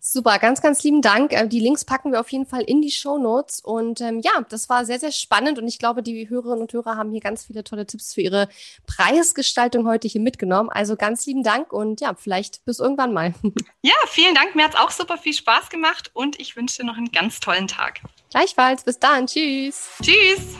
Super, 0.06 0.38
ganz, 0.38 0.60
ganz 0.60 0.82
lieben 0.82 1.00
Dank. 1.00 1.32
Äh, 1.32 1.48
die 1.48 1.60
Links 1.60 1.86
packen 1.86 2.12
wir 2.12 2.20
auf 2.20 2.30
jeden 2.30 2.44
Fall 2.44 2.60
in 2.60 2.82
die 2.82 2.90
Show 2.90 3.16
Notes. 3.16 3.60
Und 3.60 4.02
ähm, 4.02 4.20
ja, 4.20 4.32
das 4.50 4.68
war 4.68 4.84
sehr, 4.84 5.00
sehr 5.00 5.12
spannend. 5.12 5.58
Und 5.58 5.66
ich 5.66 5.78
glaube, 5.78 6.02
die 6.02 6.28
Hörerinnen 6.28 6.60
und 6.60 6.72
Hörer 6.74 6.98
haben 6.98 7.10
hier 7.10 7.22
ganz 7.22 7.46
viele 7.46 7.64
tolle 7.64 7.86
Tipps 7.86 8.12
für 8.12 8.20
ihre 8.20 8.48
Preisgestaltung 8.86 9.88
heute 9.88 10.06
hier 10.06 10.20
mitgenommen. 10.20 10.68
Also 10.68 10.96
ganz 10.96 11.24
lieben 11.24 11.42
Dank 11.42 11.72
und 11.72 12.02
ja, 12.02 12.14
vielleicht 12.18 12.66
bis 12.66 12.80
irgendwann 12.80 13.14
mal. 13.14 13.32
Ja, 13.82 13.94
vielen 14.08 14.34
Dank. 14.34 14.54
Mir 14.54 14.64
hat 14.64 14.74
es 14.74 14.80
auch 14.80 14.90
super 14.90 15.18
viel 15.18 15.34
Spaß 15.34 15.68
gemacht 15.68 16.10
und 16.14 16.40
ich 16.40 16.56
wünsche 16.56 16.78
dir 16.78 16.86
noch 16.86 16.96
einen 16.96 17.12
ganz 17.12 17.40
tollen 17.40 17.68
Tag. 17.68 18.00
Gleichfalls. 18.30 18.84
Bis 18.84 18.98
dann. 18.98 19.26
Tschüss. 19.26 19.90
Tschüss. 20.02 20.56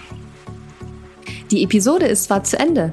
Die 1.51 1.63
Episode 1.63 2.07
ist 2.07 2.25
zwar 2.25 2.45
zu 2.45 2.59
Ende, 2.59 2.93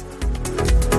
Bye. 0.57 0.90